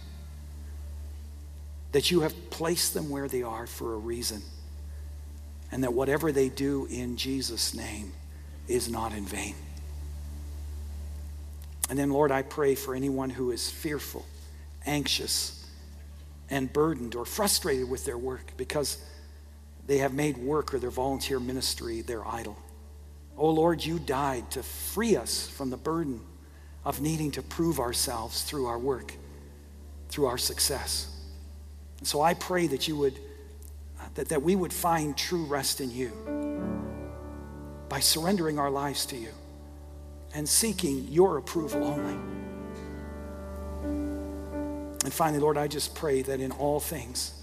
that 1.92 2.10
you 2.10 2.20
have 2.20 2.50
placed 2.50 2.92
them 2.94 3.08
where 3.08 3.28
they 3.28 3.42
are 3.42 3.66
for 3.66 3.94
a 3.94 3.96
reason 3.96 4.42
and 5.74 5.82
that 5.82 5.92
whatever 5.92 6.30
they 6.30 6.48
do 6.48 6.86
in 6.88 7.16
Jesus' 7.16 7.74
name 7.74 8.12
is 8.68 8.88
not 8.88 9.12
in 9.12 9.26
vain. 9.26 9.56
And 11.90 11.98
then, 11.98 12.10
Lord, 12.10 12.30
I 12.30 12.42
pray 12.42 12.76
for 12.76 12.94
anyone 12.94 13.28
who 13.28 13.50
is 13.50 13.68
fearful, 13.68 14.24
anxious, 14.86 15.68
and 16.48 16.72
burdened 16.72 17.16
or 17.16 17.26
frustrated 17.26 17.90
with 17.90 18.04
their 18.04 18.16
work 18.16 18.52
because 18.56 19.04
they 19.88 19.98
have 19.98 20.14
made 20.14 20.36
work 20.36 20.72
or 20.72 20.78
their 20.78 20.90
volunteer 20.90 21.40
ministry 21.40 22.02
their 22.02 22.24
idol. 22.24 22.56
Oh 23.36 23.50
Lord, 23.50 23.84
you 23.84 23.98
died 23.98 24.52
to 24.52 24.62
free 24.62 25.16
us 25.16 25.48
from 25.48 25.70
the 25.70 25.76
burden 25.76 26.20
of 26.84 27.00
needing 27.00 27.32
to 27.32 27.42
prove 27.42 27.80
ourselves 27.80 28.44
through 28.44 28.66
our 28.66 28.78
work, 28.78 29.12
through 30.08 30.26
our 30.26 30.38
success. 30.38 31.12
And 31.98 32.06
so 32.06 32.20
I 32.20 32.34
pray 32.34 32.68
that 32.68 32.86
you 32.86 32.96
would, 32.96 33.18
that, 34.14 34.28
that 34.28 34.42
we 34.42 34.56
would 34.56 34.72
find 34.72 35.16
true 35.16 35.44
rest 35.44 35.80
in 35.80 35.90
you 35.90 36.10
by 37.88 38.00
surrendering 38.00 38.58
our 38.58 38.70
lives 38.70 39.06
to 39.06 39.16
you 39.16 39.30
and 40.34 40.48
seeking 40.48 41.06
your 41.08 41.38
approval 41.38 41.84
only. 41.84 42.18
And 45.04 45.12
finally, 45.12 45.40
Lord, 45.40 45.58
I 45.58 45.68
just 45.68 45.94
pray 45.94 46.22
that 46.22 46.40
in 46.40 46.50
all 46.52 46.80
things, 46.80 47.42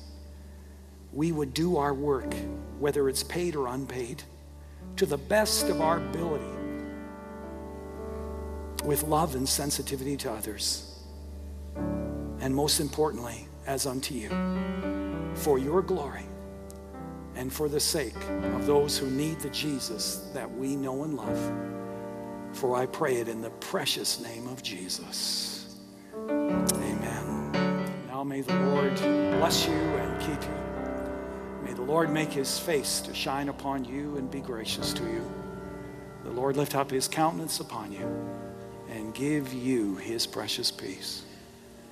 we 1.13 1.31
would 1.31 1.53
do 1.53 1.77
our 1.77 1.93
work, 1.93 2.33
whether 2.79 3.07
it's 3.07 3.23
paid 3.23 3.55
or 3.55 3.67
unpaid, 3.67 4.23
to 4.97 5.05
the 5.05 5.17
best 5.17 5.69
of 5.69 5.79
our 5.79 5.97
ability 5.97 6.43
with 8.83 9.03
love 9.03 9.35
and 9.35 9.47
sensitivity 9.47 10.17
to 10.17 10.31
others. 10.31 10.99
And 11.75 12.55
most 12.55 12.79
importantly, 12.79 13.47
as 13.67 13.85
unto 13.85 14.15
you, 14.15 14.29
for 15.35 15.59
your 15.59 15.81
glory 15.81 16.25
and 17.35 17.51
for 17.51 17.69
the 17.69 17.79
sake 17.79 18.15
of 18.53 18.65
those 18.65 18.97
who 18.97 19.09
need 19.09 19.39
the 19.39 19.49
Jesus 19.49 20.29
that 20.33 20.49
we 20.51 20.75
know 20.75 21.03
and 21.03 21.15
love. 21.15 21.51
For 22.53 22.75
I 22.75 22.85
pray 22.85 23.15
it 23.15 23.27
in 23.27 23.41
the 23.41 23.49
precious 23.49 24.19
name 24.19 24.47
of 24.47 24.61
Jesus. 24.61 25.77
Amen. 26.29 27.51
Now 28.07 28.23
may 28.23 28.41
the 28.41 28.55
Lord 28.55 28.95
bless 28.95 29.65
you 29.65 29.73
and 29.73 30.21
keep 30.21 30.43
you. 30.43 30.61
May 31.63 31.73
the 31.73 31.81
Lord 31.81 32.11
make 32.11 32.29
his 32.29 32.59
face 32.59 32.99
to 33.01 33.13
shine 33.13 33.49
upon 33.49 33.85
you 33.85 34.17
and 34.17 34.29
be 34.29 34.41
gracious 34.41 34.93
to 34.93 35.03
you. 35.03 35.31
The 36.23 36.31
Lord 36.31 36.57
lift 36.57 36.75
up 36.75 36.91
his 36.91 37.07
countenance 37.07 37.59
upon 37.59 37.91
you 37.91 38.07
and 38.89 39.13
give 39.13 39.53
you 39.53 39.95
his 39.95 40.27
precious 40.27 40.69
peace. 40.69 41.23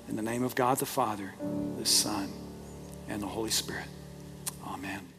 In 0.09 0.15
the 0.15 0.21
name 0.21 0.43
of 0.43 0.55
God 0.55 0.77
the 0.77 0.85
Father, 0.85 1.33
the 1.77 1.85
Son, 1.85 2.29
and 3.07 3.21
the 3.21 3.27
Holy 3.27 3.51
Spirit. 3.51 3.85
Amen. 4.67 5.18